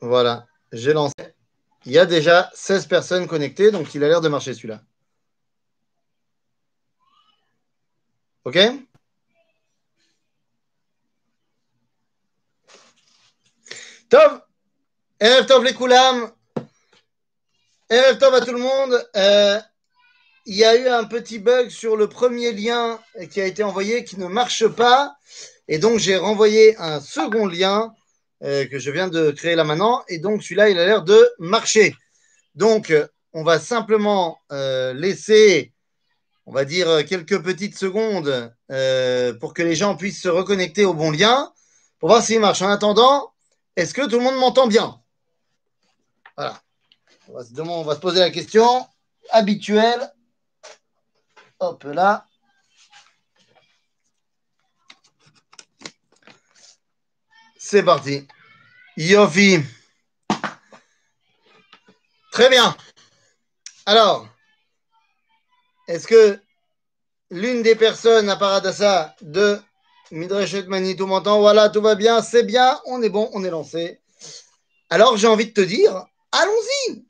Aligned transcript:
Voilà, 0.00 0.46
j'ai 0.72 0.92
lancé. 0.92 1.14
Il 1.84 1.92
y 1.92 1.98
a 1.98 2.06
déjà 2.06 2.50
16 2.54 2.86
personnes 2.86 3.26
connectées, 3.26 3.70
donc 3.70 3.94
il 3.94 4.02
a 4.04 4.08
l'air 4.08 4.20
de 4.20 4.28
marcher 4.28 4.54
celui-là. 4.54 4.80
OK? 8.44 8.58
Tov 14.08 14.40
Erev 15.18 15.46
Tov 15.46 15.64
les 15.64 15.74
Koulam 15.74 16.30
Erev 17.90 18.18
Tov 18.18 18.34
à 18.34 18.40
tout 18.40 18.52
le 18.52 18.60
monde 18.60 19.08
euh, 19.16 19.60
Il 20.44 20.54
y 20.54 20.64
a 20.64 20.76
eu 20.76 20.86
un 20.86 21.04
petit 21.04 21.40
bug 21.40 21.70
sur 21.70 21.96
le 21.96 22.08
premier 22.08 22.52
lien 22.52 23.00
qui 23.30 23.40
a 23.40 23.46
été 23.46 23.64
envoyé 23.64 24.04
qui 24.04 24.18
ne 24.18 24.26
marche 24.26 24.68
pas. 24.68 25.16
Et 25.66 25.78
donc, 25.78 25.98
j'ai 25.98 26.16
renvoyé 26.16 26.76
un 26.78 27.00
second 27.00 27.46
lien 27.46 27.92
euh, 28.42 28.66
que 28.66 28.78
je 28.78 28.90
viens 28.90 29.08
de 29.08 29.30
créer 29.30 29.54
là 29.54 29.64
maintenant. 29.64 30.04
Et 30.08 30.18
donc, 30.18 30.42
celui-là, 30.42 30.68
il 30.68 30.78
a 30.78 30.86
l'air 30.86 31.02
de 31.02 31.28
marcher. 31.38 31.94
Donc, 32.54 32.92
on 33.32 33.42
va 33.42 33.58
simplement 33.58 34.38
euh, 34.52 34.92
laisser, 34.92 35.72
on 36.46 36.52
va 36.52 36.64
dire, 36.64 37.04
quelques 37.06 37.42
petites 37.42 37.76
secondes 37.76 38.52
euh, 38.70 39.34
pour 39.34 39.54
que 39.54 39.62
les 39.62 39.74
gens 39.74 39.96
puissent 39.96 40.22
se 40.22 40.28
reconnecter 40.28 40.84
au 40.84 40.94
bon 40.94 41.10
lien 41.10 41.52
pour 41.98 42.10
voir 42.10 42.22
s'il 42.22 42.40
marche. 42.40 42.62
En 42.62 42.68
attendant, 42.68 43.32
est-ce 43.76 43.94
que 43.94 44.02
tout 44.02 44.18
le 44.18 44.24
monde 44.24 44.36
m'entend 44.36 44.66
bien? 44.66 45.00
Voilà. 46.36 46.60
On 47.28 47.34
va, 47.34 47.44
se 47.44 47.52
demander, 47.52 47.80
on 47.80 47.84
va 47.84 47.94
se 47.94 48.00
poser 48.00 48.20
la 48.20 48.30
question 48.30 48.86
habituelle. 49.30 50.12
Hop 51.58 51.84
là. 51.84 52.26
C'est 57.68 57.82
parti. 57.82 58.24
Yofi. 58.96 59.58
Très 62.30 62.48
bien. 62.48 62.76
Alors, 63.86 64.28
est-ce 65.88 66.06
que 66.06 66.40
l'une 67.28 67.62
des 67.62 67.74
personnes 67.74 68.30
à 68.30 68.36
Paradassa 68.36 69.16
de 69.20 69.60
Midreshet 70.12 70.68
Manitou 70.68 71.08
m'entend? 71.08 71.40
Voilà, 71.40 71.68
tout 71.68 71.82
va 71.82 71.96
bien, 71.96 72.22
c'est 72.22 72.44
bien, 72.44 72.80
on 72.84 73.02
est 73.02 73.08
bon, 73.08 73.28
on 73.32 73.42
est 73.42 73.50
lancé. 73.50 74.00
Alors, 74.88 75.16
j'ai 75.16 75.26
envie 75.26 75.46
de 75.46 75.52
te 75.52 75.60
dire, 75.60 76.06
allons-y. 76.30 77.04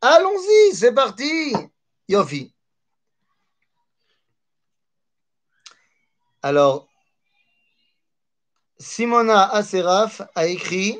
Allons-y, 0.00 0.76
c'est 0.76 0.94
parti. 0.94 1.56
Yofi. 2.08 2.54
Alors, 6.40 6.87
Simona 8.78 9.44
Aseraf 9.52 10.22
a 10.34 10.46
écrit 10.46 10.98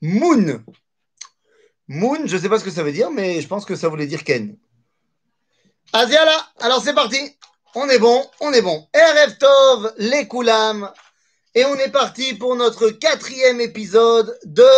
Moon. 0.00 0.62
Moon, 1.88 2.26
je 2.26 2.36
ne 2.36 2.40
sais 2.40 2.48
pas 2.48 2.58
ce 2.58 2.64
que 2.64 2.70
ça 2.70 2.82
veut 2.82 2.92
dire, 2.92 3.10
mais 3.10 3.40
je 3.40 3.48
pense 3.48 3.64
que 3.64 3.76
ça 3.76 3.88
voulait 3.88 4.06
dire 4.06 4.24
Ken. 4.24 4.56
Asiala, 5.92 6.46
alors 6.60 6.82
c'est 6.82 6.94
parti. 6.94 7.18
On 7.74 7.88
est 7.88 7.98
bon, 7.98 8.24
on 8.40 8.52
est 8.52 8.62
bon. 8.62 8.88
RF 8.94 9.38
Tov, 9.38 9.94
les 9.98 10.28
Koulam. 10.28 10.90
Et 11.54 11.64
on 11.64 11.74
est 11.76 11.90
parti 11.90 12.34
pour 12.34 12.56
notre 12.56 12.90
quatrième 12.90 13.60
épisode 13.60 14.38
de 14.44 14.68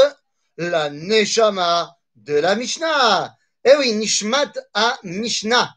la 0.59 0.91
Neshama 0.91 1.97
de 2.17 2.35
la 2.35 2.55
Mishnah. 2.55 3.35
Eh 3.65 3.77
oui, 3.79 3.93
Nishmat 3.95 4.53
à 4.75 4.99
Mishnah. 5.03 5.75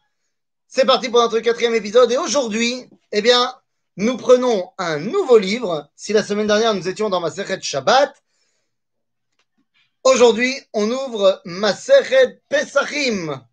C'est 0.67 0.85
parti 0.85 1.09
pour 1.09 1.21
notre 1.21 1.39
quatrième 1.39 1.75
épisode. 1.75 2.11
Et 2.11 2.17
aujourd'hui, 2.17 2.89
eh 3.11 3.21
bien, 3.21 3.53
nous 3.99 4.15
prenons 4.15 4.71
un 4.77 4.97
nouveau 4.97 5.37
livre. 5.37 5.89
Si 5.93 6.13
la 6.13 6.23
semaine 6.23 6.47
dernière 6.47 6.73
nous 6.73 6.87
étions 6.87 7.09
dans 7.09 7.19
Maseret 7.19 7.59
Shabbat, 7.61 8.13
aujourd'hui 10.05 10.57
on 10.71 10.89
ouvre 10.89 11.41
Maseret 11.43 12.41
Pesachim. 12.47 13.43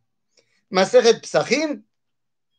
Maseret 0.71 1.21
Pesachim, 1.21 1.83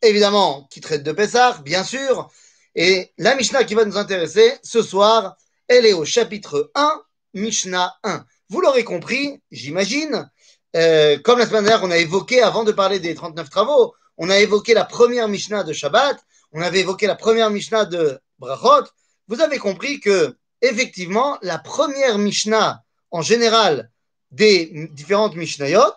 évidemment, 0.02 0.68
qui 0.70 0.82
traite 0.82 1.02
de 1.02 1.12
Pesach, 1.12 1.62
bien 1.62 1.82
sûr. 1.82 2.30
Et 2.74 3.10
la 3.16 3.34
Mishnah 3.34 3.64
qui 3.64 3.74
va 3.74 3.86
nous 3.86 3.96
intéresser 3.96 4.58
ce 4.62 4.82
soir, 4.82 5.38
elle 5.66 5.86
est 5.86 5.94
au 5.94 6.04
chapitre 6.04 6.70
1, 6.74 7.02
Mishnah 7.32 7.96
1. 8.02 8.26
Vous 8.50 8.60
l'aurez 8.60 8.84
compris, 8.84 9.40
j'imagine. 9.50 10.30
Euh, 10.76 11.18
comme 11.20 11.38
la 11.38 11.46
semaine 11.46 11.64
dernière, 11.64 11.84
on 11.84 11.90
a 11.90 11.96
évoqué, 11.96 12.42
avant 12.42 12.64
de 12.64 12.72
parler 12.72 13.00
des 13.00 13.14
39 13.14 13.48
travaux, 13.48 13.94
on 14.18 14.28
a 14.28 14.38
évoqué 14.40 14.74
la 14.74 14.84
première 14.84 15.28
Mishnah 15.28 15.64
de 15.64 15.72
Shabbat 15.72 16.18
on 16.52 16.62
avait 16.62 16.80
évoqué 16.80 17.06
la 17.06 17.14
première 17.14 17.50
Mishnah 17.50 17.84
de 17.84 18.18
Brachot, 18.38 18.88
vous 19.28 19.40
avez 19.40 19.58
compris 19.58 20.00
que, 20.00 20.36
effectivement, 20.62 21.38
la 21.42 21.58
première 21.58 22.18
Mishnah, 22.18 22.82
en 23.10 23.22
général, 23.22 23.90
des 24.30 24.88
différentes 24.92 25.36
Mishnayot, 25.36 25.94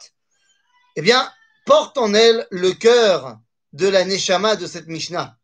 eh 0.95 1.01
bien, 1.01 1.29
porte 1.65 1.97
en 1.97 2.13
elle 2.13 2.47
le 2.51 2.71
cœur 2.71 3.39
de 3.73 3.87
la 3.87 4.03
Neshama 4.05 4.55
de 4.55 4.67
cette 4.67 4.87
Mishnah. 4.87 5.37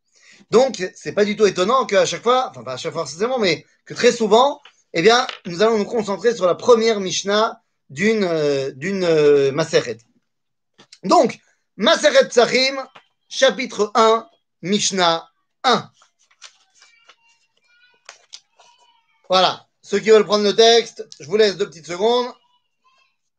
Donc, 0.52 0.84
c'est 0.96 1.14
pas 1.14 1.26
du 1.26 1.36
tout 1.36 1.46
étonnant 1.46 1.86
qu'à 1.86 2.06
chaque 2.06 2.24
fois, 2.24 2.50
enfin 2.50 2.64
pas 2.64 2.74
à 2.74 2.78
chaque 2.78 2.94
fois 2.94 3.06
forcément, 3.06 3.40
mais 3.40 3.66
que 3.86 3.94
très 3.94 4.12
souvent, 4.12 4.62
eh 4.94 5.02
bien, 5.02 5.28
nous 5.46 5.62
allons 5.62 5.78
nous 5.78 5.86
concentrer 5.86 6.36
sur 6.36 6.46
la 6.46 6.56
première 6.56 7.00
Mishnah 7.00 7.62
d'une 7.90 8.24
euh, 8.24 8.72
euh, 8.84 9.52
Maseret. 9.52 9.98
Donc, 11.04 11.40
Maseret 11.76 12.30
Sahim, 12.32 12.84
chapitre 13.30 13.92
1, 13.96 14.28
Mishnah 14.63 15.29
1. 15.65 15.91
Voilà. 19.29 19.67
Ceux 19.83 19.99
qui 19.99 20.11
veulent 20.11 20.25
prendre 20.25 20.45
le 20.45 20.55
texte, 20.55 21.07
je 21.21 21.27
vous 21.27 21.37
laisse 21.37 21.57
deux 21.57 21.69
petites 21.69 21.87
secondes. 21.87 22.33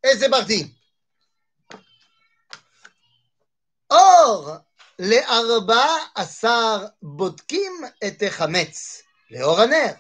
Et 0.04 0.18
c'est 0.18 0.30
parti. 0.30 0.76
Or, 3.90 4.62
les 4.98 5.24
arba 5.28 5.86
asar 6.16 6.92
botkim 7.02 7.92
et 8.02 8.18
chametz, 8.30 9.04
לאור 9.32 9.62
הנר. 9.62 9.94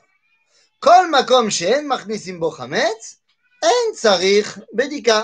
כל 0.79 1.11
מקום 1.11 1.49
שאין 1.51 1.87
מכניסים 1.87 2.39
בו 2.39 2.51
חמץ, 2.51 3.15
אין 3.63 3.95
צריך 3.95 4.59
בדיקה. 4.73 5.21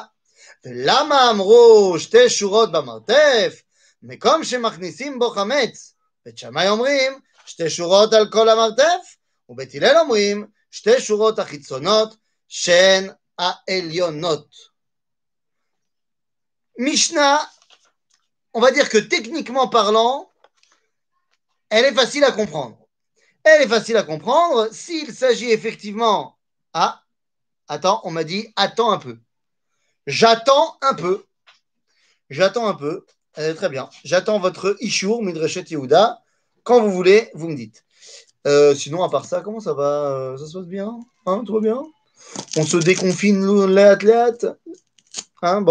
ולמה 0.65 1.29
אמרו 1.29 1.95
שתי 1.99 2.29
שורות 2.29 2.71
במרתף? 2.71 3.61
מקום 4.03 4.43
שמכניסים 4.43 5.19
בו 5.19 5.29
חמץ, 5.29 5.95
בית 6.25 6.37
שמאי 6.37 6.69
אומרים 6.69 7.19
שתי 7.45 7.69
שורות 7.69 8.13
על 8.13 8.31
כל 8.31 8.49
המרתף, 8.49 9.15
ובית 9.49 9.75
הלל 9.75 9.97
אומרים 9.97 10.47
שתי 10.71 11.01
שורות 11.01 11.39
החיצונות 11.39 12.15
שהן 12.47 13.09
העליונות. 13.37 14.69
Mishnah, 16.79 17.39
on 18.53 18.61
va 18.61 18.71
dire 18.71 18.87
que 18.89 18.97
techniquement 18.97 19.67
parlant, 19.67 20.31
elle 21.69 21.85
est 21.85 21.93
facile 21.93 22.23
à 22.23 22.31
comprendre. 22.31 22.77
Elle 23.43 23.63
est 23.63 23.67
facile 23.67 23.97
à 23.97 24.03
comprendre 24.03 24.69
s'il 24.71 25.13
s'agit 25.13 25.51
effectivement. 25.51 26.37
Ah, 26.73 27.03
attends, 27.67 27.99
on 28.05 28.11
m'a 28.11 28.23
dit 28.23 28.53
attends 28.55 28.91
un 28.91 28.97
peu. 28.97 29.19
J'attends 30.07 30.77
un 30.81 30.93
peu. 30.93 31.25
J'attends 32.29 32.67
un 32.67 32.75
peu. 32.75 33.05
Euh, 33.38 33.54
très 33.54 33.68
bien. 33.68 33.88
J'attends 34.04 34.38
votre 34.38 34.76
Ishur, 34.80 35.22
Midreshet 35.22 35.64
Yehuda. 35.68 36.20
Quand 36.62 36.80
vous 36.80 36.92
voulez, 36.92 37.30
vous 37.34 37.48
me 37.48 37.56
dites. 37.56 37.84
Euh, 38.46 38.74
sinon, 38.74 39.02
à 39.02 39.10
part 39.10 39.24
ça, 39.24 39.40
comment 39.40 39.60
ça 39.60 39.74
va 39.74 40.10
euh, 40.12 40.36
Ça 40.36 40.46
se 40.46 40.58
passe 40.58 40.66
bien? 40.66 41.00
Hein, 41.26 41.42
bien? 41.60 41.82
On 42.56 42.64
se 42.64 42.76
déconfine 42.76 43.66
les 43.66 43.82
athlètes? 43.82 44.46
Hein, 45.42 45.64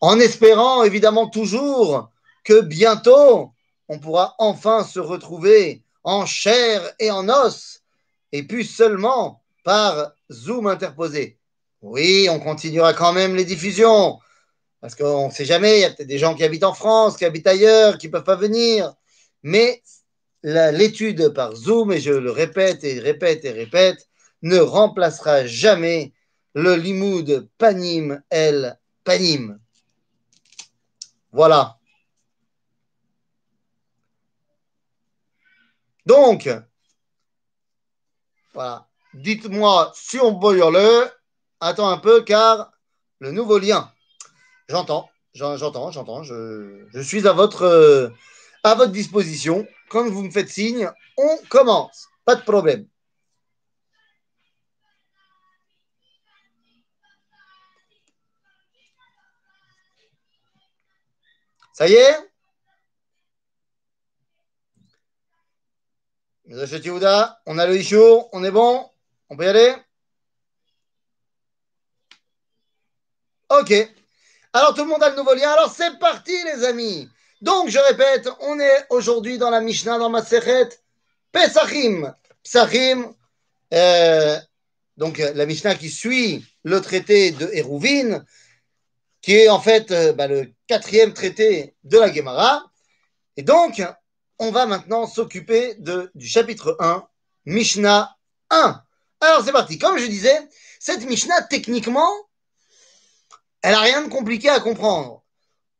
En 0.00 0.20
espérant, 0.20 0.82
évidemment, 0.82 1.28
toujours 1.28 2.10
que 2.44 2.60
bientôt, 2.60 3.52
on 3.88 3.98
pourra 3.98 4.34
enfin 4.38 4.84
se 4.84 5.00
retrouver 5.00 5.82
en 6.04 6.26
chair 6.26 6.82
et 6.98 7.10
en 7.10 7.28
os, 7.28 7.82
et 8.32 8.42
plus 8.42 8.64
seulement 8.64 9.42
par 9.64 10.12
Zoom 10.30 10.66
interposé. 10.66 11.38
Oui, 11.82 12.28
on 12.30 12.40
continuera 12.40 12.92
quand 12.92 13.12
même 13.12 13.34
les 13.34 13.44
diffusions 13.44 14.18
parce 14.80 14.94
qu'on 14.94 15.28
ne 15.28 15.32
sait 15.32 15.44
jamais, 15.44 15.78
il 15.78 15.80
y 15.82 15.84
a 15.84 15.90
peut-être 15.90 16.08
des 16.08 16.18
gens 16.18 16.34
qui 16.34 16.42
habitent 16.42 16.64
en 16.64 16.74
France, 16.74 17.16
qui 17.16 17.24
habitent 17.24 17.46
ailleurs, 17.46 17.98
qui 17.98 18.06
ne 18.06 18.12
peuvent 18.12 18.24
pas 18.24 18.36
venir. 18.36 18.94
Mais 19.42 19.82
l'étude 20.42 21.28
par 21.30 21.54
Zoom, 21.54 21.92
et 21.92 22.00
je 22.00 22.12
le 22.12 22.30
répète 22.30 22.82
et 22.84 22.98
répète 22.98 23.44
et 23.44 23.50
répète, 23.50 24.08
ne 24.42 24.58
remplacera 24.58 25.46
jamais 25.46 26.14
le 26.54 26.74
limoud 26.76 27.48
panim 27.58 28.22
el 28.30 28.78
panim. 29.04 29.58
Voilà. 31.32 31.78
Donc, 36.06 36.48
voilà. 38.54 38.88
Dites-moi 39.12 39.92
si 39.94 40.18
on 40.18 40.38
peut 40.38 40.56
le. 40.56 41.10
Attends 41.60 41.90
un 41.90 41.98
peu 41.98 42.22
car 42.22 42.72
le 43.18 43.32
nouveau 43.32 43.58
lien. 43.58 43.92
J'entends, 44.70 45.10
j'entends, 45.34 45.90
j'entends. 45.90 46.22
Je, 46.22 47.02
suis 47.02 47.26
à 47.26 47.32
votre, 47.32 47.62
euh, 47.62 48.08
à 48.62 48.76
votre 48.76 48.92
disposition. 48.92 49.66
Quand 49.88 50.08
vous 50.08 50.22
me 50.22 50.30
faites 50.30 50.48
signe, 50.48 50.88
on 51.16 51.38
commence. 51.48 52.06
Pas 52.24 52.36
de 52.36 52.42
problème. 52.42 52.86
Ça 61.72 61.88
y 61.88 61.94
est? 61.94 62.16
On 67.46 67.58
a 67.58 67.66
le 67.66 67.76
Isho, 67.76 68.28
on 68.32 68.44
est 68.44 68.52
bon? 68.52 68.88
On 69.30 69.36
peut 69.36 69.46
y 69.46 69.48
aller? 69.48 69.74
Ok, 73.48 73.72
alors 74.52 74.74
tout 74.74 74.82
le 74.82 74.88
monde 74.88 75.02
a 75.02 75.10
le 75.10 75.16
nouveau 75.16 75.34
lien. 75.34 75.50
Alors 75.50 75.72
c'est 75.72 75.98
parti 75.98 76.32
les 76.44 76.64
amis. 76.64 77.08
Donc 77.40 77.68
je 77.68 77.78
répète, 77.78 78.28
on 78.40 78.58
est 78.58 78.86
aujourd'hui 78.90 79.38
dans 79.38 79.50
la 79.50 79.60
Mishnah, 79.60 79.98
dans 79.98 80.10
ma 80.10 80.22
Pesachim. 81.32 82.12
Pesachim, 82.42 83.14
euh, 83.72 84.38
donc 84.96 85.18
la 85.18 85.46
Mishnah 85.46 85.76
qui 85.76 85.88
suit 85.88 86.44
le 86.64 86.80
traité 86.80 87.30
de 87.30 87.48
Hérouvine, 87.52 88.24
qui 89.22 89.36
est 89.36 89.48
en 89.48 89.60
fait 89.60 89.92
euh, 89.92 90.12
bah, 90.12 90.26
le 90.26 90.52
quatrième 90.66 91.14
traité 91.14 91.74
de 91.84 91.98
la 91.98 92.12
Gemara. 92.12 92.64
Et 93.36 93.42
donc, 93.42 93.82
on 94.38 94.50
va 94.50 94.66
maintenant 94.66 95.06
s'occuper 95.06 95.76
du 96.14 96.26
chapitre 96.26 96.76
1, 96.80 97.06
Mishnah 97.46 98.16
1. 98.50 98.82
Alors 99.20 99.44
c'est 99.44 99.52
parti. 99.52 99.78
Comme 99.78 99.96
je 99.96 100.06
disais, 100.06 100.48
cette 100.80 101.04
Mishnah, 101.04 101.42
techniquement, 101.42 102.10
elle 103.62 103.72
n'a 103.72 103.80
rien 103.80 104.02
de 104.02 104.08
compliqué 104.08 104.48
à 104.48 104.60
comprendre. 104.60 105.22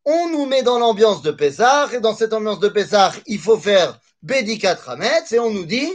On 0.04 0.28
nous 0.30 0.46
met 0.46 0.62
dans 0.62 0.78
l'ambiance 0.78 1.22
de 1.22 1.30
Pessah, 1.30 1.88
et 1.92 2.00
dans 2.00 2.14
cette 2.14 2.32
ambiance 2.32 2.60
de 2.60 2.68
Pessah, 2.68 3.12
il 3.26 3.38
faut 3.38 3.58
faire 3.58 3.98
Bédikat 4.22 4.78
Hametz, 4.86 5.32
et 5.32 5.38
on 5.38 5.50
nous 5.50 5.66
dit 5.66 5.90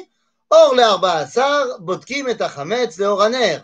Or 0.50 0.76
Asar, 1.04 1.80
Botkim 1.82 2.28
et 2.28 2.42
Hametz, 2.42 2.98
le 2.98 3.06
Oraner. 3.06 3.60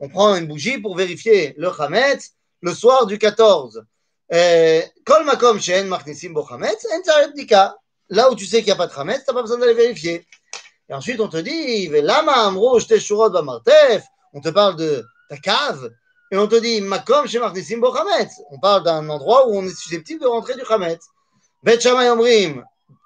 On 0.00 0.08
prend 0.08 0.36
une 0.36 0.46
bougie 0.46 0.78
pour 0.78 0.96
vérifier 0.96 1.54
le 1.56 1.70
Hametz 1.80 2.32
le 2.60 2.74
soir 2.74 3.06
du 3.06 3.18
14. 3.18 3.84
Kol 4.30 5.24
Makom 5.24 5.60
Shen 5.60 5.86
Machnisim 5.86 6.32
Bo 6.32 6.46
Hametz, 6.50 6.86
En 6.86 7.74
Là 8.10 8.30
où 8.30 8.34
tu 8.34 8.46
sais 8.46 8.58
qu'il 8.58 8.66
n'y 8.66 8.72
a 8.72 8.76
pas 8.76 8.86
de 8.86 8.92
Hametz, 8.92 9.24
tu 9.24 9.30
n'as 9.30 9.34
pas 9.34 9.42
besoin 9.42 9.58
d'aller 9.58 9.74
vérifier. 9.74 10.26
Et 10.88 10.94
ensuite, 10.94 11.20
on 11.20 11.28
te 11.28 11.38
dit 11.38 11.88
Lama 11.88 12.32
Amro 12.32 12.78
Shurot 12.80 13.30
Bamartef, 13.30 14.04
on 14.32 14.40
te 14.40 14.48
parle 14.50 14.76
de 14.76 15.04
ta 15.28 15.36
cave. 15.36 15.90
Et 16.30 16.36
on 16.36 16.48
te 16.48 16.56
dit, 16.56 16.80
Makom 16.80 17.26
chez 17.26 17.38
Martisim 17.38 17.78
Bo 17.78 17.94
On 18.50 18.58
parle 18.58 18.82
d'un 18.82 19.08
endroit 19.08 19.48
où 19.48 19.56
on 19.56 19.64
est 19.64 19.74
susceptible 19.74 20.20
de 20.20 20.26
rentrer 20.26 20.54
du 20.54 20.64
Chametz. 20.64 21.04
Bet 21.62 21.80
Shamay 21.80 22.10
Omrim, 22.10 22.64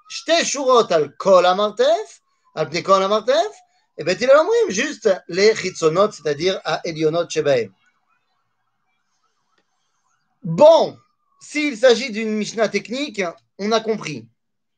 Shte 0.09 0.45
Shurot 0.45 0.91
al 0.91 1.15
Kol 1.17 1.47
Amartef, 1.47 2.23
al 2.55 2.69
Pne 2.69 2.83
Kol 2.83 3.03
Amartef. 3.03 3.53
Et 3.99 4.05
Bet 4.05 4.15
Hillel 4.15 4.37
Omrim, 4.37 4.71
juste 4.71 5.11
les 5.29 5.55
Chitzonot, 5.57 6.13
c'est-à-dire 6.13 6.61
à 6.65 6.81
Elionot 6.85 7.29
Shebaim. 7.29 7.69
Bon, 10.45 10.97
s'il 11.41 11.77
s'agit 11.77 12.11
d'une 12.11 12.31
Mishnah 12.31 12.69
technique, 12.69 13.23
on 13.59 13.73
a 13.73 13.81
compris. 13.81 14.29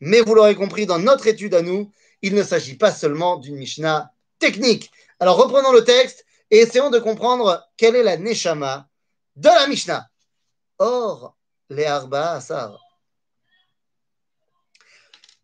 Mais 0.01 0.23
vous 0.23 0.35
l'aurez 0.35 0.55
compris 0.55 0.87
dans 0.87 0.99
notre 0.99 1.27
étude 1.27 1.55
à 1.55 1.61
nous, 1.61 1.93
il 2.23 2.35
ne 2.35 2.43
s'agit 2.43 2.77
pas 2.77 2.91
seulement 2.93 3.37
d'une 3.37 3.57
Mishnah 3.57 4.11
technique. 4.39 4.91
Alors 5.21 5.37
reprenons 5.37 5.73
le 5.73 5.85
texte 5.85 6.25
et 6.51 6.59
essayons 6.59 6.91
de 6.91 6.99
comprendre 6.99 7.65
quelle 7.77 7.97
est 7.97 8.03
la 8.03 8.17
Neshama 8.17 8.89
de 9.37 9.49
la 9.49 9.67
Mishnah. 9.67 10.09
Or, 10.79 11.37
les 11.69 11.85
Arba 11.85 12.33
Asar. 12.33 12.79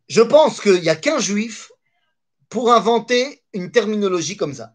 Je 0.09 0.23
pense 0.23 0.61
qu'il 0.61 0.81
n'y 0.81 0.89
a 0.89 0.97
qu'un 0.97 1.19
juif 1.19 1.71
pour 2.49 2.73
inventer 2.73 3.45
une 3.53 3.71
terminologie 3.71 4.37
comme 4.37 4.55
ça. 4.55 4.75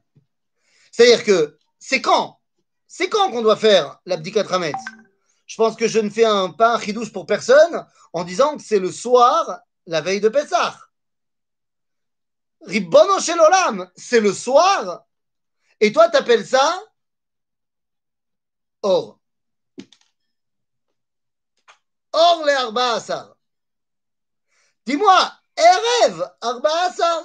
C'est-à-dire 0.92 1.24
que 1.24 1.57
c'est 1.80 2.01
quand? 2.01 2.39
C'est 2.88 3.10
quand 3.10 3.31
qu'on 3.31 3.42
doit 3.42 3.56
faire 3.56 4.00
l'abdikat 4.06 4.44
rametz 4.44 4.75
Je 5.45 5.56
pense 5.56 5.75
que 5.75 5.88
je 5.88 6.00
ne 6.00 6.10
fais 6.10 6.25
un, 6.25 6.50
pas 6.50 6.80
chidouche 6.80 7.13
pour 7.13 7.25
personne 7.25 7.86
en 8.13 8.24
disant 8.24 8.57
que 8.57 8.63
c'est 8.63 8.80
le 8.80 8.92
soir, 8.92 9.62
la 9.86 10.01
veille 10.01 10.19
de 10.19 10.30
Pessah. 10.30 10.78
Ribbono 12.62 13.19
c'est 13.95 14.19
le 14.19 14.33
soir 14.33 15.06
et 15.81 15.92
toi, 15.92 16.10
tu 16.10 16.18
appelles 16.18 16.45
ça 16.45 16.81
or. 18.83 19.19
Or 22.13 22.44
les 22.45 22.54
arba 22.54 22.94
asar. 22.94 23.36
Dis-moi, 24.86 25.31
Erev 25.57 26.24
arba 26.42 26.69
asar. 26.86 27.24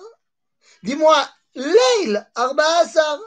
Dis-moi, 0.82 1.28
Leil 1.54 2.26
arba 2.34 2.64
asar. 2.78 3.18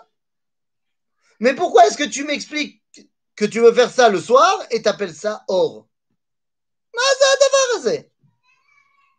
Mais 1.40 1.54
pourquoi 1.54 1.88
est-ce 1.88 1.98
que 1.98 2.04
tu 2.04 2.24
m'expliques 2.24 2.84
que 3.36 3.46
tu 3.46 3.60
veux 3.60 3.74
faire 3.74 3.92
ça 3.92 4.10
le 4.10 4.20
soir 4.20 4.64
et 4.72 4.82
t'appelles 4.82 5.16
ça 5.16 5.44
or? 5.48 5.88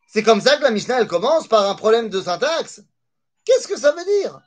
C'est 0.08 0.22
comme 0.22 0.40
ça 0.40 0.56
que 0.56 0.62
la 0.62 0.70
Mishnah 0.70 1.00
elle 1.00 1.06
commence 1.06 1.46
par 1.46 1.68
un 1.68 1.74
problème 1.74 2.08
de 2.08 2.20
syntaxe. 2.20 2.82
Qu'est-ce 3.44 3.68
que 3.68 3.78
ça 3.78 3.92
veut 3.92 4.04
dire? 4.04 4.40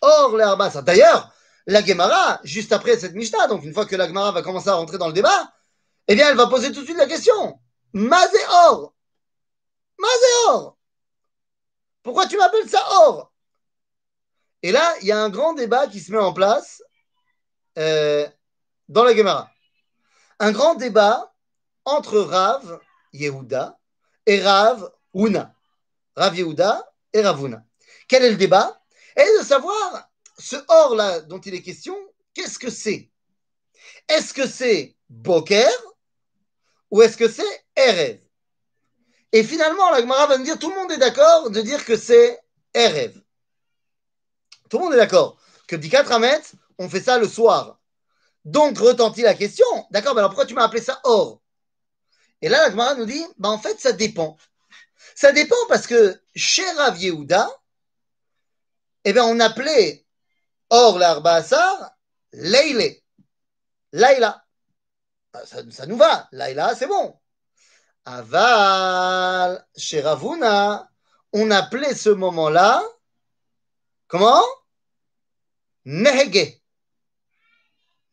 Or, 0.00 0.36
les. 0.36 0.82
D'ailleurs, 0.82 1.32
la 1.66 1.84
Gemara, 1.84 2.40
juste 2.44 2.72
après 2.72 2.98
cette 2.98 3.14
Mishnah, 3.14 3.46
donc 3.46 3.64
une 3.64 3.72
fois 3.72 3.86
que 3.86 3.96
la 3.96 4.06
Gemara 4.06 4.32
va 4.32 4.42
commencer 4.42 4.68
à 4.68 4.74
rentrer 4.74 4.98
dans 4.98 5.06
le 5.06 5.12
débat, 5.12 5.52
eh 6.08 6.14
bien, 6.14 6.28
elle 6.28 6.36
va 6.36 6.46
poser 6.46 6.72
tout 6.72 6.80
de 6.80 6.84
suite 6.84 6.98
la 6.98 7.06
question. 7.06 7.58
Mazé 7.92 8.38
or. 8.66 8.94
Mazé 9.98 10.48
or. 10.48 10.76
Pourquoi 12.02 12.26
tu 12.26 12.36
m'appelles 12.36 12.68
ça 12.68 12.84
or? 13.06 13.32
Et 14.62 14.72
là, 14.72 14.94
il 15.00 15.06
y 15.06 15.12
a 15.12 15.20
un 15.20 15.30
grand 15.30 15.54
débat 15.54 15.86
qui 15.86 16.00
se 16.00 16.12
met 16.12 16.18
en 16.18 16.32
place 16.32 16.82
euh, 17.78 18.28
dans 18.88 19.04
la 19.04 19.14
Gemara. 19.14 19.50
Un 20.40 20.52
grand 20.52 20.74
débat 20.74 21.34
entre 21.84 22.18
Rav 22.18 22.80
Yehuda 23.12 23.78
et 24.26 24.42
Rav 24.42 24.90
Una. 25.14 25.54
Rav 26.16 26.36
Yehuda 26.36 26.92
et 27.12 27.22
Rav 27.22 27.42
Una. 27.44 27.62
Quel 28.08 28.24
est 28.24 28.30
le 28.30 28.36
débat? 28.36 28.80
Et 29.16 29.38
de 29.38 29.44
savoir 29.44 30.10
ce 30.38 30.56
or-là 30.68 31.20
dont 31.20 31.40
il 31.40 31.54
est 31.54 31.62
question, 31.62 31.96
qu'est-ce 32.32 32.58
que 32.58 32.70
c'est? 32.70 33.10
Est-ce 34.08 34.34
que 34.34 34.46
c'est 34.46 34.96
Boker 35.08 35.70
ou 36.90 37.02
est-ce 37.02 37.16
que 37.16 37.28
c'est 37.28 37.64
Erev? 37.76 38.20
Et 39.32 39.42
finalement, 39.42 39.90
la 39.90 40.00
Gemara 40.00 40.26
va 40.26 40.38
nous 40.38 40.44
dire 40.44 40.58
tout 40.58 40.70
le 40.70 40.76
monde 40.76 40.92
est 40.92 40.98
d'accord 40.98 41.50
de 41.50 41.60
dire 41.60 41.84
que 41.84 41.96
c'est 41.96 42.40
Erev. 42.72 43.20
Tout 44.70 44.78
le 44.78 44.84
monde 44.84 44.94
est 44.94 44.98
d'accord 44.98 45.38
que 45.66 45.76
4 45.76 46.12
Hamet, 46.12 46.42
on 46.78 46.88
fait 46.88 47.00
ça 47.00 47.18
le 47.18 47.28
soir. 47.28 47.78
Donc 48.44 48.78
retentit 48.78 49.22
la 49.22 49.34
question, 49.34 49.66
d'accord, 49.90 50.14
mais 50.14 50.20
alors 50.20 50.30
pourquoi 50.30 50.46
tu 50.46 50.54
m'as 50.54 50.64
appelé 50.64 50.82
ça 50.82 51.00
or? 51.04 51.40
Et 52.42 52.48
là, 52.48 52.58
la 52.64 52.70
Gemara 52.70 52.94
nous 52.94 53.06
dit, 53.06 53.24
bah 53.38 53.48
en 53.48 53.58
fait, 53.58 53.80
ça 53.80 53.92
dépend. 53.92 54.36
Ça 55.14 55.32
dépend 55.32 55.56
parce 55.68 55.86
que 55.86 56.20
chez 56.34 56.68
Rav 56.72 56.98
Yehuda, 56.98 57.48
eh 59.04 59.12
bien, 59.12 59.24
on 59.24 59.40
appelait 59.40 60.04
Or 60.70 60.98
l'Arba 60.98 61.34
Asar 61.34 61.94
Leile. 62.32 62.96
Laila. 63.92 64.44
Ah, 65.32 65.42
ça, 65.46 65.86
nous 65.86 65.96
va. 65.96 66.28
Laila, 66.32 66.74
c'est 66.74 66.86
bon. 66.86 67.18
Aval, 68.04 69.64
chez 69.76 70.00
Ravuna, 70.00 70.90
on 71.32 71.50
appelait 71.50 71.94
ce 71.94 72.10
moment-là, 72.10 72.82
comment? 74.08 74.42
Nehege. 75.84 76.60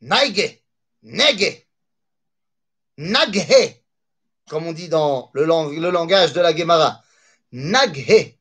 Naige. 0.02 0.64
Nege. 1.04 1.68
Naghe. 2.98 3.82
Comme 4.50 4.68
on 4.68 4.74
dit 4.74 4.90
dans 4.90 5.32
le, 5.34 5.46
le 5.46 5.90
langage 5.90 6.34
de 6.34 6.42
la 6.42 6.56
Gemara. 6.56 7.04
Naghe. 7.52 8.38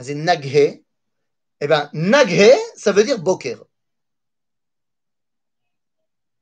C'est 0.00 0.14
Naghe 0.14 0.85
eh 1.60 1.66
bien, 1.66 1.90
Naghe, 1.92 2.52
ça 2.76 2.92
veut 2.92 3.04
dire 3.04 3.18
Boker. 3.18 3.64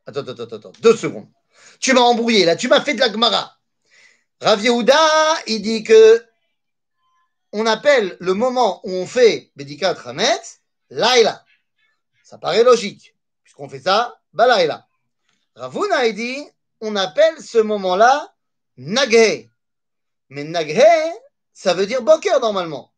Attends, 0.07 0.21
attends, 0.21 0.57
attends, 0.57 0.73
deux 0.81 0.97
secondes. 0.97 1.29
Tu 1.81 1.93
m'as 1.93 2.01
embrouillé 2.01 2.45
là, 2.45 2.57
tu 2.57 2.69
m'as 2.69 2.81
fait 2.81 2.95
de 2.95 3.01
la 3.01 3.11
Gemara. 3.11 3.59
Rav 4.41 4.63
Yehuda, 4.63 4.99
il 5.47 5.63
dit 5.63 5.83
que 5.85 6.25
on 7.53 7.67
appelle 7.67 8.17
le 8.21 8.35
moment 8.35 8.81
où 8.85 8.91
on 8.91 9.07
fait 9.07 9.53
Bedikat 9.55 9.97
Hametz, 10.05 10.61
Laila. 10.91 11.45
Ça 12.25 12.39
paraît 12.39 12.65
logique, 12.65 13.15
puisqu'on 13.43 13.69
fait 13.69 13.81
ça, 13.81 14.21
Balaila. 14.33 14.89
Ravuna, 15.55 16.07
il 16.07 16.15
dit, 16.15 16.45
on 16.81 16.97
appelle 16.97 17.41
ce 17.41 17.59
moment-là 17.59 18.35
Naghe. 18.77 19.49
Mais 20.31 20.43
Naghe, 20.43 20.83
ça 21.53 21.75
veut 21.75 21.87
dire 21.87 22.03
Boker 22.03 22.41
normalement. 22.41 22.94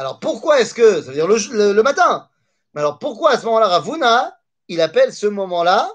Alors 0.00 0.18
pourquoi 0.18 0.62
est-ce 0.62 0.72
que, 0.72 1.02
ça 1.02 1.08
veut 1.08 1.12
dire 1.12 1.28
le, 1.28 1.82
matin, 1.82 2.26
mais 2.72 2.80
alors 2.80 2.98
pourquoi 2.98 3.32
à 3.32 3.38
ce 3.38 3.44
moment-là, 3.44 3.68
Ravuna, 3.68 4.40
il 4.68 4.80
appelle 4.80 5.12
ce 5.12 5.26
moment-là 5.26 5.92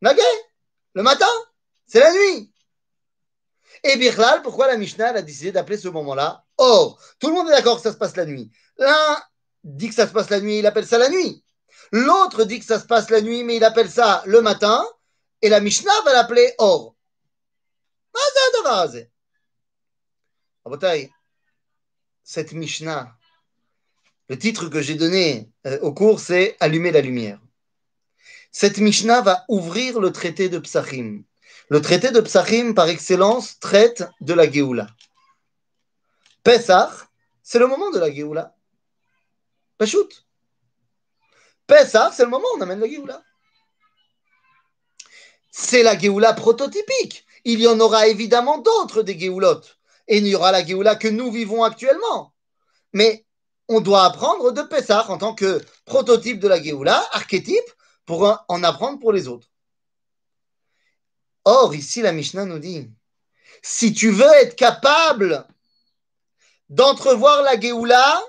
Nagé, 0.00 0.22
le 0.94 1.02
matin, 1.02 1.26
c'est 1.88 1.98
la 1.98 2.12
nuit. 2.12 2.52
Et 3.82 3.96
Birlal, 3.96 4.42
pourquoi 4.42 4.68
la 4.68 4.76
Mishnah 4.76 5.08
a 5.08 5.22
décidé 5.22 5.50
d'appeler 5.50 5.76
ce 5.76 5.88
moment-là 5.88 6.44
Or, 6.56 7.00
tout 7.18 7.26
le 7.26 7.34
monde 7.34 7.48
est 7.48 7.52
d'accord 7.52 7.74
que 7.78 7.82
ça 7.82 7.90
se 7.90 7.96
passe 7.96 8.14
la 8.14 8.26
nuit. 8.26 8.52
L'un 8.78 9.20
dit 9.64 9.88
que 9.88 9.96
ça 9.96 10.06
se 10.06 10.12
passe 10.12 10.30
la 10.30 10.38
nuit, 10.38 10.60
il 10.60 10.66
appelle 10.66 10.86
ça 10.86 10.96
la 10.96 11.08
nuit. 11.08 11.42
L'autre 11.90 12.44
dit 12.44 12.60
que 12.60 12.64
ça 12.64 12.78
se 12.78 12.86
passe 12.86 13.10
la 13.10 13.22
nuit, 13.22 13.42
mais 13.42 13.56
il 13.56 13.64
appelle 13.64 13.90
ça 13.90 14.22
le 14.26 14.40
matin. 14.40 14.86
Et 15.42 15.48
la 15.48 15.58
Mishnah 15.58 16.00
va 16.04 16.12
l'appeler 16.12 16.54
Or. 16.58 16.94
Cette 22.26 22.52
Mishnah, 22.52 23.16
le 24.28 24.36
titre 24.36 24.68
que 24.68 24.82
j'ai 24.82 24.96
donné 24.96 25.48
euh, 25.64 25.78
au 25.80 25.94
cours, 25.94 26.18
c'est 26.18 26.56
Allumer 26.58 26.90
la 26.90 27.00
lumière. 27.00 27.40
Cette 28.50 28.78
Mishnah 28.78 29.20
va 29.20 29.44
ouvrir 29.48 30.00
le 30.00 30.10
traité 30.10 30.48
de 30.48 30.58
Psachim. 30.58 31.22
Le 31.68 31.80
traité 31.80 32.10
de 32.10 32.20
Psachim, 32.20 32.74
par 32.74 32.88
excellence, 32.88 33.60
traite 33.60 34.02
de 34.20 34.34
la 34.34 34.50
Géoula. 34.50 34.88
Pesach, 36.42 37.06
c'est 37.44 37.60
le 37.60 37.68
moment 37.68 37.92
de 37.92 38.00
la 38.00 38.12
Géoula. 38.12 38.56
Pachout. 39.78 40.08
Pesach, 41.68 42.12
c'est 42.12 42.24
le 42.24 42.30
moment 42.30 42.48
où 42.54 42.58
on 42.58 42.62
amène 42.62 42.80
la 42.80 42.88
Géoula. 42.88 43.22
C'est 45.52 45.84
la 45.84 45.96
Géoula 45.96 46.32
prototypique. 46.32 47.24
Il 47.44 47.60
y 47.60 47.68
en 47.68 47.78
aura 47.78 48.08
évidemment 48.08 48.58
d'autres 48.58 49.02
des 49.02 49.16
Géoulottes. 49.16 49.75
Et 50.08 50.18
il 50.18 50.24
n'y 50.24 50.34
aura 50.34 50.52
la 50.52 50.64
Géoula 50.64 50.96
que 50.96 51.08
nous 51.08 51.30
vivons 51.30 51.64
actuellement. 51.64 52.34
Mais 52.92 53.26
on 53.68 53.80
doit 53.80 54.04
apprendre 54.04 54.52
de 54.52 54.62
Pesach 54.62 55.10
en 55.10 55.18
tant 55.18 55.34
que 55.34 55.64
prototype 55.84 56.38
de 56.38 56.48
la 56.48 56.62
Géoula, 56.62 57.04
archétype, 57.12 57.70
pour 58.04 58.44
en 58.48 58.62
apprendre 58.62 59.00
pour 59.00 59.12
les 59.12 59.26
autres. 59.26 59.48
Or, 61.44 61.74
ici, 61.74 62.02
la 62.02 62.12
Mishnah 62.12 62.44
nous 62.44 62.58
dit, 62.58 62.90
si 63.62 63.92
tu 63.92 64.10
veux 64.10 64.32
être 64.34 64.56
capable 64.56 65.46
d'entrevoir 66.68 67.42
la 67.42 67.58
Géoula, 67.58 68.20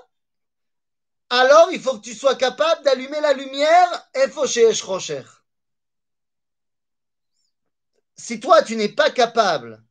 alors 1.30 1.70
il 1.72 1.80
faut 1.80 1.98
que 1.98 2.04
tu 2.04 2.14
sois 2.14 2.36
capable 2.36 2.82
d'allumer 2.82 3.20
la 3.20 3.32
lumière, 3.32 4.10
rocher. 4.82 5.22
Si 8.16 8.40
toi, 8.40 8.62
tu 8.62 8.76
n'es 8.76 8.88
pas 8.88 9.10
capable 9.10 9.82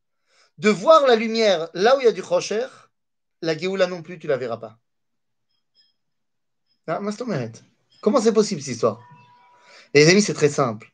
de 0.57 0.69
voir 0.69 1.05
la 1.07 1.15
lumière 1.15 1.69
là 1.73 1.95
où 1.95 1.99
il 2.01 2.05
y 2.05 2.07
a 2.07 2.11
du 2.11 2.21
rocher, 2.21 2.67
la 3.41 3.57
Géoula 3.57 3.87
non 3.87 4.01
plus, 4.01 4.19
tu 4.19 4.27
la 4.27 4.37
verras 4.37 4.57
pas. 4.57 4.79
Ah, 6.87 6.99
Comment 8.01 8.21
c'est 8.21 8.33
possible 8.33 8.61
cette 8.61 8.73
histoire? 8.73 8.99
Les 9.93 10.09
amis, 10.09 10.21
c'est 10.21 10.33
très 10.33 10.49
simple. 10.49 10.91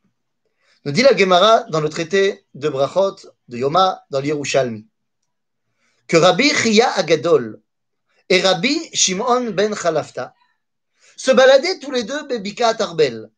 Nous 0.85 0.91
dit 0.91 1.01
la 1.01 1.15
Gemara 1.15 1.63
dans 1.69 1.81
le 1.81 1.89
traité 1.89 2.45
de 2.53 2.67
Brachot, 2.67 3.15
de 3.47 3.57
Yoma, 3.57 4.03
dans 4.09 4.19
l'Yerushalmi, 4.19 4.87
que 6.07 6.17
Rabbi 6.17 6.49
Chia 6.49 6.91
Agadol 6.91 7.61
et 8.27 8.41
Rabbi 8.41 8.89
Shimon 8.93 9.51
ben 9.51 9.73
Khalafta 9.73 10.33
se 11.15 11.31
baladaient 11.31 11.79
tous 11.79 11.91
les 11.91 12.03
deux 12.03 12.27
Bebika 12.27 12.75
Arbel. 12.79 13.29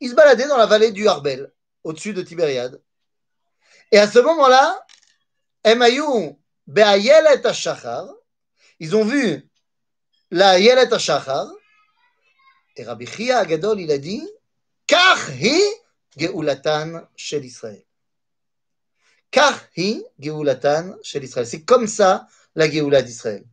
Ils 0.00 0.10
se 0.10 0.14
baladaient 0.14 0.46
dans 0.46 0.56
la 0.56 0.66
vallée 0.66 0.92
du 0.92 1.08
Arbel, 1.08 1.52
au-dessus 1.82 2.12
de 2.12 2.22
Tibériade. 2.22 2.80
Et 3.90 3.98
à 3.98 4.06
ce 4.06 4.18
moment-là, 4.18 4.86
ils 8.80 8.96
ont 8.96 9.04
vu 9.04 9.48
la 10.30 10.58
Ayelet 10.58 10.92
Ashachar, 10.92 11.48
et 12.76 12.84
Rabbi 12.84 13.06
Chia 13.06 13.38
Agadol, 13.38 13.80
il 13.80 13.90
a 13.90 13.98
dit, 13.98 14.26
Kach 14.86 15.28
hi 15.30 15.60
Geulatan 16.16 17.08
shel 17.16 17.44
Israël. 17.44 17.84
Car 19.30 19.58
hi 19.76 20.04
Geulatan 20.18 20.96
shel 21.02 21.24
Israël. 21.24 21.46
C'est 21.46 21.64
comme 21.64 21.86
ça 21.86 22.26
la 22.54 22.70
Geoula 22.70 23.02
d'Israël. 23.02 23.44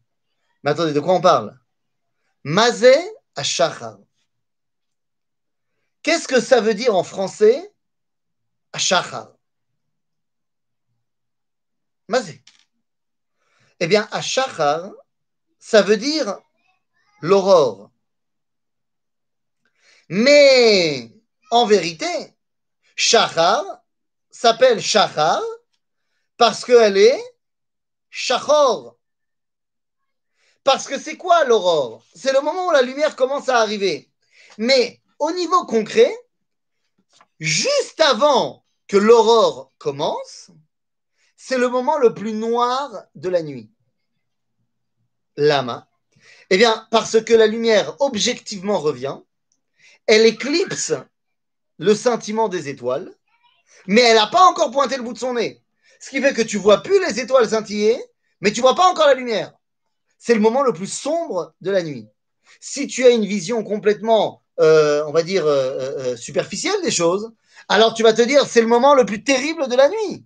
Mais 0.64 0.72
attendez, 0.72 0.94
de 0.94 1.00
quoi 1.00 1.16
on 1.16 1.22
parle? 1.22 1.60
Mazé 2.44 2.96
Ashachar. 3.36 3.98
Qu'est-ce 6.04 6.28
que 6.28 6.40
ça 6.40 6.62
veut 6.62 6.76
dire 6.76 6.96
en 6.96 7.04
français? 7.04 7.74
Ashachar 8.72 9.35
Mazé. 12.08 12.44
Eh 13.80 13.88
bien, 13.88 14.08
Ashachar, 14.12 14.92
ça 15.60 15.82
veut 15.82 15.98
dire 15.98 16.38
l'aurore. 17.22 17.90
Mais 20.10 21.12
en 21.52 21.66
vérité, 21.66 22.36
Shachar 22.96 23.64
s'appelle 24.30 24.82
Shachar 24.82 25.42
parce 26.38 26.64
qu'elle 26.64 26.98
est 26.98 27.24
Shachor. 28.10 28.98
Parce 30.64 30.88
que 30.88 31.00
c'est 31.00 31.18
quoi 31.18 31.44
l'aurore? 31.46 32.04
C'est 32.16 32.34
le 32.34 32.42
moment 32.42 32.68
où 32.68 32.72
la 32.72 32.82
lumière 32.82 33.16
commence 33.16 33.50
à 33.50 33.60
arriver. 33.60 34.12
Mais 34.58 35.02
au 35.20 35.32
niveau 35.32 35.66
concret, 35.66 36.16
juste 37.40 38.00
avant 38.00 38.66
que 38.88 38.98
l'aurore 38.98 39.72
commence, 39.78 40.52
c'est 41.48 41.60
le 41.60 41.70
moment 41.70 42.00
le 42.00 42.16
plus 42.16 42.34
noir 42.34 42.90
de 43.14 43.30
la 43.30 43.44
nuit. 43.44 43.70
Lama. 45.38 45.88
Eh 46.50 46.58
bien, 46.58 46.88
parce 46.90 47.22
que 47.24 47.36
la 47.36 47.46
lumière 47.46 47.96
objectivement 48.00 48.80
revient, 48.80 49.20
elle 50.08 50.26
éclipse 50.26 50.94
le 51.78 51.94
sentiment 51.94 52.50
des 52.50 52.68
étoiles, 52.68 53.14
mais 53.86 54.02
elle 54.02 54.16
n'a 54.16 54.26
pas 54.26 54.44
encore 54.46 54.72
pointé 54.72 54.98
le 54.98 55.04
bout 55.04 55.14
de 55.14 55.20
son 55.20 55.36
nez. 55.36 55.62
Ce 56.00 56.10
qui 56.10 56.20
fait 56.20 56.34
que 56.34 56.42
tu 56.42 56.58
vois 56.58 56.82
plus 56.82 57.00
les 57.06 57.20
étoiles 57.20 57.48
scintiller, 57.48 58.04
mais 58.42 58.52
tu 58.52 58.62
vois 58.62 58.74
pas 58.74 58.90
encore 58.90 59.06
la 59.06 59.14
lumière. 59.14 59.54
C'est 60.18 60.34
le 60.34 60.42
moment 60.42 60.64
le 60.64 60.74
plus 60.74 60.92
sombre 60.92 61.54
de 61.62 61.70
la 61.70 61.84
nuit. 61.84 62.08
Si 62.60 62.88
tu 62.88 63.06
as 63.06 63.12
une 63.12 63.26
vision 63.26 63.64
complètement, 63.64 64.42
euh, 64.60 65.04
on 65.06 65.12
va 65.12 65.22
dire, 65.22 65.46
euh, 65.46 65.78
euh, 65.80 66.16
superficielle 66.16 66.82
des 66.82 66.90
choses, 66.90 67.34
alors 67.70 67.94
tu 67.94 68.02
vas 68.02 68.14
te 68.14 68.24
dire 68.24 68.48
c'est 68.48 68.62
le 68.62 68.68
moment 68.68 68.96
le 68.96 69.06
plus 69.06 69.24
terrible 69.24 69.68
de 69.68 69.76
la 69.76 69.90
nuit. 69.90 70.26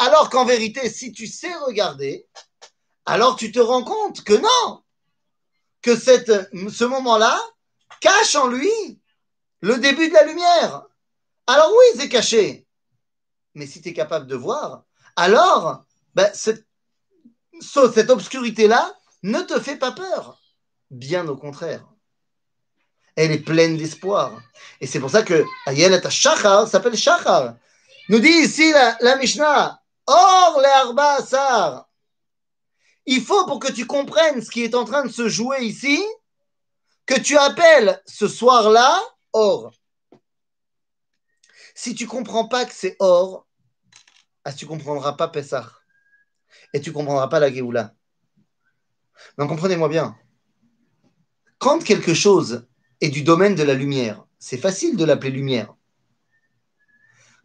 Alors 0.00 0.30
qu'en 0.30 0.46
vérité, 0.46 0.88
si 0.88 1.12
tu 1.12 1.26
sais 1.26 1.54
regarder, 1.56 2.26
alors 3.04 3.36
tu 3.36 3.52
te 3.52 3.60
rends 3.60 3.84
compte 3.84 4.24
que 4.24 4.32
non, 4.32 4.82
que 5.82 5.94
ce 5.94 6.84
moment-là 6.84 7.38
cache 8.00 8.34
en 8.34 8.46
lui 8.46 8.98
le 9.60 9.76
début 9.76 10.08
de 10.08 10.14
la 10.14 10.24
lumière. 10.24 10.86
Alors 11.46 11.70
oui, 11.70 11.98
c'est 11.98 12.08
caché. 12.08 12.66
Mais 13.54 13.66
si 13.66 13.82
tu 13.82 13.90
es 13.90 13.92
capable 13.92 14.26
de 14.26 14.36
voir, 14.36 14.84
alors 15.16 15.84
ben, 16.14 16.30
cette, 16.32 16.66
cette 17.60 18.08
obscurité-là 18.08 18.96
ne 19.22 19.40
te 19.42 19.60
fait 19.60 19.76
pas 19.76 19.92
peur. 19.92 20.40
Bien 20.90 21.28
au 21.28 21.36
contraire. 21.36 21.84
Elle 23.16 23.32
est 23.32 23.38
pleine 23.40 23.76
d'espoir. 23.76 24.40
Et 24.80 24.86
c'est 24.86 24.98
pour 24.98 25.10
ça 25.10 25.22
que 25.22 25.44
Ayelet 25.66 26.00
Shachar 26.08 26.66
s'appelle 26.66 26.96
Shachar. 26.96 27.56
Nous 28.08 28.18
dit 28.18 28.28
ici 28.28 28.72
la, 28.72 28.96
la 29.02 29.16
Mishnah, 29.16 29.80
Or 30.06 30.60
les 30.60 30.68
Arba. 30.68 31.88
Il 33.06 33.22
faut 33.22 33.46
pour 33.46 33.58
que 33.60 33.72
tu 33.72 33.86
comprennes 33.86 34.42
ce 34.42 34.50
qui 34.50 34.62
est 34.62 34.74
en 34.74 34.84
train 34.84 35.04
de 35.04 35.10
se 35.10 35.28
jouer 35.28 35.64
ici, 35.64 36.04
que 37.06 37.18
tu 37.18 37.36
appelles 37.36 38.00
ce 38.06 38.28
soir-là 38.28 39.00
or. 39.32 39.72
Si 41.74 41.94
tu 41.94 42.06
comprends 42.06 42.46
pas 42.46 42.64
que 42.64 42.74
c'est 42.74 42.96
or, 42.98 43.46
ah, 44.44 44.52
tu 44.52 44.66
comprendras 44.66 45.12
pas 45.14 45.28
Pessah. 45.28 45.70
Et 46.72 46.80
tu 46.80 46.92
comprendras 46.92 47.28
pas 47.28 47.40
la 47.40 47.52
Géoula. 47.52 47.94
Donc 49.38 49.48
comprenez-moi 49.48 49.88
bien. 49.88 50.16
Quand 51.58 51.82
quelque 51.82 52.14
chose 52.14 52.66
est 53.00 53.10
du 53.10 53.22
domaine 53.22 53.54
de 53.54 53.62
la 53.62 53.74
lumière, 53.74 54.24
c'est 54.38 54.56
facile 54.56 54.96
de 54.96 55.04
l'appeler 55.04 55.30
lumière. 55.30 55.74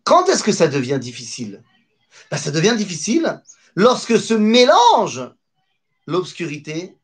Quand 0.04 0.28
est-ce 0.30 0.44
que 0.44 0.52
ça 0.52 0.68
devient 0.68 1.00
difficile? 1.00 1.64
Ben, 2.32 2.38
Ça 2.38 2.52
devient 2.52 2.76
difficile 2.78 3.42
lorsque 3.76 4.20
se 4.20 4.34
mélange 4.34 5.30
l'obscurité 6.08 6.98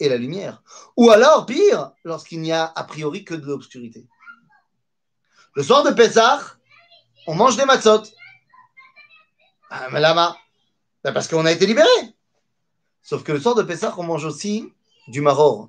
et 0.00 0.08
la 0.08 0.16
lumière. 0.16 0.62
Ou 0.96 1.10
alors, 1.10 1.46
pire, 1.46 1.92
lorsqu'il 2.04 2.40
n'y 2.40 2.52
a 2.52 2.72
a 2.74 2.84
priori 2.84 3.24
que 3.24 3.34
de 3.34 3.46
l'obscurité. 3.46 4.06
Le 5.54 5.62
soir 5.62 5.82
de 5.82 5.90
Pessah, 5.90 6.40
on 7.26 7.34
mange 7.34 7.56
des 7.56 7.64
matzot. 7.64 8.02
Ah, 9.70 9.88
mais 9.90 10.00
là 10.00 10.36
ben, 11.04 11.12
Parce 11.12 11.28
qu'on 11.28 11.46
a 11.46 11.52
été 11.52 11.66
libéré. 11.66 11.88
Sauf 13.02 13.22
que 13.22 13.32
le 13.32 13.40
soir 13.40 13.54
de 13.54 13.62
Pessah, 13.62 13.94
on 13.98 14.02
mange 14.02 14.24
aussi 14.24 14.72
du 15.08 15.20
maror. 15.20 15.68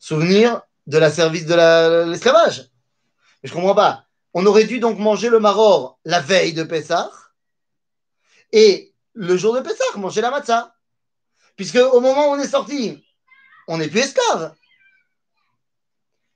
Souvenir 0.00 0.62
de 0.86 0.98
la 0.98 1.10
service 1.10 1.46
de 1.46 2.04
l'esclavage. 2.10 2.70
Mais 3.42 3.48
je 3.48 3.54
comprends 3.54 3.74
pas. 3.74 4.07
On 4.34 4.46
aurait 4.46 4.64
dû 4.64 4.78
donc 4.78 4.98
manger 4.98 5.30
le 5.30 5.40
maror 5.40 5.98
la 6.04 6.20
veille 6.20 6.52
de 6.52 6.62
Pessah 6.62 7.10
et 8.52 8.94
le 9.14 9.36
jour 9.36 9.54
de 9.54 9.60
Pessah, 9.60 9.96
manger 9.96 10.20
la 10.20 10.30
matzah. 10.30 10.74
Puisque 11.56 11.76
au 11.76 12.00
moment 12.00 12.28
où 12.28 12.34
on 12.34 12.38
est 12.38 12.48
sorti, 12.48 13.04
on 13.66 13.78
n'est 13.78 13.88
plus 13.88 14.00
esclave. 14.00 14.54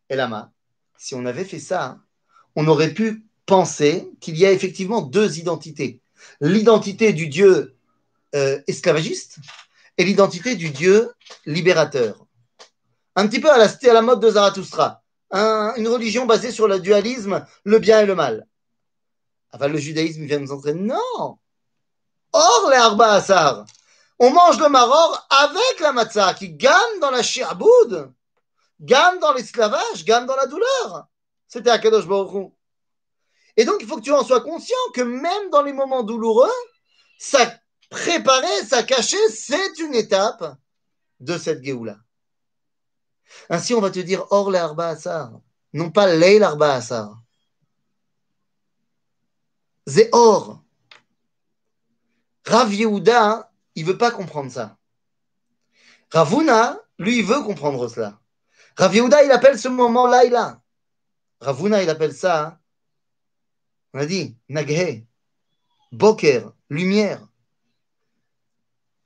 Et 0.09 0.17
là, 0.17 0.51
si 0.99 1.15
on 1.15 1.25
avait 1.25 1.45
fait 1.45 1.59
ça, 1.59 1.99
on 2.57 2.67
aurait 2.67 2.93
pu 2.93 3.25
penser 3.47 4.11
qu'il 4.21 4.37
y 4.37 4.45
a 4.45 4.53
effectivement 4.53 5.01
deux 5.01 5.39
identités. 5.39 6.01
L'identité 6.41 7.13
du 7.13 7.29
Dieu 7.29 7.77
euh, 8.35 8.61
esclavagiste 8.67 9.39
et 9.97 10.05
l'identité 10.05 10.55
du 10.55 10.71
Dieu 10.71 11.11
libérateur. 11.47 12.27
Un 13.17 13.27
petit 13.27 13.41
peu 13.41 13.51
à 13.51 13.59
la, 13.59 13.67
à 13.67 13.93
la 13.93 14.03
mode 14.03 14.21
de 14.21 14.31
Zarathustra. 14.31 15.02
Une 15.33 15.89
religion 15.89 16.27
basée 16.27 16.51
sur 16.51 16.69
le 16.69 16.79
dualisme, 16.79 17.45
le 17.65 17.79
bien 17.79 18.01
et 18.01 18.07
le 18.07 18.15
mal. 18.15 18.47
Enfin, 19.53 19.69
le 19.69 19.79
judaïsme 19.79 20.25
vient 20.25 20.39
nous 20.39 20.53
entraîner. 20.53 20.81
Non 20.81 21.39
Or, 22.33 22.69
les 22.71 22.77
arba. 22.77 23.65
On 24.19 24.31
mange 24.31 24.59
le 24.61 24.69
maror 24.69 25.27
avec 25.31 25.81
la 25.81 25.93
matzah, 25.93 26.35
qui 26.35 26.51
gagne 26.51 27.01
dans 27.01 27.11
la 27.11 27.23
shi'aboud, 27.23 28.13
gagne 28.81 29.19
dans 29.19 29.33
l'esclavage, 29.33 30.05
gagne 30.05 30.27
dans 30.27 30.37
la 30.37 30.47
douleur. 30.47 31.07
C'était 31.49 31.71
Akadosh 31.71 32.07
Baruch 32.07 32.53
Et 33.57 33.65
donc, 33.65 33.77
il 33.81 33.87
faut 33.87 33.97
que 33.97 34.03
tu 34.03 34.13
en 34.13 34.25
sois 34.25 34.41
conscient 34.41 34.77
que 34.95 35.03
même 35.03 35.51
dans 35.51 35.63
les 35.63 35.73
moments 35.73 36.03
douloureux, 36.03 36.49
ça 37.19 37.53
préparer, 37.91 38.65
ça 38.67 38.83
cacher, 38.83 39.29
c'est 39.29 39.79
une 39.79 39.95
étape 39.95 40.57
de 41.21 41.37
cette 41.37 41.63
Géoula. 41.63 41.97
Ainsi, 43.49 43.75
on 43.75 43.81
va 43.81 43.91
te 43.91 44.01
dire 44.01 44.25
Or 44.31 44.51
l'arba 44.51 44.89
asar, 44.89 45.41
non 45.73 45.91
pas 45.91 46.15
l'Eil 46.15 46.39
l'arba 46.39 46.75
asar. 46.75 47.23
C'est 49.87 50.09
or. 50.13 50.63
Rav 52.47 52.73
Yehuda, 52.73 53.51
il 53.75 53.85
veut 53.85 53.99
pas 53.99 54.11
comprendre 54.11 54.51
ça. 54.51 54.77
Ravuna, 56.11 56.79
lui, 56.99 57.19
il 57.19 57.25
veut 57.25 57.43
comprendre 57.43 57.89
cela. 57.89 58.21
Rav 58.77 58.95
Yehuda, 58.95 59.25
il 59.25 59.31
appelle 59.31 59.59
ce 59.59 59.69
moment 59.69 60.07
Laïla. 60.07 60.61
Ravuna, 61.41 61.83
il 61.83 61.91
appelle 61.91 62.15
ça, 62.15 62.61
on 63.95 63.99
a 63.99 64.07
dit, 64.07 64.37
Naghe, 64.49 65.05
Boker, 65.91 66.53
lumière. 66.71 67.27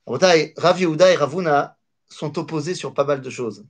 Rav 0.05 0.79
Yehuda 0.79 1.11
et 1.11 1.15
Ravuna 1.15 1.77
sont 2.09 2.37
opposés 2.37 2.75
sur 2.75 2.93
pas 2.93 3.03
mal 3.03 3.21
de 3.21 3.29
choses. 3.29 3.65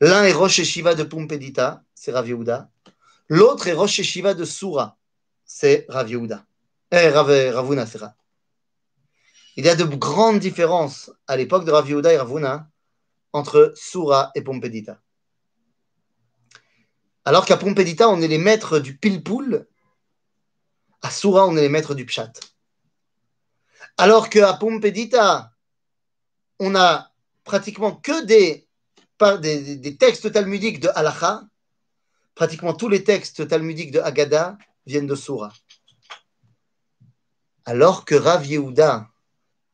L'un 0.00 0.24
est 0.24 0.32
Rosh 0.32 0.62
Shiva 0.62 0.94
de 0.94 1.02
Pumpedita, 1.02 1.82
c'est 1.94 2.12
Rav 2.12 2.28
Yehuda. 2.28 2.70
L'autre 3.28 3.66
est 3.68 3.72
Rosh 3.72 4.02
Shiva 4.02 4.34
de 4.34 4.44
Sura, 4.44 4.96
c'est 5.44 5.86
Rav 5.88 6.08
Yehuda. 6.08 6.44
Eh, 6.90 7.08
Rav, 7.08 7.28
Ravuna, 7.54 7.86
c'est. 7.86 7.98
Il 9.56 9.64
y 9.64 9.68
a 9.68 9.74
de 9.74 9.84
grandes 9.84 10.38
différences 10.38 11.10
à 11.26 11.36
l'époque 11.36 11.64
de 11.64 11.72
Rav 11.72 11.88
Yehuda 11.88 12.12
et 12.12 12.18
Ravuna 12.18 12.70
entre 13.32 13.72
Sura 13.76 14.30
et 14.34 14.42
Pompedita. 14.42 15.00
Alors 17.24 17.44
qu'à 17.44 17.56
Pompedita, 17.56 18.08
on 18.08 18.22
est 18.22 18.28
les 18.28 18.38
maîtres 18.38 18.78
du 18.78 18.96
pilpoul, 18.96 19.66
à 21.02 21.10
Sura, 21.10 21.46
on 21.46 21.56
est 21.56 21.60
les 21.60 21.68
maîtres 21.68 21.94
du 21.94 22.06
pshat. 22.06 22.32
Alors 23.96 24.30
qu'à 24.30 24.54
Pompedita, 24.54 25.50
on 26.58 26.74
a 26.74 27.12
pratiquement 27.44 27.96
que 27.96 28.24
des, 28.24 28.67
des, 29.40 29.96
textes 29.96 30.32
talmudiques 30.32 30.80
de 30.80 30.88
Halacha, 30.94 31.42
pratiquement 32.34 32.74
tous 32.74 32.88
les 32.88 33.04
textes 33.04 33.48
talmudiques 33.48 33.90
de 33.90 34.00
Haggadah 34.00 34.56
viennent 34.86 35.06
de 35.06 35.14
Sura. 35.14 35.52
Alors 37.64 38.04
que 38.04 38.14
Rav 38.14 38.46
Yehuda 38.46 39.08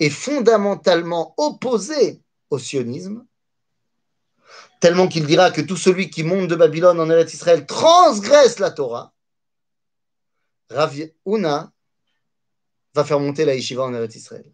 est 0.00 0.10
fondamentalement 0.10 1.34
opposé 1.36 2.22
au 2.50 2.58
sionisme, 2.58 3.24
tellement 4.80 5.08
qu'il 5.08 5.26
dira 5.26 5.50
que 5.50 5.60
tout 5.60 5.76
celui 5.76 6.10
qui 6.10 6.24
monte 6.24 6.48
de 6.48 6.56
Babylone 6.56 7.00
en 7.00 7.08
Eretz 7.10 7.32
Israël 7.34 7.66
transgresse 7.66 8.58
la 8.58 8.70
Torah, 8.70 9.12
Rav 10.70 10.96
Yehuda 10.96 11.70
va 12.94 13.04
faire 13.04 13.20
monter 13.20 13.44
la 13.44 13.54
yeshiva 13.54 13.84
en 13.84 13.94
Eretz 13.94 14.16
Israël. 14.16 14.50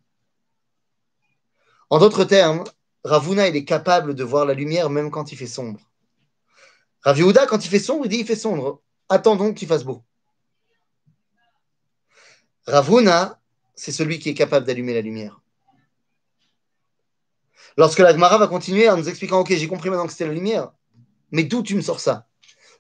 En 1.89 1.99
d'autres 1.99 2.25
termes, 2.25 2.65
Ravuna, 3.05 3.49
il 3.49 3.57
est 3.57 3.65
capable 3.65 4.15
de 4.15 4.25
voir 4.25 4.45
la 4.45 4.55
lumière 4.55 4.91
même 4.91 5.11
quand 5.11 5.33
il 5.33 5.37
fait 5.37 5.47
sombre. 5.47 5.81
Rav 7.03 7.19
Yehuda, 7.19 7.47
quand 7.47 7.65
il 7.65 7.69
fait 7.69 7.79
sombre, 7.79 8.05
il 8.05 8.09
dit 8.09 8.19
il 8.19 8.27
fait 8.27 8.37
sombre. 8.37 8.83
Attendons 9.09 9.55
qu'il 9.55 9.69
fasse 9.69 9.85
beau. 9.85 10.05
Ravuna, 12.67 13.41
c'est 13.75 13.93
celui 13.93 14.19
qui 14.19 14.29
est 14.29 14.35
capable 14.35 14.67
d'allumer 14.67 14.95
la 14.95 15.01
lumière. 15.01 15.41
Lorsque 17.77 18.01
la 18.01 18.13
Gemara 18.13 18.37
va 18.39 18.49
continuer 18.49 18.89
en 18.91 18.97
nous 18.97 19.09
expliquant, 19.09 19.41
ok, 19.41 19.55
j'ai 19.55 19.69
compris 19.69 19.91
maintenant 19.91 20.07
que 20.07 20.13
c'était 20.13 20.27
la 20.27 20.35
lumière, 20.35 20.73
mais 21.31 21.45
d'où 21.45 21.63
tu 21.63 21.75
me 21.75 21.81
sors 21.81 22.01
ça? 22.01 22.29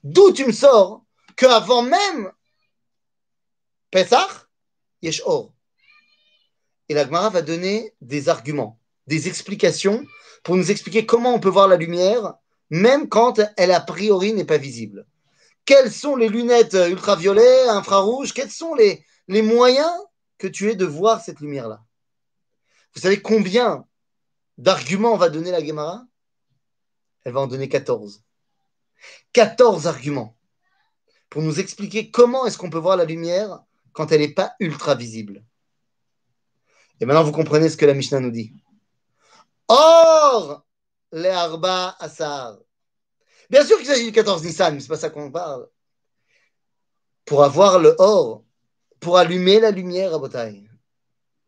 D'où 0.02 0.32
tu 0.32 0.44
me 0.46 0.52
sors 0.52 1.04
qu'avant 1.36 1.82
même 1.82 2.32
Pesach, 3.90 4.48
Yesh 5.02 5.22
Or? 5.24 5.52
Et 6.88 6.94
la 6.94 7.04
Gemara 7.04 7.30
va 7.30 7.42
donner 7.42 7.94
des 8.00 8.28
arguments, 8.28 8.79
des 9.10 9.26
explications 9.26 10.06
pour 10.44 10.56
nous 10.56 10.70
expliquer 10.70 11.04
comment 11.04 11.34
on 11.34 11.40
peut 11.40 11.50
voir 11.50 11.68
la 11.68 11.76
lumière, 11.76 12.34
même 12.70 13.08
quand 13.08 13.40
elle 13.56 13.72
a 13.72 13.80
priori 13.80 14.32
n'est 14.32 14.44
pas 14.44 14.56
visible. 14.56 15.04
Quelles 15.64 15.92
sont 15.92 16.16
les 16.16 16.28
lunettes 16.28 16.76
ultraviolets, 16.88 17.68
infrarouges? 17.68 18.32
Quels 18.32 18.50
sont 18.50 18.74
les, 18.74 19.04
moyens 19.28 19.92
que 20.38 20.46
tu 20.46 20.70
aies 20.70 20.76
de 20.76 20.86
voir 20.86 21.20
cette 21.20 21.40
lumière-là? 21.40 21.82
Vous 22.94 23.00
savez 23.00 23.20
combien 23.20 23.84
d'arguments 24.58 25.16
va 25.16 25.28
donner 25.28 25.50
la 25.50 25.64
Gemara 25.64 26.04
Elle 27.24 27.32
va 27.32 27.40
en 27.40 27.46
donner 27.48 27.68
14. 27.68 28.22
14 29.32 29.86
arguments 29.86 30.36
pour 31.28 31.42
nous 31.42 31.58
expliquer 31.58 32.10
comment 32.10 32.46
est-ce 32.46 32.58
qu'on 32.58 32.70
peut 32.70 32.78
voir 32.78 32.96
la 32.96 33.04
lumière 33.04 33.60
quand 33.92 34.12
elle 34.12 34.20
n'est 34.20 34.34
pas 34.34 34.54
ultra 34.60 34.94
visible. 34.94 35.44
Et 37.00 37.06
maintenant, 37.06 37.24
vous 37.24 37.32
comprenez 37.32 37.68
ce 37.68 37.76
que 37.76 37.86
la 37.86 37.94
Mishnah 37.94 38.20
nous 38.20 38.30
dit. 38.30 38.52
Or, 39.72 40.66
les 41.12 41.28
Arba 41.28 41.94
Asar. 42.00 42.58
Bien 43.48 43.64
sûr 43.64 43.76
qu'il 43.76 43.86
s'agit 43.86 44.06
du 44.06 44.10
14 44.10 44.42
Nissan, 44.42 44.74
mais 44.74 44.80
ce 44.80 44.86
n'est 44.86 44.88
pas 44.88 44.96
ça 44.96 45.10
qu'on 45.10 45.30
parle. 45.30 45.68
Pour 47.24 47.44
avoir 47.44 47.78
le 47.78 47.94
or, 47.98 48.42
pour 48.98 49.16
allumer 49.16 49.60
la 49.60 49.70
lumière 49.70 50.12
à 50.12 50.18
Botaï, 50.18 50.68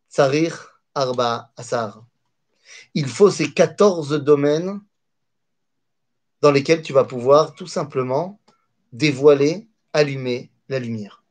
Tsarir 0.09 0.81
Arba 0.95 1.53
Asar. 1.57 2.05
Il 2.95 3.09
faut 3.09 3.29
ces 3.29 3.53
14 3.53 4.13
domaines 4.23 4.81
dans 6.43 6.53
lesquels 6.53 6.83
tu 6.83 6.93
vas 6.93 7.05
pouvoir 7.05 7.57
tout 7.57 7.67
simplement 7.67 8.41
dévoiler, 8.93 9.69
allumer 9.93 10.53
la 10.69 10.79
lumière. 10.79 11.22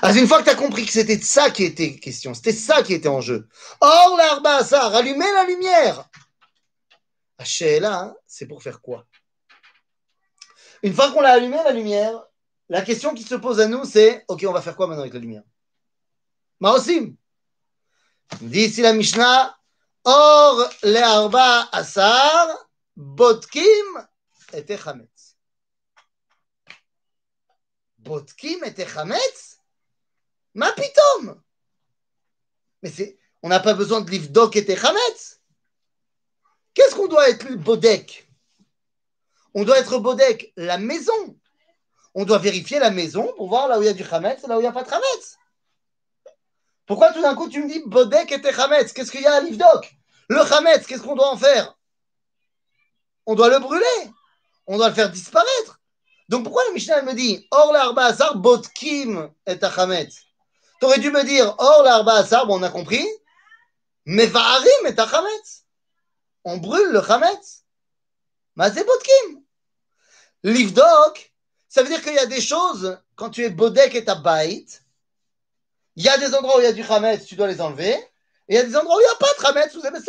Alors, 0.00 0.16
une 0.16 0.26
fois 0.26 0.38
que 0.38 0.44
tu 0.44 0.50
as 0.50 0.54
compris 0.54 0.86
que 0.86 0.92
c'était 0.92 1.18
ça 1.18 1.50
qui 1.50 1.64
était 1.64 1.96
question, 1.96 2.34
c'était 2.34 2.52
ça 2.52 2.82
qui 2.82 2.94
était 2.94 3.08
en 3.08 3.20
jeu. 3.20 3.48
Or, 3.80 4.16
l'arba 4.16 4.64
ça, 4.64 4.88
rallumer 4.88 5.30
la 5.32 5.44
lumière. 5.44 6.08
là, 7.80 8.14
c'est 8.26 8.46
pour 8.46 8.62
faire 8.62 8.80
quoi? 8.80 9.06
Une 10.82 10.94
fois 10.94 11.12
qu'on 11.12 11.22
a 11.22 11.30
allumé 11.30 11.58
la 11.64 11.72
lumière, 11.72 12.24
la 12.68 12.82
question 12.82 13.14
qui 13.14 13.22
se 13.22 13.34
pose 13.34 13.60
à 13.60 13.66
nous, 13.66 13.84
c'est 13.84 14.24
Ok, 14.28 14.44
on 14.48 14.52
va 14.52 14.62
faire 14.62 14.76
quoi 14.76 14.86
maintenant 14.86 15.02
avec 15.02 15.14
la 15.14 15.20
lumière? 15.20 15.44
Maosim. 16.60 17.14
Dit 18.40 18.60
ici 18.60 18.80
la 18.80 18.92
Mishnah 18.92 19.56
Or, 20.04 20.68
l'arba 20.82 21.68
asar, 21.70 22.48
botkim 22.96 24.08
et 24.52 24.76
chametz. 24.76 25.36
Botkim 27.98 28.64
et 28.64 28.84
chametz? 28.84 29.51
Ma 30.54 30.70
pitom 30.72 31.40
Mais 32.82 32.90
c'est, 32.90 33.18
on 33.42 33.48
n'a 33.48 33.60
pas 33.60 33.74
besoin 33.74 34.00
de 34.00 34.10
livdok 34.10 34.56
et 34.56 34.64
techametz. 34.64 35.40
Qu'est-ce 36.74 36.94
qu'on 36.94 37.08
doit 37.08 37.28
être 37.28 37.54
bodek? 37.54 38.28
On 39.54 39.64
doit 39.64 39.78
être 39.78 39.98
bodek 39.98 40.52
la 40.56 40.78
maison. 40.78 41.36
On 42.14 42.24
doit 42.24 42.38
vérifier 42.38 42.78
la 42.78 42.90
maison 42.90 43.32
pour 43.36 43.48
voir 43.48 43.68
là 43.68 43.78
où 43.78 43.82
il 43.82 43.86
y 43.86 43.88
a 43.88 43.94
du 43.94 44.04
chametz 44.04 44.44
et 44.44 44.46
là 44.46 44.56
où 44.56 44.60
il 44.60 44.62
n'y 44.62 44.68
a 44.68 44.72
pas 44.72 44.84
de 44.84 44.90
chametz. 44.90 45.36
Pourquoi 46.86 47.12
tout 47.12 47.22
d'un 47.22 47.34
coup 47.34 47.48
tu 47.48 47.62
me 47.62 47.68
dis 47.68 47.82
bodek 47.86 48.32
et 48.32 48.40
techametz? 48.40 48.92
Qu'est-ce 48.92 49.10
qu'il 49.10 49.22
y 49.22 49.26
a 49.26 49.34
à 49.34 49.40
livdok 49.40 49.94
Le 50.28 50.44
chametz, 50.44 50.86
qu'est-ce 50.86 51.02
qu'on 51.02 51.14
doit 51.14 51.30
en 51.30 51.36
faire? 51.36 51.78
On 53.26 53.34
doit 53.34 53.48
le 53.48 53.58
brûler. 53.58 54.10
On 54.66 54.76
doit 54.76 54.88
le 54.88 54.94
faire 54.94 55.10
disparaître. 55.10 55.80
Donc 56.28 56.44
pourquoi 56.44 56.64
la 56.66 56.72
Mishnah 56.72 57.02
me 57.02 57.14
dit 57.14 57.46
Or 57.50 57.72
l'arba 57.72 58.06
asar 58.06 58.36
bodkim 58.36 59.30
et 59.46 59.58
tu 60.81 60.85
aurais 60.85 60.99
dû 60.99 61.11
me 61.11 61.23
dire, 61.23 61.55
or 61.57 61.83
l'arba 61.83 62.13
asar, 62.15 62.45
bon, 62.45 62.59
on 62.59 62.63
a 62.63 62.69
compris, 62.69 63.05
mais 64.05 64.25
va'arim 64.25 64.85
et 64.85 64.95
chametz. 64.95 65.65
On 66.43 66.57
brûle 66.57 66.91
le 66.91 67.01
chametz. 67.01 67.63
Mais 68.55 68.71
c'est 68.71 68.85
bodkim. 68.85 69.43
Livdok, 70.43 71.33
ça 71.67 71.83
veut 71.83 71.89
dire 71.89 72.01
qu'il 72.01 72.13
y 72.13 72.19
a 72.19 72.25
des 72.25 72.41
choses, 72.41 72.99
quand 73.15 73.29
tu 73.29 73.43
es 73.43 73.49
bodek 73.49 73.95
et 73.95 74.05
ta 74.05 74.15
bait, 74.15 74.65
il 75.95 76.03
y 76.03 76.09
a 76.09 76.17
des 76.17 76.33
endroits 76.35 76.57
où 76.57 76.59
il 76.59 76.63
y 76.63 76.67
a 76.67 76.73
du 76.73 76.83
chametz, 76.83 77.25
tu 77.25 77.35
dois 77.35 77.47
les 77.47 77.59
enlever, 77.59 77.93
et 77.93 78.05
il 78.49 78.55
y 78.55 78.59
a 78.59 78.63
des 78.63 78.75
endroits 78.75 78.95
où 78.95 78.99
il 78.99 79.03
n'y 79.03 79.09
a 79.09 79.15
pas 79.15 79.33
de 79.33 79.41
chametz, 79.41 79.75
vous 79.75 79.85
avez 79.85 79.99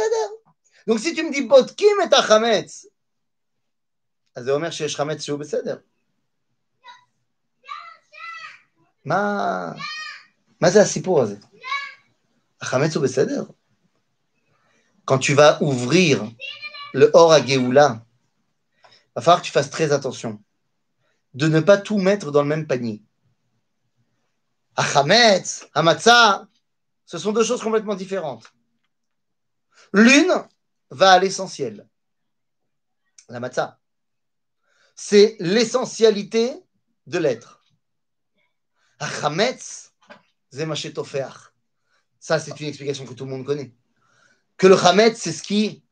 Donc 0.87 1.01
si 1.01 1.15
tu 1.15 1.23
me 1.23 1.33
dis 1.33 1.43
bodkim 1.43 2.01
et 2.05 2.09
ta 2.09 2.23
chametz, 2.23 2.87
אז 4.39 4.45
זה 4.45 4.51
אומר 4.53 4.71
שיש 4.71 4.97
חמץ 4.97 5.23
שהוא 5.23 5.39
בסדר. 5.39 5.77
מה... 9.05 9.73
מה 10.63 10.71
זה 10.71 10.83
הסיפור 10.83 11.23
הזה? 11.23 11.37
החמץ 12.61 12.97
הוא 12.97 13.05
בסדר? 13.05 13.45
Quand 15.07 15.19
tu 15.19 15.35
vas 15.35 15.59
ouvrir 15.63 16.23
le 16.93 17.11
Or 17.15 17.33
à 17.33 17.41
Géoula, 17.41 18.05
il 18.85 19.13
va 19.17 19.23
falloir 19.23 19.41
que 19.41 19.47
tu 19.47 19.53
fasses 19.53 19.71
très 19.71 19.93
attention 19.93 20.43
de 21.35 21.49
ne 21.49 21.61
pas 21.61 21.79
tout 21.79 21.99
mettre 21.99 22.31
dans 22.31 22.43
le 22.43 22.49
même 22.49 22.67
panier. 22.67 23.03
Achametz, 24.77 25.67
Hamatza, 25.75 26.47
ce 27.07 27.17
sont 27.19 27.33
deux 27.33 27.45
choses 27.45 27.63
complètement 27.63 27.95
différentes. 27.95 28.53
L'une 29.93 30.33
va 30.91 31.13
à 31.13 31.19
l'essentiel. 31.19 31.89
La 33.29 33.41
matzah, 33.41 33.79
c'est 34.95 35.37
l'essentialité 35.41 36.55
de 37.07 37.19
l'être. 37.19 37.65
Achametz, 38.99 39.92
Zemachetofeach. 39.92 39.92
ça, 42.20 42.40
c'est 42.40 42.60
une 42.60 42.68
explication 42.68 43.06
que 43.06 43.14
tout 43.14 43.26
le 43.26 43.32
monde 43.32 43.46
connaît. 43.46 43.74
Que 44.58 44.68
le 44.68 44.78
Hametz, 44.78 45.18
c'est 45.18 45.32
ce 45.32 45.42
qui. 45.42 45.84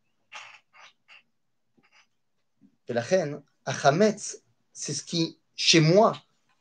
Et 2.88 2.93
la 2.93 3.02
reine, 3.02 3.41
Achametz, 3.65 4.43
c'est 4.74 4.93
ce 4.93 5.04
qui, 5.04 5.39
chez 5.56 5.80
moi, 5.80 6.13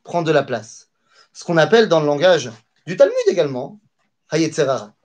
prend 0.03 0.21
de 0.21 0.31
la 0.31 0.43
place. 0.43 0.89
Ce 1.33 1.43
qu'on 1.43 1.57
appelle 1.57 1.89
dans 1.89 1.99
le 1.99 2.05
langage 2.05 2.49
du 2.87 2.97
Talmud 2.97 3.15
également, 3.27 3.79
Hayetzerara. 4.29 4.95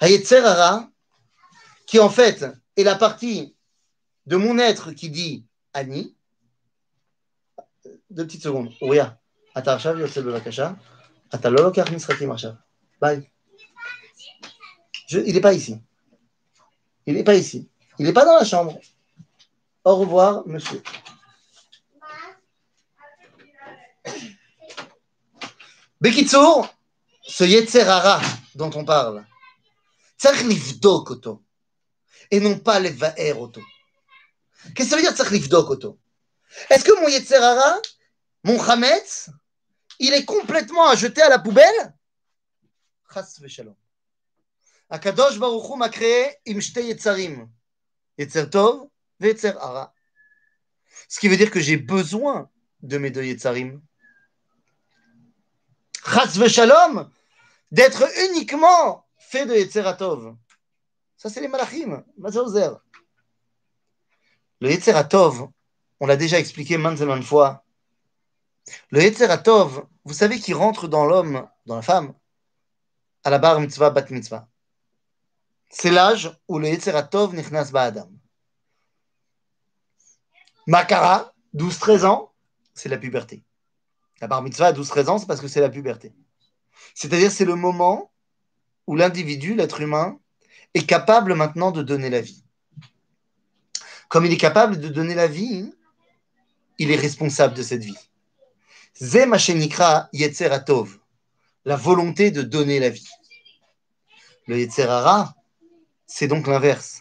Hayetzerara, 0.00 0.88
qui 1.86 1.98
en 1.98 2.08
fait 2.08 2.46
est 2.76 2.84
la 2.84 2.94
partie 2.94 3.56
de 4.26 4.36
mon 4.36 4.58
être 4.58 4.92
qui 4.92 5.10
dit 5.10 5.44
Ani. 5.74 6.14
Deux 8.10 8.26
petites 8.26 8.42
secondes. 8.42 8.72
Ouya, 8.80 9.18
אתה 9.57 9.75
עכשיו 9.75 9.99
יוצא 9.99 10.21
בבקשה, 10.21 10.71
אתה 11.35 11.49
לא 11.49 11.63
לוקח 11.63 11.91
משחקים 11.91 12.31
עכשיו. 12.31 12.51
ביי. 13.01 13.21
Je, 15.07 15.19
il 15.19 15.33
n'est 15.35 15.41
pas 15.41 15.53
ici. 15.53 15.75
Il 17.05 17.15
n'est 17.15 17.23
pas 17.23 17.35
ici. 17.35 17.69
Il 17.99 18.05
n'est 18.05 18.13
pas 18.13 18.25
dans 18.25 18.35
la 18.35 18.45
chambre. 18.45 18.79
Au 19.83 19.95
revoir, 19.97 20.47
monsieur. 20.47 20.81
Bekitsour, 26.01 26.67
ce 27.21 27.43
Yetzerara 27.43 28.19
dont 28.55 28.71
on 28.75 28.85
parle, 28.85 29.25
צריך 30.17 30.43
לבדוק 30.49 31.09
אותו, 31.09 31.41
et 32.31 32.39
non 32.39 32.59
pas 32.59 32.79
לבאר 32.79 33.35
אותו. 33.35 33.61
Qu'est-ce 34.75 34.75
que 34.75 34.83
ça 34.83 34.95
veut 34.95 35.01
dire 35.01 35.13
צריך 35.13 35.33
לבדוק 35.33 35.69
אותו 35.69 35.97
Est-ce 36.69 36.83
que 36.83 37.01
mon 37.01 37.07
Yetzerara, 37.07 37.77
mon 38.43 38.59
Hametz, 38.59 39.29
il 39.98 40.14
est 40.14 40.24
complètement 40.24 40.88
à 40.88 40.94
jeter 40.94 41.22
à 41.22 41.28
la 41.28 41.38
poubelle 41.38 41.94
Chas 43.12 43.38
v'shalom. 43.40 43.74
Akadosh 44.90 45.38
Baruch 45.38 45.70
Hu 45.70 45.76
m'a 45.76 45.88
créé 45.88 46.36
im 46.46 46.60
shte 46.60 46.76
Yetzarim. 46.76 47.48
Yetzer 48.18 48.50
Tov 48.50 48.88
ve'Yetzer 49.20 49.56
Hara. 49.58 49.94
Ce 51.08 51.20
qui 51.20 51.28
veut 51.28 51.36
dire 51.36 51.50
que 51.50 51.60
j'ai 51.60 51.76
besoin 51.76 52.50
de 52.82 52.98
mes 52.98 53.10
deux 53.10 53.24
Yetzarim. 53.24 53.80
Chas 56.04 56.36
v'shalom, 56.36 57.10
d'être 57.70 58.04
uniquement 58.30 59.06
fait 59.18 59.46
de 59.46 59.54
Yetzeratov. 59.54 60.36
Ça, 61.16 61.28
c'est 61.28 61.40
les 61.40 61.48
malachim. 61.48 62.04
Mazozer. 62.16 62.80
Le 64.60 64.70
Yetzeratov, 64.70 65.48
on 66.00 66.06
l'a 66.06 66.16
déjà 66.16 66.38
expliqué 66.38 66.78
maintes 66.78 67.00
et 67.00 67.04
maintes 67.04 67.24
fois. 67.24 67.64
Le 68.90 69.02
Yetzeratov, 69.02 69.86
vous 70.04 70.14
savez 70.14 70.38
qu'il 70.38 70.54
rentre 70.54 70.88
dans 70.88 71.04
l'homme, 71.04 71.48
dans 71.66 71.76
la 71.76 71.82
femme, 71.82 72.14
à 73.24 73.30
la 73.30 73.38
bar 73.38 73.60
mitzvah, 73.60 73.90
bat 73.90 74.04
mitzvah. 74.10 74.48
C'est 75.70 75.90
l'âge 75.90 76.30
où 76.48 76.58
le 76.58 76.68
Yetzeratov 76.68 77.34
nichnas 77.34 77.70
ba'adam. 77.70 78.10
Makara, 80.66 81.34
12-13 81.54 82.06
ans, 82.06 82.32
c'est 82.74 82.88
la 82.88 82.98
puberté. 82.98 83.44
La 84.20 84.26
bar 84.26 84.42
mitzvah 84.42 84.68
à 84.68 84.72
12-13 84.72 85.08
ans, 85.08 85.18
c'est 85.18 85.26
parce 85.26 85.40
que 85.40 85.48
c'est 85.48 85.60
la 85.60 85.70
puberté. 85.70 86.14
C'est-à-dire, 86.94 87.30
c'est 87.30 87.44
le 87.44 87.54
moment 87.54 88.12
où 88.86 88.96
l'individu, 88.96 89.54
l'être 89.54 89.80
humain, 89.80 90.18
est 90.74 90.86
capable 90.86 91.34
maintenant 91.34 91.70
de 91.70 91.82
donner 91.82 92.10
la 92.10 92.20
vie. 92.20 92.44
Comme 94.08 94.24
il 94.24 94.32
est 94.32 94.38
capable 94.38 94.80
de 94.80 94.88
donner 94.88 95.14
la 95.14 95.26
vie, 95.26 95.70
il 96.78 96.90
est 96.90 96.96
responsable 96.96 97.54
de 97.54 97.62
cette 97.62 97.84
vie. 97.84 97.98
Zé 99.00 99.26
Machenikra 99.26 100.08
Yetzeratov, 100.12 100.98
la 101.64 101.76
volonté 101.76 102.30
de 102.32 102.42
donner 102.42 102.80
la 102.80 102.90
vie. 102.90 103.08
Le 104.48 104.58
Yetzerara, 104.58 105.34
c'est 106.06 106.26
donc 106.26 106.46
l'inverse. 106.48 107.00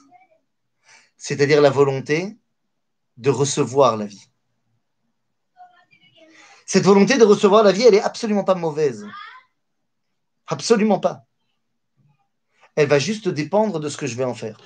C'est-à-dire 1.18 1.60
la 1.60 1.72
volonté 1.72 2.38
de 3.18 3.30
recevoir 3.32 3.98
la 3.98 4.06
vie. 4.06 4.30
Cette 6.68 6.84
volonté 6.84 7.18
de 7.18 7.24
recevoir 7.24 7.64
la 7.64 7.72
vie, 7.72 7.84
elle 7.84 7.94
n'est 7.94 8.02
absolument 8.02 8.44
pas 8.44 8.54
mauvaise. 8.54 9.08
Absolument 10.46 11.00
pas. 11.00 11.26
Elle 12.76 12.90
va 12.90 13.00
juste 13.00 13.28
dépendre 13.28 13.80
de 13.80 13.90
ce 13.90 13.98
que 13.98 14.06
je 14.06 14.16
vais 14.16 14.24
en 14.24 14.36
faire. 14.36 14.60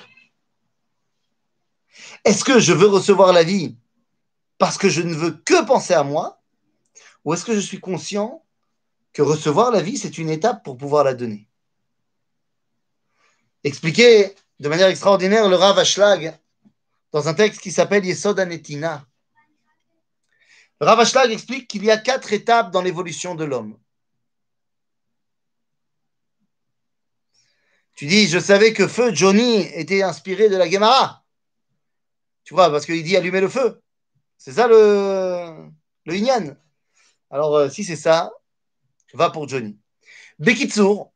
Est-ce 2.26 2.44
que 2.44 2.60
je 2.60 2.74
veux 2.74 2.88
recevoir 2.88 3.32
la 3.32 3.44
vie 3.44 3.78
parce 4.58 4.78
que 4.78 4.90
je 4.90 5.02
ne 5.02 5.14
veux 5.14 5.32
que 5.32 5.66
penser 5.66 5.94
à 5.94 6.04
moi 6.04 6.41
ou 7.24 7.34
est-ce 7.34 7.46
que 7.46 7.54
je 7.54 7.60
suis 7.60 7.80
conscient 7.80 8.44
que 9.14 9.22
recevoir 9.22 9.72
la 9.72 9.82
vie, 9.82 9.98
c'est 9.98 10.18
une 10.18 10.30
étape 10.30 10.64
pour 10.64 10.78
pouvoir 10.78 11.04
la 11.04 11.14
donner? 11.14 11.48
Expliquer 13.64 14.36
de 14.60 14.70
manière 14.70 14.88
extraordinaire 14.88 15.50
le 15.50 15.56
Rav 15.56 15.78
Ashlag 15.78 16.38
dans 17.12 17.28
un 17.28 17.34
texte 17.34 17.62
qui 17.62 17.72
s'appelle 17.72 18.06
Yesod 18.06 18.40
Anetina. 18.40 19.06
Le 20.80 20.88
Rav 20.88 21.00
Ashlag 21.00 21.32
explique 21.32 21.68
qu'il 21.68 21.84
y 21.84 21.92
a 21.92 21.98
quatre 21.98 22.34
étapes 22.34 22.72
dans 22.72 22.82
l'évolution 22.82 23.36
de 23.36 23.44
l'homme. 23.44 23.78
Tu 27.96 28.08
dis, 28.08 28.28
je 28.28 28.40
savais 28.40 28.74
que 28.74 28.88
feu 28.88 29.14
Johnny 29.14 29.60
était 29.76 30.02
inspiré 30.02 30.50
de 30.50 30.58
la 30.58 30.68
Gemara. 30.68 31.24
Tu 32.44 32.56
vois, 32.56 32.72
parce 32.72 32.88
qu'il 32.88 33.04
dit 33.04 33.16
allumer 33.16 33.42
le 33.42 33.50
feu. 33.50 33.80
C'est 34.38 34.54
ça 34.54 34.68
le, 34.68 35.70
le 36.06 36.16
Inyan. 36.16 36.56
Alors, 37.32 37.56
euh, 37.56 37.70
si 37.70 37.86
c'est 37.86 37.96
ça, 37.96 38.32
va 39.14 39.30
pour 39.30 39.48
Johnny. 39.48 39.80
Bekitsour, 40.38 41.14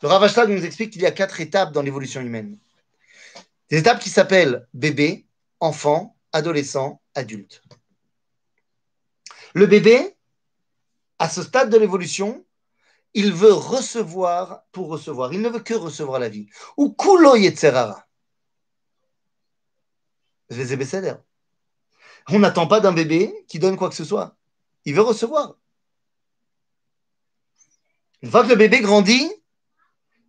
le 0.00 0.08
Ravashlag 0.08 0.48
nous 0.48 0.64
explique 0.64 0.92
qu'il 0.92 1.02
y 1.02 1.06
a 1.06 1.10
quatre 1.10 1.40
étapes 1.40 1.72
dans 1.72 1.82
l'évolution 1.82 2.22
humaine. 2.22 2.58
Des 3.68 3.78
étapes 3.78 4.00
qui 4.00 4.08
s'appellent 4.08 4.66
bébé, 4.72 5.26
enfant, 5.60 6.16
adolescent, 6.32 7.02
adulte. 7.14 7.62
Le 9.54 9.66
bébé, 9.66 10.16
à 11.18 11.28
ce 11.28 11.42
stade 11.42 11.70
de 11.70 11.76
l'évolution, 11.76 12.44
il 13.12 13.32
veut 13.34 13.52
recevoir 13.52 14.64
pour 14.72 14.88
recevoir. 14.88 15.34
Il 15.34 15.42
ne 15.42 15.50
veut 15.50 15.60
que 15.60 15.74
recevoir 15.74 16.18
la 16.18 16.30
vie. 16.30 16.48
Ou 16.78 16.92
kulo 16.92 17.36
yetzerara. 17.36 18.06
On 22.28 22.38
n'attend 22.38 22.66
pas 22.66 22.80
d'un 22.80 22.92
bébé 22.92 23.44
qui 23.48 23.58
donne 23.58 23.76
quoi 23.76 23.90
que 23.90 23.94
ce 23.94 24.04
soit. 24.04 24.36
Il 24.84 24.94
veut 24.94 25.02
recevoir. 25.02 25.56
Une 28.22 28.30
fois 28.30 28.44
que 28.44 28.48
le 28.48 28.56
bébé 28.56 28.80
grandit, 28.80 29.30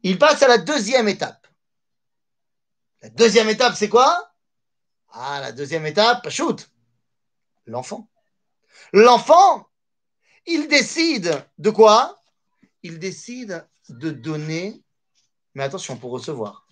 il 0.02 0.18
passe 0.18 0.42
à 0.42 0.48
la 0.48 0.58
deuxième 0.58 1.08
étape. 1.08 1.48
La 3.02 3.10
deuxième 3.10 3.50
étape, 3.50 3.76
c'est 3.76 3.90
quoi? 3.90 4.34
Ah, 5.12 5.40
la 5.40 5.52
deuxième 5.52 5.86
étape, 5.86 6.30
shoot 6.30 6.70
L'enfant. 7.66 8.10
L'enfant, 8.92 9.70
il 10.46 10.68
décide 10.68 11.46
de 11.58 11.70
quoi? 11.70 12.20
Il 12.82 13.00
décide 13.00 13.68
de 13.90 14.12
donner, 14.12 14.84
mais 15.54 15.64
attention, 15.64 15.98
pour 15.98 16.12
recevoir. 16.12 16.68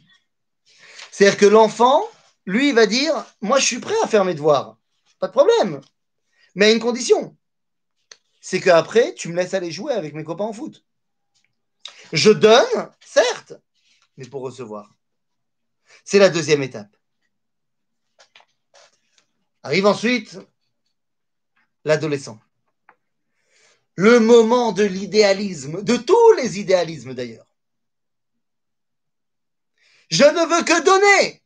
C'est-à-dire 1.12 1.40
que 1.40 1.46
l'enfant, 1.46 2.04
lui, 2.46 2.70
il 2.70 2.76
va 2.76 2.88
dire 2.88 3.26
Moi, 3.42 3.60
je 3.60 3.66
suis 3.66 3.80
prêt 3.80 3.96
à 4.04 4.08
faire 4.08 4.26
mes 4.26 4.34
devoirs. 4.34 4.78
Pas 5.20 5.28
de 5.28 5.34
problème. 5.34 5.82
Mais 6.56 6.66
à 6.66 6.72
une 6.72 6.80
condition 6.80 7.38
c'est 8.42 8.60
qu'après, 8.60 9.14
tu 9.14 9.30
me 9.30 9.36
laisses 9.36 9.54
aller 9.54 9.72
jouer 9.72 9.94
avec 9.94 10.16
mes 10.16 10.24
copains 10.24 10.46
en 10.46 10.54
foot. 10.54 10.84
Je 12.12 12.32
donne, 12.32 12.92
certes, 13.00 13.54
mais 14.18 14.26
pour 14.26 14.42
recevoir. 14.42 14.94
C'est 16.04 16.20
la 16.20 16.30
deuxième 16.30 16.64
étape. 16.64 16.98
Arrive 19.64 19.86
ensuite 19.86 20.40
l'adolescent. 21.86 22.40
Le 23.96 24.20
moment 24.20 24.72
de 24.72 24.84
l'idéalisme, 24.84 25.84
de 25.84 25.96
tous 25.96 26.34
les 26.34 26.60
idéalismes 26.60 27.14
d'ailleurs. 27.14 27.46
Je 30.10 30.24
ne 30.24 30.46
veux 30.48 30.64
que 30.64 30.84
donner. 30.84 31.44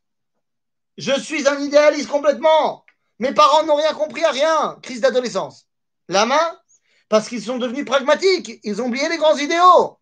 Je 0.97 1.19
suis 1.19 1.45
un 1.47 1.60
idéaliste 1.60 2.08
complètement. 2.08 2.86
Mes 3.19 3.34
parents 3.34 3.65
n'ont 3.65 3.75
rien 3.75 3.93
compris 3.93 4.23
à 4.23 4.31
rien. 4.31 4.79
Crise 4.81 5.01
d'adolescence. 5.01 5.67
La 6.08 6.25
main, 6.25 6.62
parce 7.10 7.30
qu'ils 7.30 7.44
sont 7.44 7.58
devenus 7.58 7.86
pragmatiques. 7.86 8.60
Ils 8.63 8.82
ont 8.82 8.88
oublié 8.88 9.08
les 9.10 9.18
grands 9.18 9.38
idéaux. 9.38 10.00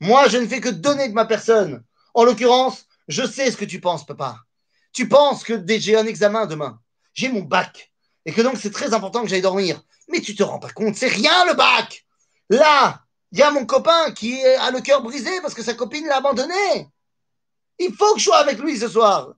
Moi, 0.00 0.28
je 0.28 0.38
ne 0.38 0.46
fais 0.46 0.60
que 0.60 0.68
donner 0.68 1.08
de 1.08 1.14
ma 1.14 1.24
personne. 1.24 1.84
En 2.14 2.24
l'occurrence, 2.24 2.86
je 3.08 3.26
sais 3.26 3.50
ce 3.50 3.56
que 3.56 3.64
tu 3.64 3.80
penses, 3.80 4.06
papa. 4.06 4.38
Tu 4.92 5.08
penses 5.08 5.42
que 5.42 5.64
j'ai 5.66 5.96
un 5.96 6.06
examen 6.06 6.46
demain. 6.46 6.80
J'ai 7.12 7.28
mon 7.28 7.42
bac. 7.42 7.92
et 8.26 8.32
que 8.32 8.40
donc 8.40 8.56
c'est 8.56 8.70
très 8.70 8.94
important 8.94 9.22
que 9.22 9.28
j'aille 9.28 9.42
dormir. 9.42 9.82
Mais 10.08 10.20
tu 10.20 10.34
te 10.34 10.42
rends 10.42 10.58
pas 10.58 10.70
compte, 10.70 10.96
c'est 10.96 11.08
rien 11.08 11.44
le 11.46 11.54
bac. 11.54 12.06
Là, 12.48 13.02
il 13.32 13.38
y 13.38 13.42
a 13.42 13.50
mon 13.50 13.66
copain 13.66 14.12
qui 14.12 14.42
a 14.44 14.70
le 14.70 14.80
cœur 14.80 15.02
brisé 15.02 15.40
parce 15.40 15.54
que 15.54 15.62
sa 15.62 15.74
copine 15.74 16.06
l'a 16.06 16.18
abandonné. 16.18 16.88
Il 17.78 17.94
faut 17.94 18.14
que 18.14 18.20
je 18.20 18.24
sois 18.24 18.38
avec 18.38 18.58
lui 18.58 18.78
ce 18.78 18.88
soir. 18.88 19.34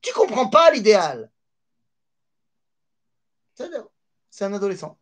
Tu 0.00 0.12
comprends 0.12 0.48
pas 0.48 0.70
l'idéal. 0.70 1.30
C'est 4.30 4.44
un 4.44 4.52
adolescent. 4.52 4.98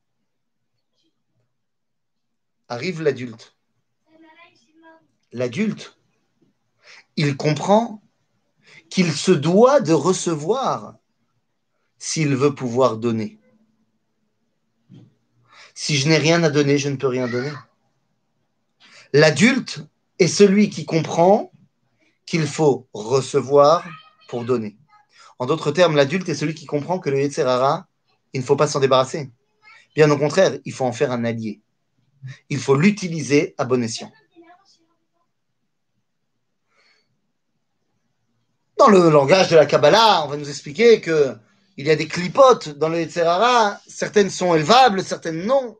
Arrive 2.73 3.03
l'adulte. 3.03 3.55
L'adulte, 5.31 5.99
il 7.17 7.37
comprend 7.37 8.01
qu'il 8.89 9.13
se 9.13 9.31
doit 9.31 9.83
de 9.83 9.93
recevoir 9.93 10.97
s'il 11.99 12.35
veut 12.35 12.55
pouvoir 12.55 12.97
donner. 12.97 13.39
Si 15.75 15.99
je 15.99 16.09
n'ai 16.09 16.17
rien 16.17 16.43
à 16.45 16.49
donner, 16.49 16.79
je 16.79 16.89
ne 16.89 16.97
peux 16.97 17.09
rien 17.09 17.29
donner. 17.29 17.53
L'adulte 19.13 19.81
est 20.19 20.27
celui 20.27 20.71
qui 20.71 20.87
comprend 20.87 21.53
qu'il 22.25 22.47
faut 22.47 22.89
recevoir 22.95 23.87
pour 24.29 24.47
donner. 24.47 24.79
En 25.39 25.45
d'autres 25.45 25.73
termes, 25.73 25.95
l'adulte 25.95 26.31
est 26.31 26.35
celui 26.35 26.55
qui 26.55 26.65
comprend 26.65 26.99
que 26.99 27.11
le 27.11 27.21
Yetzerara, 27.21 27.87
il 28.33 28.41
ne 28.41 28.47
faut 28.47 28.57
pas 28.57 28.67
s'en 28.67 28.81
débarrasser. 28.81 29.31
Bien 29.95 30.11
au 30.11 30.17
contraire, 30.17 30.59
il 30.65 30.73
faut 30.73 30.87
en 30.87 30.93
faire 30.93 31.13
un 31.13 31.27
allié. 31.27 31.61
Il 32.49 32.59
faut 32.59 32.77
l'utiliser 32.77 33.55
à 33.59 33.65
bon 33.65 33.83
escient. 33.83 34.13
Dans 38.79 38.89
le 38.89 39.11
langage 39.11 39.49
de 39.49 39.57
la 39.57 39.67
Kabbalah, 39.67 40.25
on 40.25 40.29
va 40.29 40.37
nous 40.37 40.49
expliquer 40.49 41.01
que 41.01 41.37
il 41.77 41.87
y 41.87 41.91
a 41.91 41.97
des 41.97 42.09
clipotes 42.09 42.69
dans 42.71 42.89
le 42.89 42.99
Yetzerara. 42.99 43.81
Certaines 43.87 44.31
sont 44.31 44.55
élevables, 44.55 45.03
certaines 45.03 45.47
non. 45.47 45.79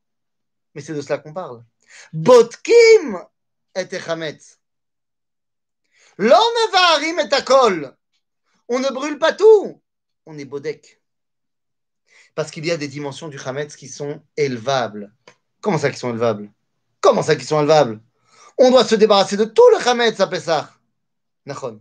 Mais 0.75 0.81
c'est 0.81 0.95
de 0.95 1.01
cela 1.01 1.19
qu'on 1.19 1.33
parle. 1.33 1.65
Botkim 2.13 3.23
et 3.75 3.95
Echametz. 3.95 4.59
L'homme 6.19 6.71
va 6.73 6.95
arim 6.95 7.19
et 7.19 7.35
akol. 7.35 7.97
On 8.69 8.79
ne 8.79 8.89
brûle 8.89 9.19
pas 9.19 9.33
tout. 9.33 9.83
On 10.27 10.39
est 10.39 10.45
bodek. 10.45 11.01
Parce 12.35 12.51
qu'il 12.51 12.65
y 12.65 12.71
a 12.71 12.77
des 12.77 12.89
dimensions 12.89 13.29
du 13.29 13.39
Hametz 13.39 13.77
qui 13.77 13.89
sont 13.89 14.23
élevables. 14.37 15.13
Comment 15.63 15.79
ça 15.79 15.91
qui 15.91 15.99
sont 15.99 16.11
élevables 16.11 16.53
Comment 17.01 17.23
ça 17.23 17.37
qui 17.37 17.45
sont 17.45 17.61
élevables 17.61 18.03
On 18.59 18.71
doit 18.71 18.85
se 18.85 18.97
débarrasser 18.97 19.37
de 19.37 19.45
tout 19.45 19.69
le 19.71 19.89
Hametz 19.89 20.19
à 20.21 20.27
Pessah. 20.27 20.75
Nachon. 21.47 21.81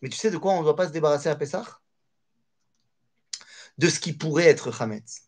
Mais 0.00 0.10
tu 0.10 0.16
sais 0.16 0.30
de 0.30 0.36
quoi 0.36 0.52
on 0.52 0.58
ne 0.58 0.64
doit 0.64 0.76
pas 0.76 0.86
se 0.86 0.92
débarrasser 0.92 1.30
à 1.30 1.36
Pessah? 1.36 1.80
De 3.78 3.88
ce 3.88 3.98
qui 3.98 4.12
pourrait 4.12 4.44
être 4.44 4.80
Hametz. 4.80 5.22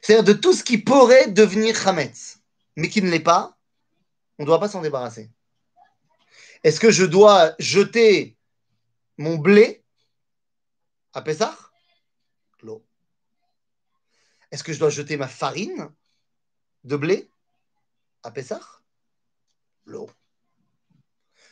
C'est-à-dire 0.00 0.34
de 0.34 0.38
tout 0.38 0.52
ce 0.52 0.62
qui 0.62 0.78
pourrait 0.78 1.28
devenir 1.28 1.86
Hametz, 1.86 2.38
mais 2.76 2.88
qui 2.88 3.02
ne 3.02 3.10
l'est 3.10 3.20
pas, 3.20 3.58
on 4.38 4.44
ne 4.44 4.46
doit 4.46 4.60
pas 4.60 4.68
s'en 4.68 4.80
débarrasser. 4.80 5.28
Est-ce 6.62 6.78
que 6.78 6.92
je 6.92 7.04
dois 7.04 7.54
jeter 7.58 8.36
mon 9.16 9.36
blé 9.36 9.84
à 11.12 11.22
Pessah? 11.22 11.56
L'eau. 12.62 12.87
Est-ce 14.50 14.64
que 14.64 14.72
je 14.72 14.78
dois 14.78 14.90
jeter 14.90 15.16
ma 15.16 15.28
farine 15.28 15.92
de 16.84 16.96
blé 16.96 17.30
à 18.22 18.30
Pessah? 18.30 18.60
L'eau. 19.84 20.10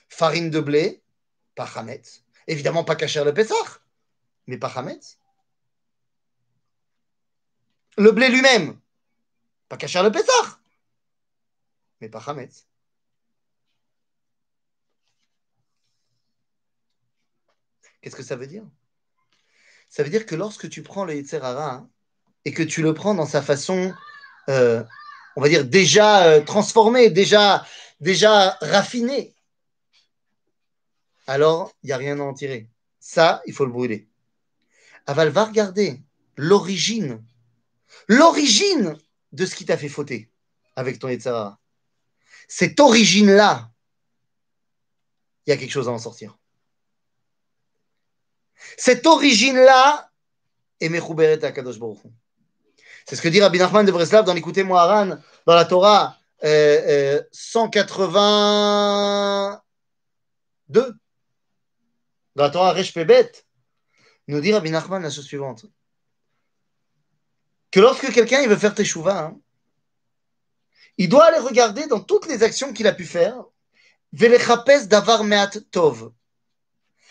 Farine 0.09 0.51
de 0.51 0.61
blé, 0.61 1.03
pas 1.55 1.71
Hametz. 1.75 2.25
Évidemment, 2.47 2.85
pas 2.85 2.97
cacher 2.97 3.25
le 3.25 3.35
Pessah 3.35 3.81
mais 4.47 4.59
pas 4.59 4.69
Hametz. 4.69 5.19
Le 7.99 8.13
blé 8.13 8.29
lui-même, 8.29 8.79
pas 9.69 9.77
cacher 9.77 10.03
le 10.03 10.13
Pessah, 10.13 10.61
mais 12.01 12.09
pas 12.09 12.23
Hametz. 12.27 12.67
Qu'est-ce 18.01 18.17
que 18.17 18.23
ça 18.23 18.37
veut 18.37 18.47
dire? 18.47 18.65
Ça 19.89 20.03
veut 20.03 20.11
dire 20.11 20.27
que 20.27 20.35
lorsque 20.35 20.69
tu 20.69 20.83
prends 20.83 21.05
le 21.05 21.15
Yitzhara 21.15 21.89
et 22.47 22.53
que 22.53 22.63
tu 22.63 22.81
le 22.81 22.95
prends 22.95 23.15
dans 23.15 23.27
sa 23.27 23.43
façon, 23.43 23.93
euh, 24.49 24.83
on 25.35 25.41
va 25.41 25.49
dire, 25.49 25.65
déjà 25.65 26.29
euh, 26.29 26.41
transformée, 26.41 27.11
déjà, 27.11 27.67
déjà 27.99 28.57
raffinée, 28.61 29.35
alors 31.27 31.75
il 31.83 31.89
n'y 31.89 31.93
a 31.93 31.97
rien 31.97 32.21
à 32.21 32.23
en 32.23 32.33
tirer. 32.33 32.71
Ça, 33.01 33.43
il 33.47 33.53
faut 33.53 33.65
le 33.65 33.73
brûler. 33.73 34.09
Aval 35.07 35.31
va 35.31 35.45
regarder 35.45 36.01
l'origine, 36.37 37.21
l'origine 38.07 38.97
de 39.33 39.45
ce 39.45 39.57
qui 39.57 39.65
t'a 39.65 39.77
fait 39.77 39.89
fauter 39.89 40.31
avec 40.77 41.01
ton 41.01 41.09
Yetzara. 41.09 41.59
Cette 42.47 42.79
origine-là, 42.79 43.73
il 45.47 45.51
y 45.51 45.53
a 45.53 45.57
quelque 45.57 45.73
chose 45.73 45.89
à 45.89 45.93
en 45.93 45.99
sortir. 45.99 46.39
Cette 48.77 49.05
origine-là 49.05 50.13
est 50.81 50.89
Mechouberet 50.89 51.45
à 51.45 51.51
Kadosh 51.51 51.81
Baruch 51.81 51.99
C'est 53.09 53.15
ce 53.15 53.23
que 53.23 53.29
dit 53.29 53.41
Rabbi 53.41 53.59
Nachman 53.59 53.87
de 53.87 53.93
Breslav 53.93 54.25
dans 54.25 54.35
l'écouté 54.35 54.65
Moharan, 54.65 55.19
dans 55.47 55.55
la 55.55 55.65
Torah 55.65 56.19
euh, 56.43 57.23
182, 57.31 58.01
euh, 60.81 60.93
dans 62.35 62.43
la 62.43 62.51
Torah 62.51 62.73
Resh 62.73 62.93
nous 64.27 64.41
dit 64.41 64.53
Rabbi 64.53 64.73
Nachman 64.73 65.03
la 65.03 65.11
chose 65.11 65.25
suivante. 65.25 65.67
Que 67.71 67.79
lorsque 67.79 68.13
quelqu'un 68.13 68.45
veut 68.49 68.57
faire 68.57 68.75
teshuva, 68.75 69.27
hein, 69.27 69.41
il 70.99 71.09
doit 71.09 71.27
aller 71.27 71.39
regarder 71.39 71.87
dans 71.87 72.01
toutes 72.01 72.27
les 72.27 72.43
actions 72.43 72.73
qu'il 72.73 72.89
a 72.89 72.93
pu 72.93 73.05
faire, 73.05 73.45
velechapes 74.13 74.89
davar 74.89 75.23
meat 75.23 75.71
tov. 75.71 76.13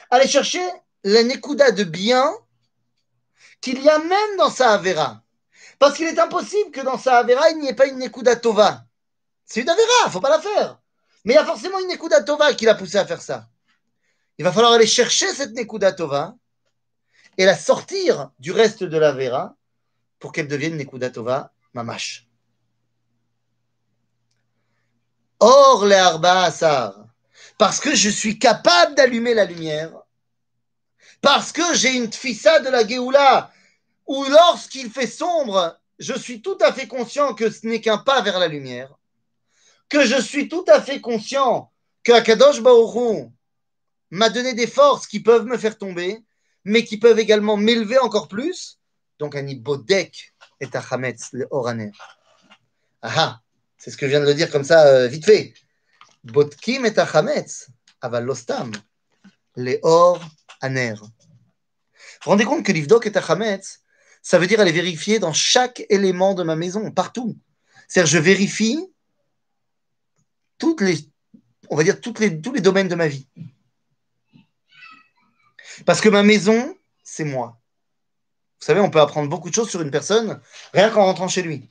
Aller 0.10 0.28
chercher 0.28 0.68
la 1.06 1.24
nekuda 1.24 1.72
de 1.72 1.86
bien 1.86 2.30
qu'il 3.62 3.82
y 3.82 3.90
a 3.90 4.00
même 4.00 4.38
dans 4.38 4.50
sa 4.50 4.74
avera. 4.74 5.25
Parce 5.80 5.96
qu'il 5.96 6.08
est 6.08 6.20
impossible 6.20 6.72
que 6.72 6.82
dans 6.82 6.98
sa 6.98 7.18
avera, 7.18 7.50
il 7.50 7.60
n'y 7.60 7.70
ait 7.70 7.76
pas 7.76 7.88
une 7.88 8.00
nekuda 8.00 8.36
tova. 8.36 8.86
C'est 9.46 9.62
une 9.62 9.70
avera, 9.70 9.84
il 10.04 10.08
ne 10.08 10.12
faut 10.12 10.22
pas 10.22 10.30
la 10.30 10.40
faire. 10.40 10.80
Mais 11.24 11.34
il 11.34 11.36
y 11.36 11.40
a 11.40 11.46
forcément 11.46 11.80
une 11.80 11.88
nekuda 11.88 12.24
tova 12.24 12.54
qui 12.54 12.66
l'a 12.66 12.76
poussé 12.76 12.98
à 12.98 13.06
faire 13.06 13.22
ça. 13.22 13.50
Il 14.38 14.46
va 14.46 14.52
falloir 14.52 14.74
aller 14.74 14.88
chercher 14.88 15.34
cette 15.34 15.54
nekuda 15.54 15.92
tova 15.92 16.36
et 17.38 17.46
la 17.46 17.58
sortir 17.58 18.32
du 18.40 18.52
reste 18.52 18.84
de 18.84 18.98
la 18.98 19.56
pour 20.20 20.32
qu'elle 20.32 20.48
devienne 20.48 20.78
Nekudatova 20.78 21.52
Mamash. 21.74 22.28
Or, 25.40 25.86
les 25.86 25.96
Arba 25.96 26.44
Asar, 26.44 27.06
parce 27.58 27.80
que 27.80 27.94
je 27.94 28.10
suis 28.10 28.40
capable 28.40 28.96
d'allumer 28.96 29.34
la 29.34 29.46
lumière, 29.46 29.92
parce 31.22 31.52
que 31.52 31.74
j'ai 31.74 31.96
une 31.96 32.10
tfissa 32.10 32.60
de 32.60 32.70
la 32.70 32.88
Géoula, 32.88 33.52
où 34.08 34.24
lorsqu'il 34.26 34.90
fait 34.90 35.08
sombre, 35.08 35.80
je 36.00 36.14
suis 36.14 36.42
tout 36.42 36.58
à 36.62 36.74
fait 36.74 36.88
conscient 36.88 37.34
que 37.34 37.50
ce 37.50 37.66
n'est 37.66 37.82
qu'un 37.82 37.98
pas 37.98 38.22
vers 38.22 38.40
la 38.40 38.48
lumière, 38.48 38.94
que 39.90 40.06
je 40.06 40.20
suis 40.22 40.50
tout 40.50 40.66
à 40.68 40.82
fait 40.82 41.02
conscient 41.02 41.72
que 42.04 42.12
Akadosh 42.12 42.62
Baoru 42.62 43.30
m'a 44.12 44.30
donné 44.30 44.54
des 44.54 44.68
forces 44.68 45.08
qui 45.08 45.20
peuvent 45.20 45.46
me 45.46 45.58
faire 45.58 45.78
tomber, 45.78 46.24
mais 46.64 46.84
qui 46.84 46.98
peuvent 46.98 47.20
également 47.20 47.58
m'élever 47.58 47.98
encore 48.00 48.28
plus. 48.28 48.80
Donc, 49.20 49.36
un 49.36 49.48
ibodek 49.48 50.34
est 50.60 50.76
à 50.76 50.84
Hametz, 50.90 51.30
le 51.32 51.48
Oraner. 51.52 51.92
Ah, 53.02 53.40
c'est 53.78 53.92
ce 53.92 53.98
que 53.98 54.06
je 54.06 54.12
viens 54.12 54.20
de 54.20 54.26
le 54.26 54.34
dire 54.34 54.52
comme 54.52 54.64
ça, 54.64 54.88
euh, 54.88 55.08
vite 55.08 55.26
fait. 55.26 55.54
Bodkim 56.24 56.86
est 56.86 56.98
à 56.98 57.06
Hametz, 57.06 57.70
aval 58.02 58.26
lostam, 58.26 58.72
le 59.56 59.80
Or 59.84 60.20
Aner. 60.62 60.96
Vous 60.96 61.08
vous 62.26 62.32
rendez 62.32 62.46
compte 62.46 62.66
que 62.66 62.72
l'Ivdok 62.72 63.06
est 63.06 63.18
à 63.18 63.22
Hametz, 63.22 63.82
ça 64.26 64.40
veut 64.40 64.48
dire 64.48 64.60
aller 64.60 64.72
vérifier 64.72 65.20
dans 65.20 65.34
chaque 65.34 65.86
élément 65.88 66.34
de 66.34 66.42
ma 66.42 66.56
maison, 66.56 66.90
partout. 66.90 67.38
C'est-à-dire, 67.88 68.12
je 68.12 68.18
vérifie 68.18 68.80
tous 70.58 70.76
les 70.80 71.12
domaines 72.60 72.88
de 72.88 72.96
ma 72.96 73.08
vie. 73.08 73.28
Parce 75.86 76.02
que 76.02 76.10
ma 76.10 76.24
maison, 76.24 76.76
c'est 77.04 77.24
moi. 77.24 77.62
Vous 78.60 78.66
savez, 78.66 78.80
on 78.80 78.90
peut 78.90 79.00
apprendre 79.00 79.30
beaucoup 79.30 79.52
de 79.52 79.54
choses 79.54 79.70
sur 79.70 79.84
une 79.84 79.92
personne 79.92 80.42
rien 80.74 80.90
qu'en 80.90 81.06
rentrant 81.06 81.28
chez 81.28 81.44
lui. 81.44 81.70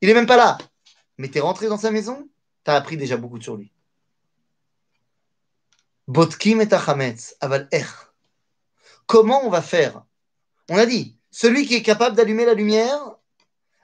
Il 0.00 0.08
n'est 0.08 0.14
même 0.14 0.26
pas 0.26 0.36
là. 0.36 0.58
Mais 1.18 1.30
tu 1.30 1.38
es 1.38 1.40
rentré 1.40 1.68
dans 1.68 1.78
sa 1.78 1.92
maison, 1.92 2.28
tu 2.64 2.70
as 2.72 2.74
appris 2.74 2.96
déjà 2.96 3.16
beaucoup 3.16 3.40
sur 3.40 3.56
lui. 3.56 3.70
Botkim 6.08 6.60
et 6.60 6.68
aval 7.40 7.68
Comment 9.06 9.44
on 9.44 9.50
va 9.50 9.62
faire? 9.62 10.02
On 10.68 10.76
a 10.76 10.84
dit, 10.84 11.17
celui 11.40 11.66
qui 11.66 11.76
est 11.76 11.82
capable 11.82 12.16
d'allumer 12.16 12.44
la 12.44 12.54
lumière, 12.54 12.98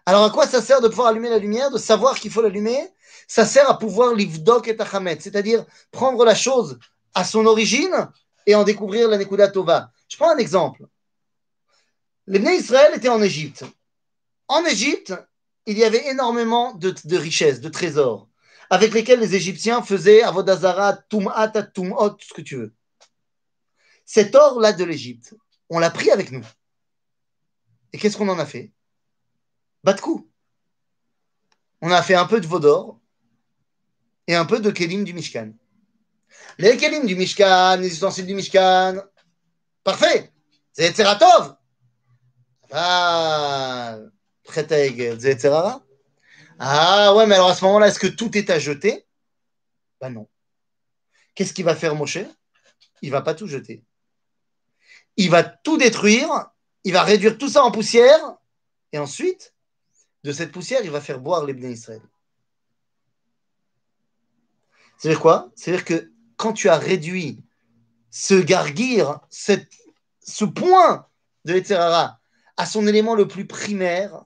alors 0.06 0.24
à 0.24 0.30
quoi 0.30 0.44
ça 0.44 0.60
sert 0.60 0.80
de 0.80 0.88
pouvoir 0.88 1.06
allumer 1.06 1.30
la 1.30 1.38
lumière, 1.38 1.70
de 1.70 1.78
savoir 1.78 2.18
qu'il 2.18 2.32
faut 2.32 2.42
l'allumer? 2.42 2.92
Ça 3.28 3.44
sert 3.44 3.70
à 3.70 3.78
pouvoir 3.78 4.12
livdok 4.12 4.66
et 4.66 4.76
c'est-à-dire 5.20 5.64
prendre 5.92 6.24
la 6.24 6.34
chose 6.34 6.80
à 7.14 7.22
son 7.22 7.46
origine 7.46 8.08
et 8.44 8.56
en 8.56 8.64
découvrir 8.64 9.06
la 9.08 9.18
Nekuda 9.18 9.46
Tova. 9.52 9.92
Je 10.08 10.16
prends 10.16 10.32
un 10.32 10.38
exemple. 10.38 10.82
Les 12.26 12.40
Israël 12.40 12.90
étaient 12.96 13.08
en 13.08 13.22
Égypte. 13.22 13.64
En 14.48 14.64
Égypte, 14.64 15.14
il 15.66 15.78
y 15.78 15.84
avait 15.84 16.08
énormément 16.08 16.74
de, 16.74 16.92
de 17.04 17.16
richesses, 17.16 17.60
de 17.60 17.68
trésors, 17.68 18.26
avec 18.68 18.92
lesquels 18.92 19.20
les 19.20 19.36
Égyptiens 19.36 19.80
faisaient 19.80 20.22
Avodazara, 20.24 20.94
Tum'at, 21.08 21.52
Tum'ot, 21.72 22.16
ce 22.18 22.34
que 22.34 22.42
tu 22.42 22.56
veux. 22.56 22.74
Cet 24.04 24.34
or-là 24.34 24.72
de 24.72 24.82
l'Égypte, 24.82 25.36
on 25.70 25.78
l'a 25.78 25.90
pris 25.90 26.10
avec 26.10 26.32
nous. 26.32 26.44
Et 27.94 27.96
qu'est-ce 27.96 28.16
qu'on 28.16 28.28
en 28.28 28.40
a 28.40 28.44
fait? 28.44 28.72
Bas 29.84 29.92
de 29.92 30.00
coup. 30.00 30.28
On 31.80 31.92
a 31.92 32.02
fait 32.02 32.16
un 32.16 32.26
peu 32.26 32.40
de 32.40 32.46
Vaudor 32.46 32.98
et 34.26 34.34
un 34.34 34.44
peu 34.44 34.58
de 34.58 34.72
Kélim 34.72 35.04
du 35.04 35.14
Mishkan. 35.14 35.52
Les 36.58 36.76
Kélim 36.76 37.06
du 37.06 37.14
Mishkan, 37.14 37.76
les 37.76 37.92
ustensiles 37.92 38.26
du 38.26 38.34
Mishkan, 38.34 39.00
parfait. 39.84 40.32
C'est 40.72 40.86
Etzeratov. 40.86 41.54
Ah, 42.72 43.96
ah 46.58 47.14
ouais, 47.14 47.26
mais 47.28 47.34
alors 47.36 47.50
à 47.50 47.54
ce 47.54 47.64
moment-là, 47.64 47.86
est-ce 47.86 48.00
que 48.00 48.08
tout 48.08 48.36
est 48.36 48.50
à 48.50 48.58
jeter? 48.58 49.06
Ben 50.00 50.10
non. 50.10 50.28
Qu'est-ce 51.36 51.52
qu'il 51.52 51.64
va 51.64 51.76
faire 51.76 51.94
Moshe? 51.94 52.18
Il 53.02 53.12
va 53.12 53.22
pas 53.22 53.34
tout 53.34 53.46
jeter. 53.46 53.84
Il 55.16 55.30
va 55.30 55.44
tout 55.44 55.76
détruire, 55.76 56.50
il 56.84 56.92
va 56.92 57.02
réduire 57.02 57.38
tout 57.38 57.48
ça 57.48 57.64
en 57.64 57.70
poussière, 57.70 58.36
et 58.92 58.98
ensuite, 58.98 59.54
de 60.22 60.32
cette 60.32 60.52
poussière, 60.52 60.80
il 60.84 60.90
va 60.90 61.00
faire 61.00 61.20
boire 61.20 61.44
les 61.44 61.54
Bnei 61.54 61.72
Israël. 61.72 62.02
C'est-à-dire 64.98 65.20
quoi? 65.20 65.50
C'est-à-dire 65.56 65.84
que 65.84 66.12
quand 66.36 66.52
tu 66.52 66.68
as 66.68 66.78
réduit 66.78 67.42
ce 68.10 68.34
garguir, 68.34 69.20
ce 69.30 70.44
point 70.44 71.08
de 71.44 71.52
l'Etzerara 71.52 72.20
à 72.56 72.66
son 72.66 72.86
élément 72.86 73.14
le 73.14 73.26
plus 73.26 73.46
primaire, 73.46 74.24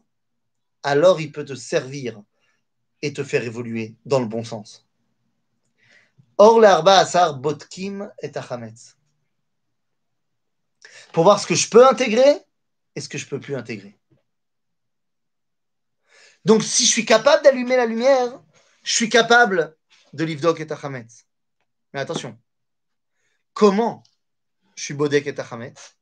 alors 0.83 1.21
il 1.21 1.33
peut 1.33 1.45
te 1.45 1.55
servir 1.55 2.23
et 3.03 3.13
te 3.13 3.25
faire 3.25 3.43
évoluer 3.43 3.97
dans 4.05 4.21
le 4.21 4.27
bon 4.27 4.45
sens. 4.45 4.87
Or, 6.37 6.61
l'arba 6.61 6.99
asar 6.99 7.39
botkim 7.39 8.13
et 8.23 8.37
achametz. 8.37 8.97
Pour 11.13 11.25
voir 11.25 11.41
ce 11.41 11.47
que 11.47 11.55
je 11.55 11.69
peux 11.69 11.87
intégrer 11.89 12.45
et 12.99 13.01
ce 13.01 13.09
que 13.09 13.17
je 13.17 13.27
peux 13.27 13.39
plus 13.39 13.55
intégrer? 13.55 13.97
Donc, 16.45 16.65
si 16.65 16.85
je 16.85 16.91
suis 16.91 17.05
capable 17.05 17.45
d'allumer 17.45 17.77
la 17.77 17.87
lumière, 17.87 18.43
je 18.83 18.93
suis 18.93 19.09
capable 19.09 19.77
de 20.13 20.25
livdok 20.25 20.59
et 20.61 20.73
achametz. 20.73 21.27
Mais 21.93 22.01
attention, 22.01 22.37
comment 23.53 24.03
je 24.75 24.83
suis 24.83 24.95
bodek 24.95 25.29
et 25.29 25.39
achametz 25.39 25.97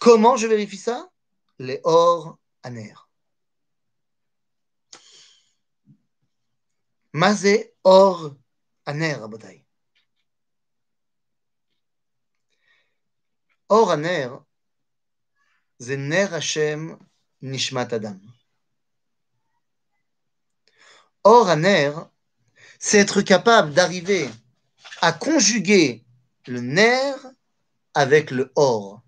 Comment 0.00 0.36
je 0.36 0.46
vérifie 0.46 0.78
ça? 0.78 1.10
Les 1.58 1.80
or 1.84 2.38
aner. 2.62 2.94
Mazé 7.12 7.74
or 7.84 8.36
aner. 8.86 9.18
Or 13.68 13.90
aner, 13.90 14.30
c'est 15.80 15.96
ner 15.96 16.32
Hashem 16.32 16.96
nishmat 17.42 17.92
adam. 17.92 18.18
Or 21.24 21.48
aner, 21.48 21.92
c'est 22.78 22.98
être 22.98 23.22
capable 23.22 23.72
d'arriver 23.72 24.28
à 25.00 25.12
conjuguer 25.12 26.04
le 26.46 26.60
ner 26.60 27.14
avec 27.94 28.30
le 28.30 28.52
or. 28.54 29.02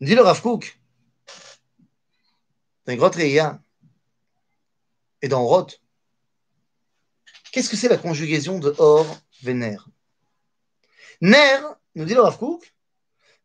Dit 0.00 0.14
le 0.14 0.22
Rav 0.22 0.42
Kook, 0.42 0.78
dans 2.86 3.10
Reia 3.10 3.60
et 5.22 5.28
dans 5.28 5.44
Roth, 5.44 5.80
qu'est-ce 7.50 7.70
que 7.70 7.76
c'est 7.76 7.88
la 7.88 7.96
conjugaison 7.96 8.58
de 8.58 8.74
or 8.78 9.06
véner 9.42 9.76
Ner, 11.20 11.60
nous 11.94 12.04
dit 12.04 12.14
le 12.14 12.20
Rav 12.20 12.36
Kook, 12.36 12.74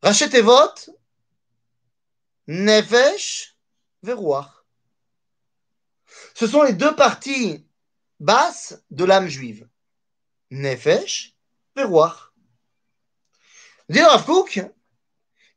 rachetez-votre 0.01 0.89
nefesh 2.47 3.55
verouach. 4.03 4.65
Ce 6.33 6.47
sont 6.47 6.63
les 6.63 6.73
deux 6.73 6.95
parties 6.95 7.65
basses 8.19 8.81
de 8.89 9.05
l'âme 9.05 9.27
juive. 9.27 9.67
Nefesh 10.49 11.33
verouach. 11.75 12.31
Dit 13.89 13.99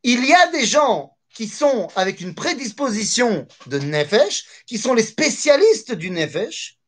il 0.07 0.25
y 0.25 0.35
a 0.35 0.49
des 0.49 0.66
gens 0.66 1.16
qui 1.35 1.49
sont 1.49 1.88
avec 1.97 2.20
une 2.20 2.35
prédisposition 2.35 3.49
de 3.66 3.79
Nefesh, 3.79 4.44
qui 4.66 4.79
sont 4.79 4.94
les 4.94 5.03
spécialistes 5.03 5.92
du 5.92 6.11
Nefesh, 6.11 6.79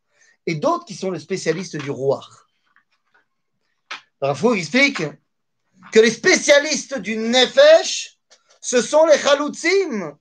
et 0.46 0.54
d'autres 0.54 0.84
qui 0.84 0.94
sont 0.94 1.10
les 1.10 1.18
spécialistes 1.18 1.76
du 1.76 1.90
roi. 1.90 2.20
Rafou 4.20 4.54
explique 4.54 5.02
que 5.92 6.00
les 6.00 6.10
spécialistes 6.10 6.98
du 6.98 7.16
Nefesh, 7.16 8.15
ce 8.66 8.82
sont 8.82 9.06
les 9.06 9.16
Chaloutzim, 9.16 10.18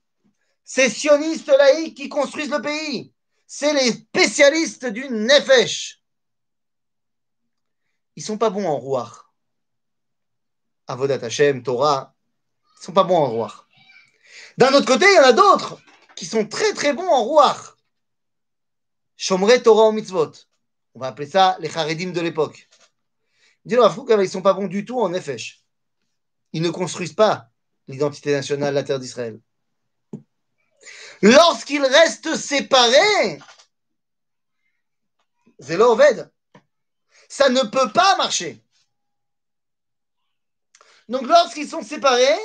ces 0.64 0.92
sionistes 0.92 1.48
laïcs 1.48 1.98
qui 1.98 2.10
construisent 2.10 2.52
le 2.52 2.62
pays. 2.62 3.12
C'est 3.48 3.74
les 3.74 3.92
spécialistes 3.92 4.86
du 4.86 5.10
Nefesh. 5.10 6.00
Ils 8.16 8.24
sont 8.24 8.38
pas 8.38 8.52
bons 8.52 8.68
en 8.68 8.78
roi. 8.78 9.12
Avodat 10.86 11.26
Hashem, 11.26 11.64
Torah, 11.64 12.14
sont 12.80 12.92
pas 12.94 13.04
bons 13.04 13.18
en 13.18 13.32
roi. 13.32 13.66
D'un 14.58 14.72
autre 14.74 14.86
côté, 14.86 15.08
il 15.10 15.16
y 15.16 15.20
en 15.20 15.30
a 15.30 15.34
d'autres 15.34 15.80
qui 16.16 16.28
sont 16.28 16.46
très 16.46 16.72
très 16.74 16.94
bons 16.94 17.10
en 17.10 17.24
roi. 17.24 17.58
Shomre 19.18 19.60
Torah 19.64 19.90
ou 19.90 19.92
mitzvot. 19.92 20.34
On 20.94 21.00
va 21.00 21.08
appeler 21.08 21.28
ça 21.28 21.58
les 21.60 21.76
Haredim 21.76 22.12
de 22.12 22.22
l'époque. 22.22 22.70
Dis 23.66 23.74
leur 23.74 23.98
ils 23.98 24.18
ne 24.18 24.26
sont 24.28 24.44
pas 24.44 24.54
bons 24.54 24.68
du 24.68 24.86
tout 24.86 25.02
en 25.02 25.10
Nefesh. 25.10 25.64
Ils 26.54 26.62
ne 26.62 26.70
construisent 26.70 27.14
pas 27.14 27.50
l'identité 27.88 28.32
nationale, 28.32 28.74
la 28.74 28.84
terre 28.84 29.00
d'Israël. 29.00 29.40
Lorsqu'ils 31.22 31.86
restent 31.86 32.36
séparés, 32.36 33.40
c'est 35.60 35.78
l'Oved. 35.78 36.32
Ça 37.30 37.50
ne 37.50 37.62
peut 37.62 37.92
pas 37.92 38.16
marcher. 38.18 38.62
Donc 41.08 41.24
lorsqu'ils 41.24 41.68
sont 41.68 41.82
séparés, 41.82 42.40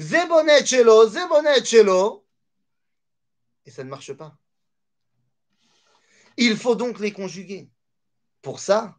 Zebonet 0.00 0.64
Chelo, 0.64 1.08
Zebonet 1.08 1.64
Chelo. 1.64 2.26
Et 3.66 3.70
ça 3.70 3.84
ne 3.84 3.90
marche 3.90 4.12
pas. 4.14 4.36
Il 6.36 6.56
faut 6.56 6.74
donc 6.74 7.00
les 7.00 7.12
conjuguer. 7.12 7.70
Pour 8.40 8.60
ça, 8.60 8.96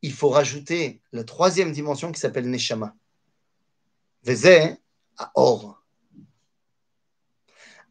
il 0.00 0.12
faut 0.12 0.30
rajouter 0.30 1.02
la 1.12 1.24
troisième 1.24 1.72
dimension 1.72 2.10
qui 2.10 2.20
s'appelle 2.20 2.48
Neshama. 2.48 2.96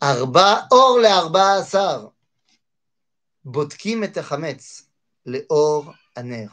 Arba 0.02 0.68
asar. 1.58 2.12
Botkim 3.46 4.04
et 4.04 4.14
chametz, 4.14 4.86
le 5.26 5.46
or 5.50 5.94
aner. 6.16 6.48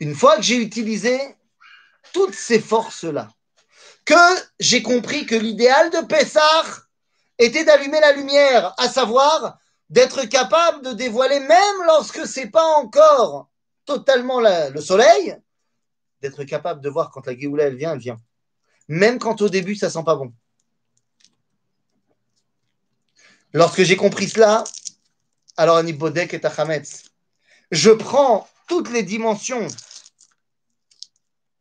Une 0.00 0.14
fois 0.14 0.36
que 0.36 0.42
j'ai 0.42 0.62
utilisé 0.62 1.18
toutes 2.12 2.34
ces 2.34 2.60
forces-là, 2.60 3.28
que 4.04 4.14
j'ai 4.60 4.82
compris 4.82 5.26
que 5.26 5.34
l'idéal 5.34 5.90
de 5.90 6.06
Pessah 6.06 6.64
était 7.36 7.64
d'allumer 7.64 8.00
la 8.00 8.12
lumière, 8.12 8.74
à 8.78 8.88
savoir 8.88 9.58
d'être 9.90 10.24
capable 10.24 10.84
de 10.84 10.92
dévoiler, 10.92 11.40
même 11.40 11.82
lorsque 11.86 12.26
c'est 12.26 12.50
pas 12.50 12.64
encore 12.76 13.48
totalement 13.84 14.40
le 14.40 14.80
soleil, 14.80 15.36
d'être 16.20 16.44
capable 16.44 16.80
de 16.80 16.88
voir 16.88 17.10
quand 17.10 17.26
la 17.26 17.36
Géoula 17.36 17.64
elle 17.64 17.76
vient, 17.76 17.92
elle 17.92 17.98
vient. 17.98 18.20
Même 18.88 19.18
quand 19.18 19.40
au 19.42 19.48
début 19.48 19.76
ça 19.76 19.90
sent 19.90 20.02
pas 20.04 20.16
bon. 20.16 20.32
Lorsque 23.52 23.82
j'ai 23.82 23.96
compris 23.96 24.28
cela, 24.28 24.64
alors 25.56 25.76
Anibodek 25.76 26.34
et 26.34 26.40
Tachametz, 26.40 27.04
je 27.70 27.90
prends 27.90 28.48
toutes 28.66 28.90
les 28.90 29.02
dimensions 29.02 29.66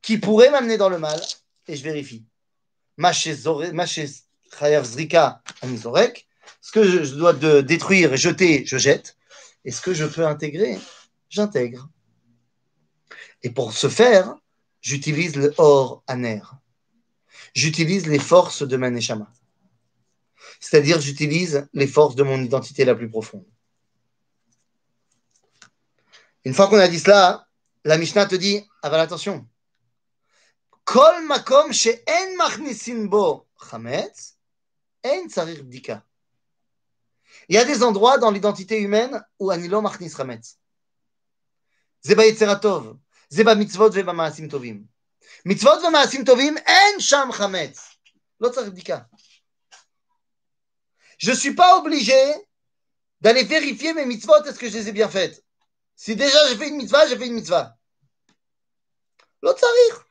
qui 0.01 0.17
pourraient 0.17 0.51
m'amener 0.51 0.77
dans 0.77 0.89
le 0.89 0.99
mal 0.99 1.19
et 1.67 1.75
je 1.75 1.83
vérifie 1.83 2.25
ce 6.61 6.71
que 6.71 6.83
je 6.83 7.15
dois 7.15 7.33
de 7.33 7.61
détruire 7.61 8.13
et 8.13 8.17
jeter, 8.17 8.65
je 8.65 8.77
jette. 8.77 9.17
Et 9.65 9.71
ce 9.71 9.81
que 9.81 9.93
je 9.93 10.05
peux 10.05 10.25
intégrer, 10.25 10.79
j'intègre. 11.29 11.89
Et 13.43 13.49
pour 13.49 13.73
ce 13.73 13.89
faire, 13.89 14.35
j'utilise 14.87 15.35
le 15.35 15.53
or 15.57 16.01
aner. 16.07 16.41
J'utilise 17.53 18.07
les 18.07 18.19
forces 18.19 18.63
de 18.63 18.77
ma 18.77 18.89
neshama. 18.89 19.29
C'est-à-dire, 20.61 21.01
j'utilise 21.01 21.67
les 21.73 21.87
forces 21.87 22.15
de 22.15 22.23
mon 22.23 22.41
identité 22.41 22.85
la 22.85 22.95
plus 22.95 23.09
profonde. 23.09 23.45
Une 26.45 26.53
fois 26.53 26.67
qu'on 26.67 26.79
a 26.79 26.87
dit 26.87 26.99
cela, 26.99 27.47
la 27.83 27.97
Mishnah 27.97 28.27
te 28.27 28.35
dit, 28.35 28.63
ah 28.81 28.89
attention, 29.01 29.45
Kol 30.85 31.25
makom 31.25 31.73
she'en 31.73 32.29
machnisin 32.37 33.07
bo 33.07 33.45
chametz, 33.69 34.37
en 35.03 35.27
tsarir. 35.27 35.65
Il 37.49 37.55
y 37.55 37.57
a 37.57 37.65
des 37.65 37.83
endroits 37.83 38.17
dans 38.17 38.31
l'identité 38.31 38.79
humaine 38.79 39.21
où 39.37 39.51
anilo 39.51 39.81
machnis 39.81 40.15
chametz. 40.15 40.57
Zeba 42.05 42.23
Je 43.29 43.43
ne 51.31 51.35
suis 51.35 51.53
pas 51.53 51.77
obligé 51.77 52.13
d'aller 53.21 53.43
vérifier 53.43 53.93
mes 53.93 54.05
mitzvot, 54.05 54.43
est-ce 54.45 54.59
que 54.59 54.69
je 54.69 54.77
les 54.77 54.89
ai 54.89 54.91
bien 54.91 55.09
faites. 55.09 55.43
Si 55.95 56.15
déjà 56.15 56.37
j'ai 56.47 56.57
fait 56.57 56.69
une 56.69 56.77
mitzvah, 56.77 57.07
j'ai 57.07 57.17
fait 57.17 57.27
une 57.27 57.33
mitzvah. 57.33 57.75
L'autre, 59.41 59.59
ça 59.59 59.67
rire. 59.67 60.05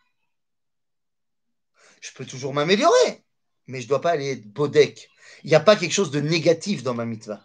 Je 2.01 2.11
peux 2.13 2.27
toujours 2.27 2.53
m'améliorer, 2.53 3.25
mais 3.67 3.81
je 3.81 3.87
ne 3.87 3.89
dois 3.89 4.01
pas 4.01 4.11
aller 4.11 4.33
être 4.33 4.47
bodek. 4.53 5.09
Il 5.45 5.51
n'y 5.51 5.57
a 5.57 5.61
pas 5.61 5.77
quelque 5.77 5.93
chose 5.93 6.11
de 6.11 6.21
négatif 6.21 6.83
dans 6.83 6.95
ma 6.95 7.05
mitzvah. 7.05 7.41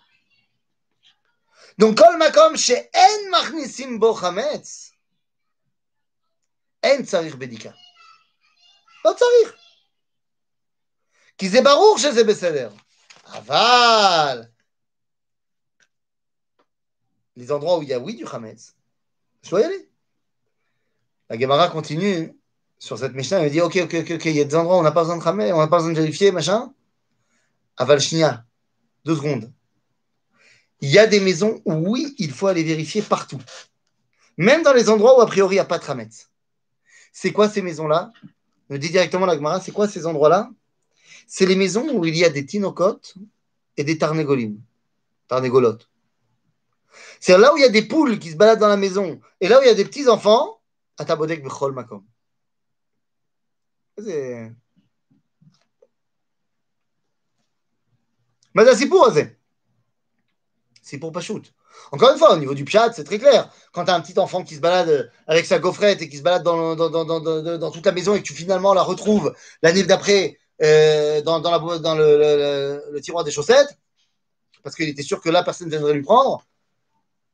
Donc, 1.78 1.98
kol 1.98 2.18
makom 2.18 2.58
chez 2.58 2.90
en 2.94 3.30
machnisim 3.30 3.98
bo 3.98 4.14
en 6.83 7.03
tsarir 7.03 7.37
bedika. 7.37 7.73
לא 9.05 9.13
צריך. 9.13 9.57
כי 11.39 11.49
זה 11.49 11.61
ברור 11.63 11.99
שזה 11.99 12.25
בסדר. 12.25 12.71
אבל 13.27 14.45
les 17.37 17.53
endroits 17.53 17.79
où 17.79 17.83
il 17.83 17.89
y 17.89 17.93
a 17.93 17.99
oui 17.99 18.15
du 18.15 18.25
Hametz, 18.27 18.75
je 19.43 19.51
dois 19.51 19.61
y 19.61 19.65
aller. 19.65 19.89
La 21.29 21.39
Gemara 21.39 21.69
continue 21.69 22.35
sur 22.79 22.99
cette 22.99 23.15
Mishnah, 23.15 23.41
elle 23.41 23.51
dit 23.51 23.61
ok, 23.61 23.77
ok, 23.85 23.95
ok, 24.01 24.11
ok, 24.13 24.25
il 24.27 24.37
y 24.37 24.41
a 24.41 24.45
des 24.45 24.55
endroits 24.55 24.77
où 24.77 24.81
on 24.81 24.83
n'a 24.83 24.93
pas 24.93 25.03
besoin 25.03 25.19
de 25.19 25.23
Hametz, 25.23 25.53
on 25.53 25.59
n'a 25.59 25.69
pas 25.69 25.79
besoin 25.79 25.93
de 25.93 26.01
vérifier, 26.01 26.33
machin. 26.33 26.73
Aval 27.77 28.01
Shnia, 28.01 28.45
deux 29.05 29.17
secondes. 29.17 29.53
Il 30.81 30.91
y 30.91 30.99
a 30.99 31.07
des 31.07 31.21
maisons 31.21 31.61
où 31.65 31.75
oui, 31.75 32.15
il 32.19 32.33
faut 32.33 32.47
aller 32.47 32.63
vérifier 32.63 33.03
partout. 33.03 33.41
Même 34.39 34.63
dans 34.63 34.73
les 34.73 34.89
endroits 34.89 35.19
où 35.19 35.21
a 35.23 35.27
priori 35.27 35.55
il 35.55 35.59
n'y 35.59 35.61
a 35.61 35.65
pas 35.65 35.79
de 35.79 35.85
Hametz. 35.85 36.30
C'est 37.12 37.32
quoi 37.32 37.50
ces 37.50 37.62
maisons-là? 37.62 38.12
Me 38.70 38.78
dit 38.78 38.90
directement 38.90 39.26
la 39.26 39.36
Gemara, 39.36 39.60
c'est 39.60 39.72
quoi 39.72 39.88
ces 39.88 40.06
endroits-là? 40.06 40.50
C'est 41.28 41.46
les 41.46 41.56
maisons 41.56 41.88
où 41.94 42.06
il 42.06 42.16
y 42.16 42.24
a 42.24 42.30
des 42.30 42.46
tinokotes 42.46 43.16
et 43.78 43.84
des 43.84 43.98
tarnégolim, 43.98 44.60
tarnégolotes. 45.28 45.90
C'est 47.20 47.38
là 47.38 47.54
où 47.54 47.58
il 47.58 47.62
y 47.62 47.66
a 47.66 47.70
des 47.70 47.84
poules 47.88 48.20
qui 48.20 48.32
se 48.32 48.36
baladent 48.36 48.60
dans 48.60 48.68
la 48.68 48.78
maison 48.78 49.20
et 49.40 49.48
là 49.48 49.60
où 49.60 49.62
il 49.62 49.68
y 49.68 49.70
a 49.70 49.76
des 49.76 49.86
petits 49.86 50.08
enfants, 50.08 50.60
à 50.98 51.06
tabodek 51.06 51.44
bechol 51.44 51.74
makom. 51.74 52.04
Pour 58.90 59.12
C'est 60.82 60.98
pour 60.98 61.12
Pachout. 61.12 61.44
Encore 61.92 62.12
une 62.12 62.18
fois, 62.18 62.34
au 62.34 62.38
niveau 62.38 62.54
du 62.54 62.64
pchat, 62.64 62.94
c'est 62.94 63.04
très 63.04 63.20
clair. 63.20 63.50
Quand 63.72 63.86
tu 63.86 63.92
as 63.92 63.96
un 63.96 64.02
petit 64.02 64.18
enfant 64.18 64.44
qui 64.44 64.56
se 64.56 64.60
balade 64.60 65.12
avec 65.28 65.46
sa 65.46 65.60
gaufrette 65.60 66.02
et 66.02 66.10
qui 66.10 66.18
se 66.18 66.24
balade 66.24 66.44
dans, 66.44 67.72
toute 67.72 67.86
la 67.86 67.92
maison 67.92 68.16
et 68.16 68.22
que 68.22 68.28
tu 68.28 68.34
finalement 68.34 68.74
la 68.74 68.82
retrouves 68.82 69.34
l'année 69.62 69.84
d'après 69.84 70.38
euh, 70.62 71.22
dans, 71.22 71.40
le, 71.40 73.00
tiroir 73.00 73.24
des 73.24 73.32
chaussettes, 73.32 73.78
parce 74.64 74.76
qu'il 74.76 74.88
était 74.88 75.04
sûr 75.04 75.22
que 75.22 75.30
là, 75.30 75.44
personne 75.44 75.68
ne 75.68 75.72
viendrait 75.72 75.94
lui 75.94 76.04
prendre, 76.04 76.46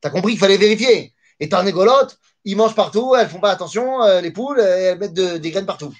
tu 0.00 0.08
as 0.08 0.10
compris 0.10 0.32
qu'il 0.32 0.40
fallait 0.40 0.56
vérifier. 0.56 1.14
Et 1.40 1.48
t'as 1.48 1.62
négolote, 1.62 2.18
ils 2.44 2.56
mangent 2.56 2.74
partout, 2.74 3.14
elles 3.14 3.28
font 3.28 3.38
pas 3.38 3.52
attention, 3.52 4.02
euh, 4.02 4.20
les 4.20 4.32
poules, 4.32 4.58
elles 4.58 4.98
mettent 4.98 5.14
de, 5.14 5.36
des 5.36 5.50
graines 5.50 5.66
partout. 5.66 5.94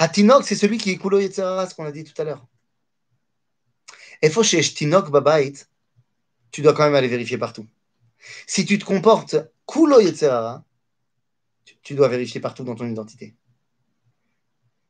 Atinok, 0.00 0.46
c'est 0.46 0.56
celui 0.56 0.78
qui 0.78 0.92
est 0.92 0.96
Kulo 0.96 1.20
Yetzerara, 1.20 1.68
ce 1.68 1.74
qu'on 1.74 1.84
a 1.84 1.92
dit 1.92 2.04
tout 2.04 2.20
à 2.22 2.24
l'heure. 2.24 2.46
Et 4.22 4.30
faut 4.30 4.42
Tinok 4.42 5.10
Babait, 5.10 5.52
tu 6.50 6.62
dois 6.62 6.72
quand 6.72 6.84
même 6.84 6.94
aller 6.94 7.06
vérifier 7.06 7.36
partout. 7.36 7.66
Si 8.46 8.64
tu 8.64 8.78
te 8.78 8.84
comportes 8.86 9.36
Kulo 9.66 10.00
Yetzerara, 10.00 10.64
tu 11.82 11.94
dois 11.94 12.08
vérifier 12.08 12.40
partout 12.40 12.64
dans 12.64 12.74
ton 12.74 12.86
identité. 12.86 13.36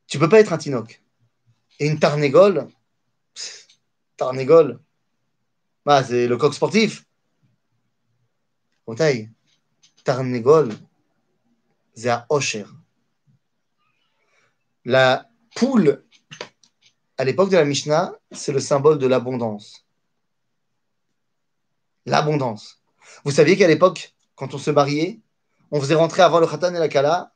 Tu 0.07 0.21
peux 0.21 0.29
pas 0.29 0.39
être 0.39 0.53
un 0.53 0.59
Tinoc. 0.59 1.03
Et 1.81 1.89
une 1.89 1.99
Tarnégole, 1.99 2.69
Tarnégole, 4.17 4.79
bah, 5.85 6.05
c'est 6.05 6.29
le 6.29 6.37
coq 6.37 6.55
sportif. 6.55 7.05
taille. 8.97 9.29
Tarnégole, 10.05 10.73
c'est 11.97 12.11
à 12.11 12.27
Osher. 12.29 12.67
La 14.85 15.29
poule, 15.55 16.05
à 17.19 17.25
l'époque 17.25 17.51
de 17.51 17.57
la 17.57 17.65
Mishnah, 17.65 18.15
c'est 18.33 18.53
le 18.53 18.61
symbole 18.61 18.99
de 18.99 19.07
l'abondance. 19.07 19.85
L'abondance. 22.07 22.83
Vous 23.25 23.31
saviez 23.31 23.57
qu'à 23.57 23.69
l'époque, 23.69 24.15
quand 24.35 24.55
on 24.55 24.59
se 24.59 24.71
mariait, 24.71 25.21
on 25.71 25.81
faisait 25.81 25.95
rentrer 25.95 26.23
avant 26.23 26.41
le 26.41 26.47
khatan 26.47 26.75
et 26.75 26.79
la 26.79 26.89
kala 26.89 27.33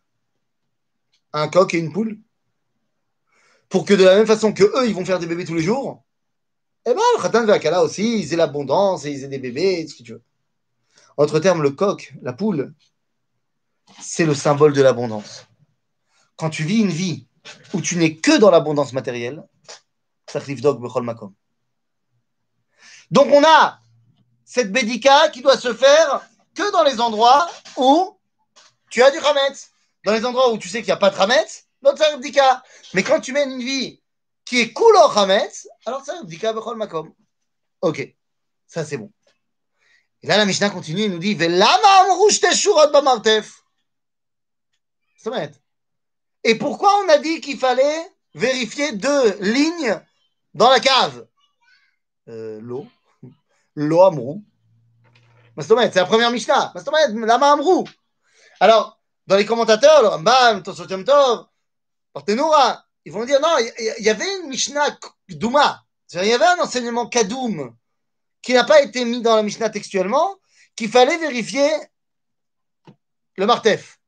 un 1.35 1.49
coq 1.49 1.75
et 1.75 1.79
une 1.79 1.93
poule? 1.93 2.19
Pour 3.69 3.85
que 3.85 3.95
de 3.95 4.05
la 4.05 4.15
même 4.15 4.27
façon 4.27 4.53
que 4.53 4.63
eux, 4.63 4.89
ils 4.89 4.95
vont 4.95 5.05
faire 5.05 5.19
des 5.19 5.27
bébés 5.27 5.45
tous 5.45 5.55
les 5.55 5.63
jours, 5.63 6.05
eh 6.87 6.91
ben, 6.91 7.01
le 7.17 7.23
Khatan 7.23 7.45
Vakala 7.47 7.83
aussi, 7.83 8.21
ils 8.21 8.33
aient 8.33 8.37
l'abondance 8.37 9.05
et 9.05 9.11
ils 9.11 9.25
aient 9.25 9.29
des 9.29 9.39
bébés, 9.39 9.87
ce 9.89 9.95
que 9.97 10.03
tu 10.03 10.13
veux. 10.13 10.23
Autre 11.17 11.41
terme, 11.41 11.63
le 11.63 11.71
coq, 11.71 12.15
la 12.23 12.33
poule, 12.33 12.75
c'est 14.01 14.27
le 14.27 14.35
symbole 14.35 14.75
de 14.75 14.83
l'abondance. 14.83 15.47
Quand 16.37 16.51
tu 16.51 16.65
vis 16.65 16.81
une 16.81 16.91
vie 16.91 17.27
où 17.73 17.81
tu 17.81 17.97
n'es 17.97 18.17
que 18.17 18.37
dans 18.39 18.51
l'abondance 18.51 18.93
matérielle. 18.93 19.43
Donc 23.11 23.29
on 23.31 23.45
a 23.45 23.81
cette 24.45 24.73
bédika 24.73 25.29
qui 25.29 25.43
doit 25.43 25.59
se 25.59 25.75
faire 25.75 26.29
que 26.55 26.73
dans 26.73 26.83
les 26.83 27.01
endroits 27.01 27.49
où 27.77 28.19
tu 28.91 29.03
as 29.03 29.11
du 29.11 29.19
Hametz. 29.19 29.71
Dans 30.05 30.13
les 30.13 30.25
endroits 30.25 30.53
où 30.53 30.59
tu 30.59 30.69
sais 30.69 30.79
qu'il 30.79 30.87
n'y 30.87 30.93
a 30.93 30.97
pas 30.97 31.11
de 31.11 31.17
Hametz, 31.17 31.67
mais 32.95 33.03
quand 33.03 33.21
tu 33.21 33.33
mènes 33.33 33.53
une 33.53 33.63
vie 33.63 34.01
qui 34.45 34.61
est 34.61 34.73
cool 34.73 34.95
au 34.97 35.19
Hametz, 35.19 35.67
alors 35.87 36.05
ça, 36.05 36.23
Bdika 36.23 36.53
Bechol 36.53 36.77
Makom. 36.77 37.13
Ok, 37.81 38.15
ça 38.67 38.85
c'est 38.85 38.97
bon. 38.97 39.11
Et 40.23 40.27
là, 40.27 40.37
la 40.39 40.47
Mishnah 40.47 40.71
continue, 40.71 41.05
il 41.05 41.11
nous 41.11 41.19
dit 41.19 41.37
Et 46.45 46.57
pourquoi 46.57 46.91
on 47.05 47.09
a 47.09 47.19
dit 47.19 47.41
qu'il 47.41 47.59
fallait 47.59 48.07
vérifier 48.35 48.93
deux 48.93 49.39
lignes 49.41 49.99
dans 50.53 50.71
la 50.71 50.79
cave? 50.79 51.27
Euh, 52.29 52.61
L'eau. 52.61 52.87
L'eau 53.75 54.03
amrou. 54.03 54.45
C'est 55.59 55.95
la 55.95 56.05
première 56.05 56.31
Mishnah. 56.31 56.73
Lama 57.15 57.53
amrou. 57.53 57.85
Alors, 58.61 59.01
dans 59.27 59.37
les 59.37 59.47
commentateurs, 59.47 60.03
le 60.03 60.09
Rambam, 60.09 60.63
Tov, 60.63 61.47
Portenoura, 62.13 62.85
ils 63.05 63.13
vont 63.13 63.25
dire 63.25 63.41
non, 63.41 63.57
il 63.59 64.05
y, 64.05 64.09
avait 64.09 64.39
une 64.39 64.49
Mishnah 64.49 64.99
Douma, 65.29 65.83
il 66.13 66.27
y 66.27 66.33
avait 66.33 66.47
un 66.47 66.61
enseignement 66.61 67.07
Kadoum 67.07 67.77
qui 68.41 68.53
n'a 68.53 68.65
pas 68.65 68.81
été 68.83 69.05
mis 69.05 69.23
dans 69.23 69.37
la 69.37 69.43
Mishnah 69.43 69.71
textuellement, 69.71 70.37
qu'il 70.77 70.91
fallait 70.91 71.19
vérifier 71.19 71.71
le 73.37 73.47
Martef. 73.47 73.99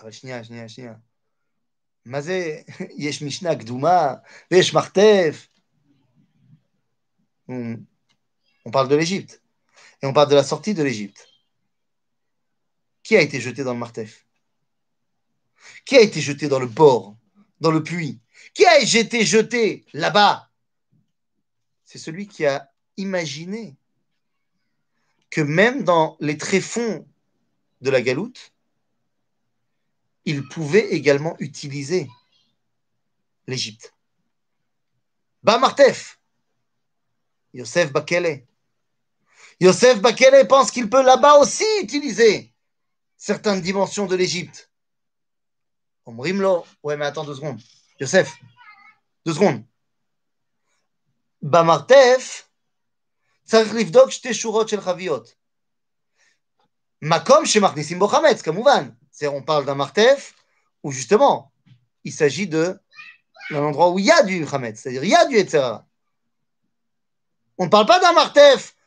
אבל 0.00 0.10
שנייה, 0.10 0.44
שנייה, 0.44 0.68
שנייה. 0.68 0.94
מה 2.04 2.20
זה, 2.20 2.62
יש 2.96 3.22
משנה 3.22 3.56
קדומה 3.56 4.14
ויש 4.50 4.74
מרתף? 4.74 5.48
On 8.66 8.70
parle 8.70 8.88
de 8.88 8.96
l'Égypte. 8.96 9.42
Et 10.02 10.06
on 10.06 10.14
parle 10.14 10.30
de 10.30 10.34
la 10.34 10.44
sortie 10.44 10.72
de 10.74 10.82
l'Égypte. 10.82 11.28
Qui 13.02 13.16
a 13.16 13.20
été 13.20 13.38
jeté 13.38 13.64
dans 13.64 13.74
le 13.74 13.78
Martef 13.78 14.24
qui 15.84 15.96
a 15.96 16.00
été 16.00 16.20
jeté 16.20 16.48
dans 16.48 16.58
le 16.58 16.66
bord, 16.66 17.16
dans 17.60 17.70
le 17.70 17.82
puits 17.82 18.20
Qui 18.54 18.66
a 18.66 18.78
été 18.78 19.24
jeté 19.24 19.84
là-bas 19.92 20.50
C'est 21.84 21.98
celui 21.98 22.26
qui 22.26 22.46
a 22.46 22.70
imaginé 22.96 23.76
que 25.30 25.40
même 25.40 25.82
dans 25.84 26.16
les 26.20 26.38
tréfonds 26.38 27.06
de 27.80 27.90
la 27.90 28.00
galoute, 28.00 28.52
il 30.24 30.48
pouvait 30.48 30.88
également 30.92 31.36
utiliser 31.38 32.08
l'Égypte. 33.46 33.94
Martef, 35.42 36.18
Yosef 37.52 37.92
Bakele. 37.92 38.46
Yosef 39.60 40.00
Bakele 40.00 40.46
pense 40.48 40.70
qu'il 40.70 40.88
peut 40.88 41.02
là-bas 41.02 41.34
aussi 41.34 41.64
utiliser 41.82 42.52
certaines 43.16 43.60
dimensions 43.60 44.06
de 44.06 44.16
l'Égypte. 44.16 44.70
Omrimlo. 46.06 46.66
Ouais, 46.82 46.96
mais 46.96 47.06
attends 47.06 47.24
deux 47.24 47.34
secondes. 47.34 47.60
Yosef, 48.00 48.32
deux 49.24 49.34
secondes. 49.34 49.64
Bamartef, 51.42 52.44
צריך 53.44 53.74
לבדוק 53.74 54.10
שתי 54.10 54.34
שורות 54.34 54.68
של 54.68 54.80
חביות. 54.80 55.34
מקום 57.02 57.46
שמכניסים 57.46 57.98
בו 57.98 58.08
חמץ, 58.08 58.42
כמובן. 58.42 58.90
c'est-à-dire, 59.19 59.37
on 59.37 59.43
parle 59.43 59.65
d'un 59.65 59.75
martef 59.75 60.33
où 60.81 60.93
justement, 60.93 61.51
il 62.05 62.13
s'agit 62.13 62.47
d'un 62.47 62.79
endroit 63.51 63.89
où 63.89 63.99
il 63.99 64.05
y 64.05 64.11
a 64.11 64.23
du 64.23 64.47
chametz, 64.47 64.79
c'est-à-dire 64.79 65.03
il 65.03 65.09
y 65.09 65.15
a 65.15 65.25
du 65.25 65.35
Yetzerara. 65.35 65.85
On 67.57 67.65
ne 67.65 67.69
parle 67.69 67.85
pas 67.85 67.99
d'un 67.99 68.13
martef 68.13 68.77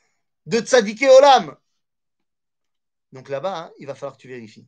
de 0.47 0.61
tzadiké 0.61 1.07
olam. 1.11 1.55
Donc 3.12 3.28
là-bas, 3.28 3.59
hein, 3.59 3.72
il 3.78 3.87
va 3.87 3.95
falloir 3.95 4.16
que 4.16 4.22
tu 4.22 4.28
vérifies. 4.28 4.66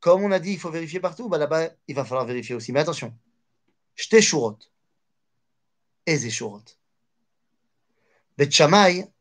Comme 0.00 0.22
on 0.22 0.32
a 0.32 0.38
dit, 0.38 0.52
il 0.52 0.58
faut 0.58 0.70
vérifier 0.70 0.98
partout, 0.98 1.28
bah 1.28 1.36
là-bas, 1.36 1.68
il 1.86 1.94
va 1.94 2.06
falloir 2.06 2.24
vérifier 2.24 2.54
aussi. 2.54 2.72
Mais 2.72 2.80
attention, 2.80 3.14
j'te 3.96 4.22
shurot. 4.22 4.58
Eze 6.06 6.30
shurot. 6.30 6.64
Bet 8.38 8.50
Shammai, 8.50 9.12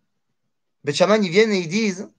Bet 0.85 0.93
ils 0.93 1.29
viennent 1.29 1.51
et 1.51 1.59
ils 1.59 1.67
disent 1.67 2.09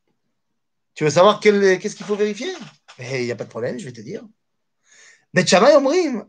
Tu 0.97 1.05
veux 1.05 1.11
savoir 1.11 1.41
qu'est-ce 1.41 1.95
qu'il 1.95 2.07
faut 2.07 2.17
vérifier? 2.17 2.53
Mais 2.99 3.23
il 3.23 3.27
n'y 3.27 3.33
a 3.33 3.37
pas 3.37 3.45
de 3.45 3.51
problème, 3.51 3.79
je 3.79 3.85
vais 3.85 3.93
te 3.93 4.01
dire. 4.01 4.25
Shammai 5.47 5.77
omrim 5.77 6.27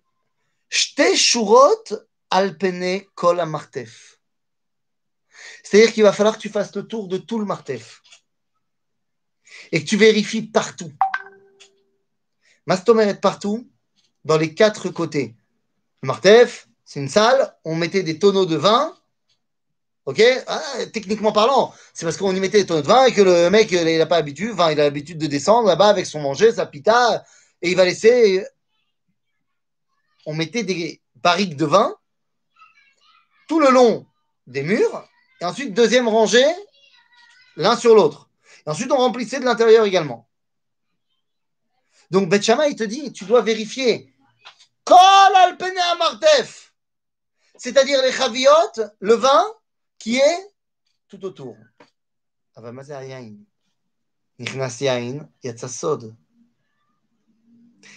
Shte 0.69 1.15
shurot 1.15 1.85
al 2.29 2.57
pene 2.57 3.05
kol 3.15 3.43
martef. 3.45 4.19
C'est-à-dire 5.63 5.93
qu'il 5.93 6.03
va 6.03 6.11
falloir 6.11 6.35
que 6.35 6.41
tu 6.41 6.49
fasses 6.49 6.75
le 6.75 6.85
tour 6.85 7.07
de 7.07 7.17
tout 7.17 7.39
le 7.39 7.45
martef 7.45 8.01
et 9.71 9.81
que 9.81 9.89
tu 9.89 9.95
vérifies 9.95 10.41
partout. 10.41 10.91
Mastomer 12.65 13.03
est 13.03 13.21
partout, 13.21 13.71
dans 14.25 14.37
les 14.37 14.53
quatre 14.53 14.89
côtés. 14.89 15.37
Le 16.01 16.07
martef, 16.07 16.67
c'est 16.83 16.99
une 16.99 17.07
salle, 17.07 17.55
on 17.63 17.75
mettait 17.75 18.03
des 18.03 18.19
tonneaux 18.19 18.45
de 18.45 18.57
vin. 18.57 18.96
Ok? 20.07 20.23
Ah, 20.47 20.61
Techniquement 20.93 21.33
parlant, 21.33 21.73
c'est 21.93 22.05
parce 22.05 22.15
qu'on 22.15 22.33
y 22.33 22.39
mettait 22.39 22.59
des 22.59 22.65
tonneaux 22.65 22.81
de 22.81 22.87
vin 22.87 23.03
et 23.03 23.13
que 23.13 23.21
le 23.21 23.49
mec, 23.49 23.69
il 23.73 23.97
n'a 23.97 24.05
pas 24.05 24.15
l'habitude, 24.15 24.53
enfin, 24.53 24.71
il 24.71 24.79
a 24.79 24.85
l'habitude 24.85 25.17
de 25.17 25.27
descendre 25.27 25.67
là-bas 25.67 25.89
avec 25.89 26.05
son 26.05 26.21
manger, 26.21 26.53
sa 26.53 26.65
pita, 26.65 27.25
et 27.61 27.71
il 27.71 27.75
va 27.75 27.83
laisser. 27.83 28.47
On 30.25 30.33
mettait 30.33 30.63
des 30.63 31.01
barriques 31.15 31.57
de 31.57 31.65
vin 31.65 31.93
tout 33.49 33.59
le 33.59 33.69
long 33.69 34.05
des 34.47 34.63
murs, 34.63 35.05
et 35.41 35.45
ensuite, 35.45 35.73
deuxième 35.73 36.07
rangée, 36.07 36.55
l'un 37.57 37.75
sur 37.75 37.93
l'autre. 37.93 38.29
Et 38.65 38.69
ensuite, 38.69 38.93
on 38.93 38.97
remplissait 38.97 39.41
de 39.41 39.45
l'intérieur 39.45 39.83
également. 39.83 40.29
Donc, 42.11 42.29
Bet 42.29 42.41
Shammai, 42.41 42.69
il 42.69 42.75
te 42.77 42.83
dit, 42.85 43.11
tu 43.11 43.25
dois 43.25 43.41
vérifier. 43.41 44.13
C'est-à-dire 47.57 48.01
les 48.03 48.13
chaviot, 48.13 48.51
le 48.99 49.15
vin, 49.15 49.43
qui 50.06 50.16
est 50.16 50.52
tout 51.08 51.24
autour. 51.24 51.56
אבל 52.56 52.70
מה 52.70 52.82
זה 52.82 52.98
היין? 52.98 53.36
נכנס 54.38 54.80
יין, 54.80 55.20
יצא 55.44 55.68
סוד. 55.68 56.14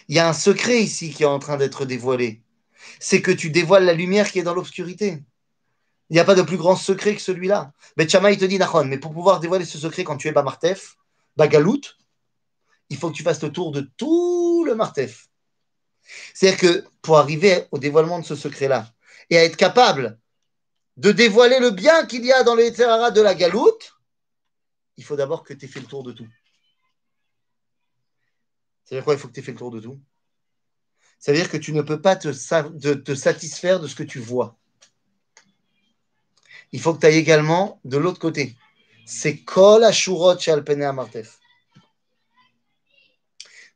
Il 0.07 0.15
y 0.15 0.19
a 0.19 0.27
un 0.27 0.33
secret 0.33 0.81
ici 0.81 1.11
qui 1.11 1.23
est 1.23 1.27
en 1.27 1.39
train 1.39 1.57
d'être 1.57 1.85
dévoilé. 1.85 2.41
C'est 2.99 3.21
que 3.21 3.31
tu 3.31 3.49
dévoiles 3.49 3.85
la 3.85 3.93
lumière 3.93 4.31
qui 4.31 4.39
est 4.39 4.43
dans 4.43 4.53
l'obscurité. 4.53 5.23
Il 6.09 6.13
n'y 6.13 6.19
a 6.19 6.25
pas 6.25 6.35
de 6.35 6.41
plus 6.41 6.57
grand 6.57 6.75
secret 6.75 7.15
que 7.15 7.21
celui-là. 7.21 7.71
Bet 7.97 8.09
Shammai, 8.09 8.33
il 8.33 8.39
te 8.39 8.45
dit, 8.45 8.59
Nachon, 8.59 8.85
mais 8.85 8.99
pour 8.99 9.13
pouvoir 9.13 9.39
dévoiler 9.39 9.65
ce 9.65 9.77
secret 9.77 10.03
quand 10.03 10.17
tu 10.17 10.27
es 10.27 10.31
Bamartef, 10.31 10.97
Bagalout, 11.35 11.81
il 12.89 12.97
faut 12.97 13.09
que 13.09 13.15
tu 13.15 13.23
fasses 13.23 13.41
le 13.41 13.51
tour 13.51 13.71
de 13.71 13.81
tout 13.97 14.63
le 14.65 14.75
Martef. 14.75 15.27
C'est-à-dire 16.33 16.59
que 16.59 16.85
pour 17.01 17.17
arriver 17.17 17.65
au 17.71 17.79
dévoilement 17.79 18.19
de 18.19 18.25
ce 18.25 18.35
secret-là 18.35 18.93
et 19.29 19.37
à 19.37 19.43
être 19.43 19.57
capable 19.57 20.19
de 21.00 21.12
dévoiler 21.12 21.60
le 21.60 21.70
bien 21.70 22.04
qu'il 22.04 22.26
y 22.26 22.32
a 22.32 22.42
dans 22.42 22.54
les 22.54 22.74
Terrara 22.74 23.10
de 23.10 23.22
la 23.22 23.34
Galoute, 23.34 23.98
il 24.98 25.04
faut 25.04 25.16
d'abord 25.16 25.44
que 25.44 25.54
tu 25.54 25.64
aies 25.64 25.68
fait 25.68 25.80
le 25.80 25.86
tour 25.86 26.02
de 26.02 26.12
tout. 26.12 26.28
C'est-à-dire 28.84 29.04
quoi 29.04 29.14
Il 29.14 29.18
faut 29.18 29.28
que 29.28 29.32
tu 29.32 29.40
aies 29.40 29.42
fait 29.42 29.52
le 29.52 29.58
tour 29.58 29.70
de 29.70 29.80
tout? 29.80 29.98
Ça 31.18 31.32
veut 31.32 31.38
dire 31.38 31.50
que 31.50 31.56
tu 31.56 31.72
ne 31.72 31.80
peux 31.80 32.02
pas 32.02 32.16
te 32.16 33.14
satisfaire 33.14 33.80
de 33.80 33.88
ce 33.88 33.94
que 33.94 34.02
tu 34.02 34.18
vois. 34.18 34.58
Il 36.70 36.82
faut 36.82 36.92
que 36.92 37.00
tu 37.00 37.06
ailles 37.06 37.16
également 37.16 37.80
de 37.86 37.96
l'autre 37.96 38.18
côté. 38.18 38.58
C'est 39.06 39.38
Kol 39.38 39.84
Ashurot 39.84 40.38
chez 40.38 40.50
Alpene 40.52 40.82
Amartef. 40.82 41.40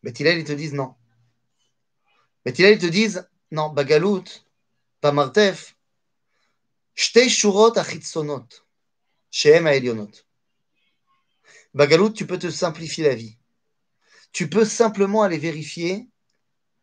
Bethilel, 0.03 0.41
ils 0.41 0.45
te 0.45 0.53
disent 0.53 0.75
non. 0.75 0.95
Bethilel, 2.45 2.75
ils 2.75 2.81
te 2.83 2.87
disent 2.87 3.27
non, 3.51 3.70
Bagalout, 3.70 4.25
Bamartef, 5.01 5.74
Shtei 6.95 7.28
Shurot 7.28 7.76
Achitzonot, 7.76 8.47
Shehem 9.30 9.66
Aelionot. 9.66 10.11
Bagalout, 11.74 12.11
tu 12.11 12.26
peux 12.26 12.38
te 12.38 12.51
simplifier 12.51 13.05
la 13.05 13.14
vie. 13.14 13.36
Tu 14.32 14.49
peux 14.49 14.64
simplement 14.64 15.22
aller 15.22 15.38
vérifier 15.38 16.09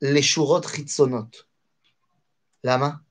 les 0.01 0.22
Shurot 0.22 0.62
Chitzonot. 0.62 1.30
Lama. 2.64 3.01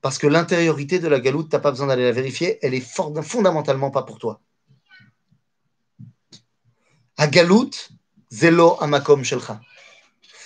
Parce 0.00 0.18
que 0.18 0.28
l'intériorité 0.28 1.00
de 1.00 1.08
la 1.08 1.18
galoute, 1.18 1.50
tu 1.50 1.56
n'as 1.56 1.60
pas 1.60 1.72
besoin 1.72 1.88
d'aller 1.88 2.04
la 2.04 2.12
vérifier, 2.12 2.58
elle 2.62 2.74
est 2.74 2.80
fondamentalement 2.80 3.90
pas 3.90 4.04
pour 4.04 4.18
toi. 4.18 4.40
À 7.16 7.26
galoute, 7.26 7.90
zélo 8.30 8.76
amakom 8.80 9.24
shelcha. 9.24 9.60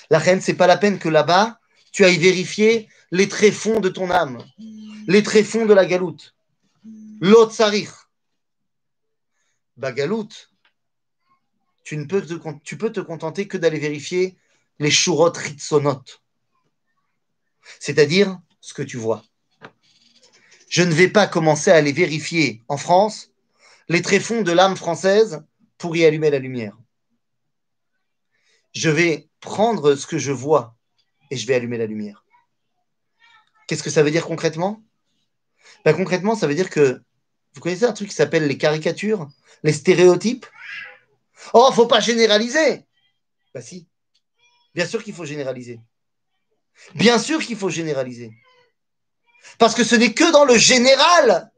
La 0.08 0.18
reine, 0.18 0.40
c'est 0.40 0.54
pas 0.54 0.66
la 0.66 0.78
peine 0.78 0.98
que 0.98 1.08
là-bas, 1.08 1.60
tu 1.92 2.04
ailles 2.04 2.18
vérifier 2.18 2.88
les 3.10 3.28
tréfonds 3.28 3.80
de 3.80 3.88
ton 3.88 4.10
âme, 4.10 4.38
les 5.06 5.22
tréfonds 5.22 5.66
de 5.66 5.74
la 5.74 5.86
galoute. 5.86 6.34
L'autre 7.20 7.52
sarich. 7.52 7.90
Bagaloute, 9.76 10.50
tu 11.84 11.96
ne 11.96 12.04
peux 12.04 12.22
te, 12.22 12.34
tu 12.64 12.76
peux 12.76 12.92
te 12.92 13.00
contenter 13.00 13.48
que 13.48 13.56
d'aller 13.56 13.78
vérifier 13.78 14.36
les 14.78 14.90
shurot 14.90 15.32
ritzonot. 15.34 16.02
C'est-à-dire 17.78 18.38
ce 18.60 18.74
que 18.74 18.82
tu 18.82 18.96
vois 18.96 19.24
je 20.70 20.82
ne 20.82 20.94
vais 20.94 21.08
pas 21.08 21.26
commencer 21.26 21.70
à 21.70 21.74
aller 21.74 21.92
vérifier 21.92 22.62
en 22.68 22.78
France 22.78 23.32
les 23.88 24.00
tréfonds 24.00 24.42
de 24.42 24.52
l'âme 24.52 24.76
française 24.76 25.44
pour 25.76 25.96
y 25.96 26.04
allumer 26.04 26.30
la 26.30 26.38
lumière. 26.38 26.78
Je 28.72 28.88
vais 28.88 29.28
prendre 29.40 29.96
ce 29.96 30.06
que 30.06 30.16
je 30.16 30.30
vois 30.30 30.76
et 31.30 31.36
je 31.36 31.46
vais 31.46 31.56
allumer 31.56 31.76
la 31.76 31.86
lumière. 31.86 32.24
Qu'est-ce 33.66 33.82
que 33.82 33.90
ça 33.90 34.04
veut 34.04 34.12
dire 34.12 34.26
concrètement? 34.26 34.80
Ben, 35.84 35.94
Concrètement, 35.94 36.34
ça 36.34 36.46
veut 36.46 36.54
dire 36.54 36.70
que 36.70 37.02
vous 37.54 37.60
connaissez 37.60 37.84
un 37.84 37.92
truc 37.92 38.08
qui 38.08 38.14
s'appelle 38.14 38.46
les 38.46 38.58
caricatures, 38.58 39.28
les 39.62 39.72
stéréotypes? 39.72 40.46
Oh, 41.54 41.70
faut 41.72 41.86
pas 41.86 42.00
généraliser 42.00 42.84
Ben 43.54 43.62
si, 43.62 43.88
bien 44.74 44.86
sûr 44.86 45.02
qu'il 45.02 45.14
faut 45.14 45.24
généraliser. 45.24 45.80
Bien 46.94 47.18
sûr 47.18 47.44
qu'il 47.44 47.56
faut 47.56 47.68
généraliser. 47.68 48.32
Parce 49.58 49.74
que 49.74 49.84
ce 49.84 49.94
n'est 49.94 50.14
que 50.14 50.30
dans 50.32 50.44
le 50.44 50.56
général 50.56 51.50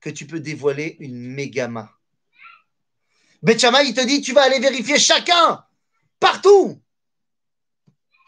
que 0.00 0.10
tu 0.10 0.26
peux 0.26 0.40
dévoiler 0.40 0.96
une 1.00 1.18
mégama. 1.18 1.90
Betchama, 3.42 3.82
il 3.82 3.94
te 3.94 4.04
dit, 4.04 4.20
tu 4.20 4.32
vas 4.32 4.42
aller 4.42 4.58
vérifier 4.58 4.98
chacun, 4.98 5.64
partout. 6.18 6.80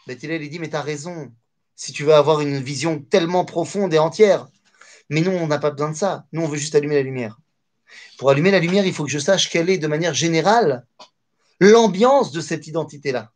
Bethilel, 0.07 0.43
il 0.43 0.49
dit, 0.49 0.59
mais 0.59 0.69
tu 0.69 0.75
as 0.75 0.81
raison, 0.81 1.31
si 1.75 1.93
tu 1.93 2.03
veux 2.03 2.13
avoir 2.13 2.41
une 2.41 2.59
vision 2.59 2.99
tellement 2.99 3.45
profonde 3.45 3.93
et 3.93 3.99
entière. 3.99 4.47
Mais 5.13 5.21
nous, 5.21 5.31
on 5.31 5.45
n'a 5.45 5.59
pas 5.59 5.69
besoin 5.69 5.91
de 5.91 5.95
ça. 5.95 6.25
Nous, 6.31 6.41
on 6.41 6.47
veut 6.47 6.57
juste 6.57 6.73
allumer 6.73 6.95
la 6.95 7.03
lumière. 7.03 7.39
Pour 8.17 8.31
allumer 8.31 8.49
la 8.49 8.59
lumière, 8.59 8.83
il 8.83 8.93
faut 8.93 9.03
que 9.03 9.11
je 9.11 9.19
sache 9.19 9.47
quelle 9.47 9.69
est, 9.69 9.77
de 9.77 9.85
manière 9.85 10.15
générale, 10.15 10.87
l'ambiance 11.59 12.31
de 12.31 12.41
cette 12.41 12.65
identité-là. 12.65 13.31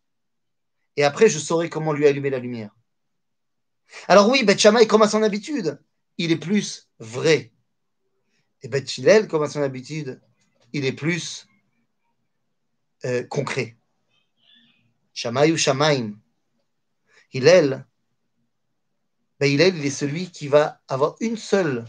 Et 0.95 1.03
après, 1.03 1.29
je 1.29 1.37
saurai 1.37 1.69
comment 1.69 1.93
lui 1.93 2.07
allumer 2.07 2.31
la 2.31 2.39
lumière. 2.39 2.75
Alors 4.07 4.27
oui, 4.27 4.43
Beth 4.43 4.57
Shammai, 4.57 4.87
comme 4.87 5.03
à 5.03 5.07
son 5.07 5.21
habitude, 5.21 5.79
il 6.17 6.31
est 6.31 6.37
plus 6.37 6.89
vrai. 6.97 7.53
Et 8.63 8.67
Beth 8.69 8.97
Hillel, 8.97 9.27
comme 9.27 9.43
à 9.43 9.49
son 9.49 9.61
habitude, 9.61 10.19
il 10.73 10.83
est 10.83 10.93
plus 10.93 11.47
euh, 13.05 13.23
concret. 13.23 13.77
Shammai 15.13 15.51
ou 15.51 15.57
Shamaim. 15.57 16.13
Hillel, 17.33 17.85
ben 19.39 19.51
il 19.51 19.61
est 19.61 19.89
celui 19.89 20.31
qui 20.31 20.47
va 20.47 20.81
avoir 20.87 21.15
une 21.19 21.37
seule 21.37 21.85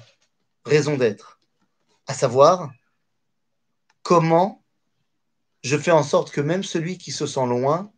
raison 0.64 0.96
d'être, 0.96 1.40
à 2.06 2.14
savoir 2.14 2.70
comment 4.02 4.62
je 5.62 5.76
fais 5.76 5.90
en 5.90 6.02
sorte 6.02 6.30
que 6.30 6.40
même 6.40 6.62
celui 6.62 6.98
qui 6.98 7.10
se 7.10 7.26
sent 7.26 7.46
loin, 7.46 7.92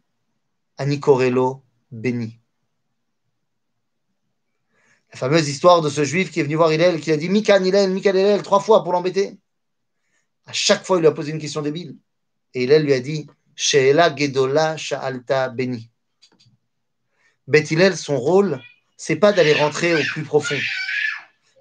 Anicorello 0.78 1.62
béni. 1.90 2.40
La 5.12 5.18
fameuse 5.18 5.48
histoire 5.48 5.82
de 5.82 5.90
ce 5.90 6.05
juif 6.05 6.30
qui 6.30 6.40
est 6.40 6.44
venu 6.44 6.55
voir 6.55 6.72
Hillel, 6.72 7.01
qui 7.01 7.11
a 7.11 7.16
dit 7.16 7.28
Mikan 7.28 7.62
Hillel, 7.64 7.90
Mikan 7.90 8.11
Hillel, 8.11 8.42
trois 8.42 8.61
fois 8.61 8.84
pour 8.84 8.92
l'embêter. 8.92 9.38
À 10.46 10.53
chaque 10.53 10.86
fois, 10.86 10.98
il 10.98 11.01
lui 11.01 11.09
a 11.09 11.12
posé 11.12 11.32
une 11.32 11.38
question 11.38 11.62
débile. 11.62 11.96
Et 12.55 12.64
Hillel 12.64 12.84
lui 12.84 12.92
a 12.92 13.01
dit 13.01 13.26
Sheela 13.57 14.14
Gedola 14.14 14.76
Sha'alta 14.76 15.48
Beni. 15.48 15.90
Beth 17.48 17.70
Hillel, 17.70 17.96
son 17.96 18.18
rôle, 18.18 18.62
c'est 19.03 19.16
pas 19.16 19.32
d'aller 19.32 19.55
rentrer 19.55 19.94
au 19.94 20.05
plus 20.12 20.24
profond. 20.24 20.59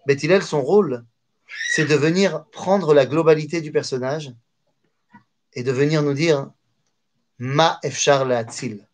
Beth 0.05 0.21
Hillel, 0.21 0.43
son 0.43 0.61
rôle, 0.61 1.05
c'est 1.71 1.85
de 1.85 1.95
venir 1.95 2.43
prendre 2.51 2.93
la 2.93 3.05
globalité 3.05 3.61
du 3.61 3.71
personnage 3.71 4.33
et 5.53 5.63
de 5.63 5.71
venir 5.71 6.03
nous 6.03 6.13
dire 6.13 6.51
Ma 7.37 7.79
efchar 7.81 8.25
le'atzil. 8.25 8.85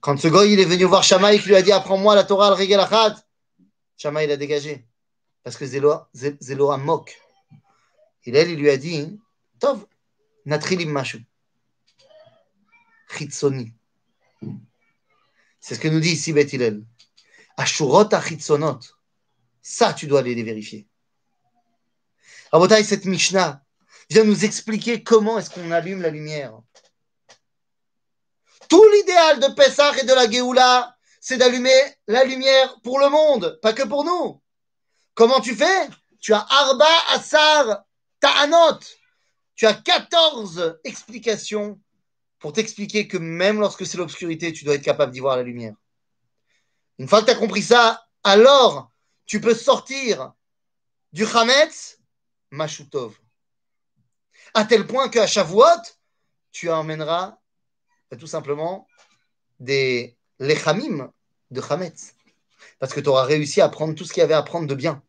Quand 0.00 0.18
ce 0.18 0.28
goy 0.28 0.54
il 0.54 0.58
est 0.60 0.64
venu 0.64 0.84
voir 0.84 1.02
Shamaï 1.02 1.38
qui 1.38 1.48
lui 1.48 1.56
a 1.56 1.60
dit 1.60 1.70
Apprends-moi 1.70 2.14
la 2.14 2.24
Torah 2.24 2.48
al-Regel 2.48 2.80
Shamaï 3.98 4.26
l'a 4.26 4.38
dégagé. 4.38 4.86
Parce 5.42 5.58
que 5.58 5.66
Zéloa 5.66 6.76
moque. 6.78 7.20
Là, 8.24 8.42
il 8.42 8.56
lui 8.56 8.70
a 8.70 8.78
dit 8.78 9.20
Tov, 9.60 9.84
natrilim 10.46 10.90
mashu. 10.90 11.26
Chitsoni. 13.14 13.74
C'est 15.66 15.74
ce 15.74 15.80
que 15.80 15.88
nous 15.88 15.98
dit 15.98 16.10
ici 16.10 16.32
Beth 16.32 16.52
Hillel. 16.52 16.84
Ashurot 17.56 18.14
achitzonot. 18.14 18.78
Ça, 19.60 19.94
tu 19.94 20.06
dois 20.06 20.20
aller 20.20 20.36
les 20.36 20.44
vérifier. 20.44 20.86
Rabotai, 22.52 22.84
cette 22.84 23.04
Mishnah 23.04 23.60
vient 24.08 24.22
nous 24.22 24.44
expliquer 24.44 25.02
comment 25.02 25.40
est-ce 25.40 25.50
qu'on 25.50 25.72
allume 25.72 26.02
la 26.02 26.10
lumière. 26.10 26.56
Tout 28.68 28.84
l'idéal 28.92 29.40
de 29.40 29.48
Pessah 29.54 29.98
et 29.98 30.04
de 30.04 30.12
la 30.12 30.30
Géoula, 30.30 30.96
c'est 31.20 31.36
d'allumer 31.36 31.96
la 32.06 32.22
lumière 32.22 32.80
pour 32.84 33.00
le 33.00 33.08
monde, 33.08 33.58
pas 33.60 33.72
que 33.72 33.82
pour 33.82 34.04
nous. 34.04 34.40
Comment 35.14 35.40
tu 35.40 35.56
fais? 35.56 35.88
Tu 36.20 36.32
as 36.32 36.46
Arba 36.48 36.86
Asar 37.10 37.82
Ta'anot. 38.20 38.78
Tu 39.56 39.66
as 39.66 39.74
14 39.74 40.78
explications 40.84 41.80
pour 42.38 42.52
t'expliquer 42.52 43.08
que 43.08 43.16
même 43.16 43.60
lorsque 43.60 43.86
c'est 43.86 43.98
l'obscurité, 43.98 44.52
tu 44.52 44.64
dois 44.64 44.74
être 44.74 44.82
capable 44.82 45.12
d'y 45.12 45.20
voir 45.20 45.36
la 45.36 45.42
lumière. 45.42 45.74
Une 46.98 47.08
fois 47.08 47.20
que 47.20 47.26
tu 47.26 47.32
as 47.32 47.36
compris 47.36 47.62
ça, 47.62 48.06
alors 48.24 48.90
tu 49.26 49.40
peux 49.40 49.54
sortir 49.54 50.32
du 51.12 51.24
Hametz, 51.24 51.98
Mashutov. 52.50 53.18
À 54.54 54.64
tel 54.64 54.86
point 54.86 55.08
qu'à 55.08 55.26
Shavuot, 55.26 55.82
tu 56.52 56.70
emmèneras 56.70 57.38
bah, 58.10 58.16
tout 58.16 58.26
simplement 58.26 58.86
des 59.58 60.16
lechamim 60.38 61.10
de 61.50 61.62
Hametz. 61.68 62.14
Parce 62.78 62.92
que 62.92 63.00
tu 63.00 63.08
auras 63.08 63.24
réussi 63.24 63.60
à 63.60 63.68
prendre 63.68 63.94
tout 63.94 64.04
ce 64.04 64.12
qu'il 64.12 64.20
y 64.20 64.24
avait 64.24 64.34
à 64.34 64.42
prendre 64.42 64.66
de 64.66 64.74
bien. 64.74 65.02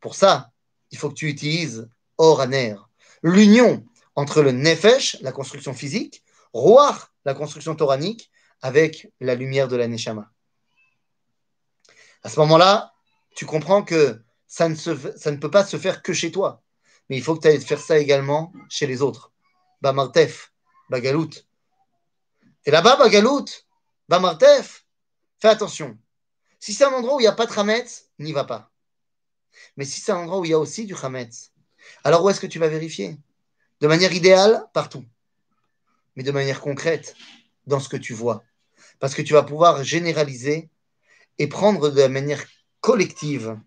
Pour 0.00 0.14
ça, 0.14 0.52
il 0.90 0.98
faut 0.98 1.08
que 1.08 1.14
tu 1.14 1.28
utilises 1.28 1.88
Oraner, 2.18 2.76
l'union 3.22 3.84
entre 4.16 4.42
le 4.42 4.52
Nefesh, 4.52 5.16
la 5.20 5.32
construction 5.32 5.74
physique, 5.74 6.22
Roar, 6.52 7.12
la 7.24 7.34
construction 7.34 7.74
toranique, 7.74 8.30
avec 8.62 9.12
la 9.20 9.34
lumière 9.34 9.68
de 9.68 9.76
la 9.76 9.88
Neshama. 9.88 10.30
À 12.22 12.28
ce 12.28 12.38
moment-là, 12.40 12.92
tu 13.34 13.46
comprends 13.46 13.82
que 13.82 14.22
ça 14.46 14.68
ne, 14.68 15.36
peut 15.36 15.50
pas 15.50 15.64
se 15.64 15.78
faire 15.78 16.02
que 16.02 16.12
chez 16.12 16.30
toi, 16.30 16.62
mais 17.08 17.16
il 17.16 17.22
faut 17.22 17.34
que 17.34 17.40
tu 17.40 17.48
ailles 17.48 17.60
faire 17.60 17.80
ça 17.80 17.98
également 17.98 18.52
chez 18.68 18.86
les 18.86 19.00
autres. 19.00 19.32
Bamartef, 19.80 20.52
Bagalout, 20.90 21.30
et 22.66 22.70
là-bas, 22.70 22.96
Bagalout, 22.96 23.46
Bamartef, 24.08 24.84
fais 25.38 25.48
attention. 25.48 25.98
Si 26.58 26.74
c'est 26.74 26.84
un 26.84 26.92
endroit 26.92 27.16
où 27.16 27.20
il 27.20 27.24
n'y 27.24 27.28
a 27.28 27.32
pas 27.32 27.46
de 27.46 27.58
Hametz, 27.58 28.10
n'y 28.18 28.32
va 28.32 28.44
pas. 28.44 28.70
Mais 29.76 29.84
si 29.84 30.00
c'est 30.00 30.12
un 30.12 30.18
endroit 30.18 30.40
où 30.40 30.44
il 30.44 30.50
y 30.50 30.54
a 30.54 30.58
aussi 30.58 30.84
du 30.84 30.94
Hametz, 30.94 31.52
alors 32.04 32.22
où 32.22 32.28
est-ce 32.28 32.40
que 32.40 32.46
tu 32.46 32.58
vas 32.58 32.68
vérifier? 32.68 33.18
De 33.80 33.86
manière 33.86 34.12
idéale, 34.12 34.66
partout. 34.72 35.04
Mais 36.16 36.22
de 36.22 36.32
manière 36.32 36.60
concrète, 36.60 37.14
dans 37.66 37.80
ce 37.80 37.88
que 37.88 37.96
tu 37.96 38.12
vois. 38.12 38.44
Parce 38.98 39.14
que 39.14 39.22
tu 39.22 39.32
vas 39.32 39.42
pouvoir 39.42 39.82
généraliser 39.84 40.68
et 41.38 41.46
prendre 41.46 41.88
de 41.88 42.06
manière 42.06 42.44
collective 42.80 43.58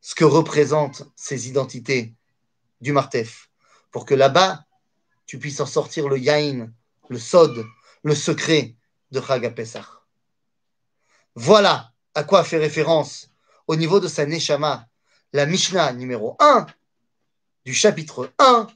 ce 0.00 0.14
que 0.14 0.24
représentent 0.24 1.02
ces 1.16 1.48
identités 1.48 2.14
du 2.80 2.92
Martef. 2.92 3.50
Pour 3.90 4.04
que 4.04 4.14
là-bas, 4.14 4.64
tu 5.26 5.38
puisses 5.38 5.60
en 5.60 5.66
sortir 5.66 6.08
le 6.08 6.18
Yain, 6.18 6.70
le 7.08 7.18
Sod, 7.18 7.64
le 8.02 8.14
secret 8.14 8.76
de 9.10 9.20
Chag 9.20 9.52
Voilà 11.34 11.92
à 12.14 12.24
quoi 12.24 12.44
fait 12.44 12.58
référence 12.58 13.30
au 13.66 13.76
niveau 13.76 14.00
de 14.00 14.08
sa 14.08 14.26
Neshama, 14.26 14.88
la 15.32 15.46
Mishnah 15.46 15.92
numéro 15.92 16.36
1 16.40 16.66
du 17.64 17.74
chapitre 17.74 18.32
1 18.38 18.66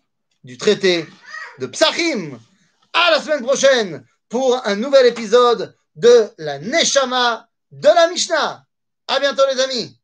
du 0.44 0.58
traité 0.58 1.06
de 1.58 1.66
Psachim. 1.66 2.38
À 2.92 3.10
la 3.10 3.20
semaine 3.20 3.42
prochaine 3.42 4.06
pour 4.28 4.60
un 4.66 4.76
nouvel 4.76 5.06
épisode 5.06 5.74
de 5.96 6.28
la 6.38 6.58
Neshama 6.58 7.48
de 7.72 7.88
la 7.88 8.08
Mishnah. 8.08 8.64
À 9.08 9.20
bientôt 9.20 9.42
les 9.52 9.60
amis. 9.60 9.98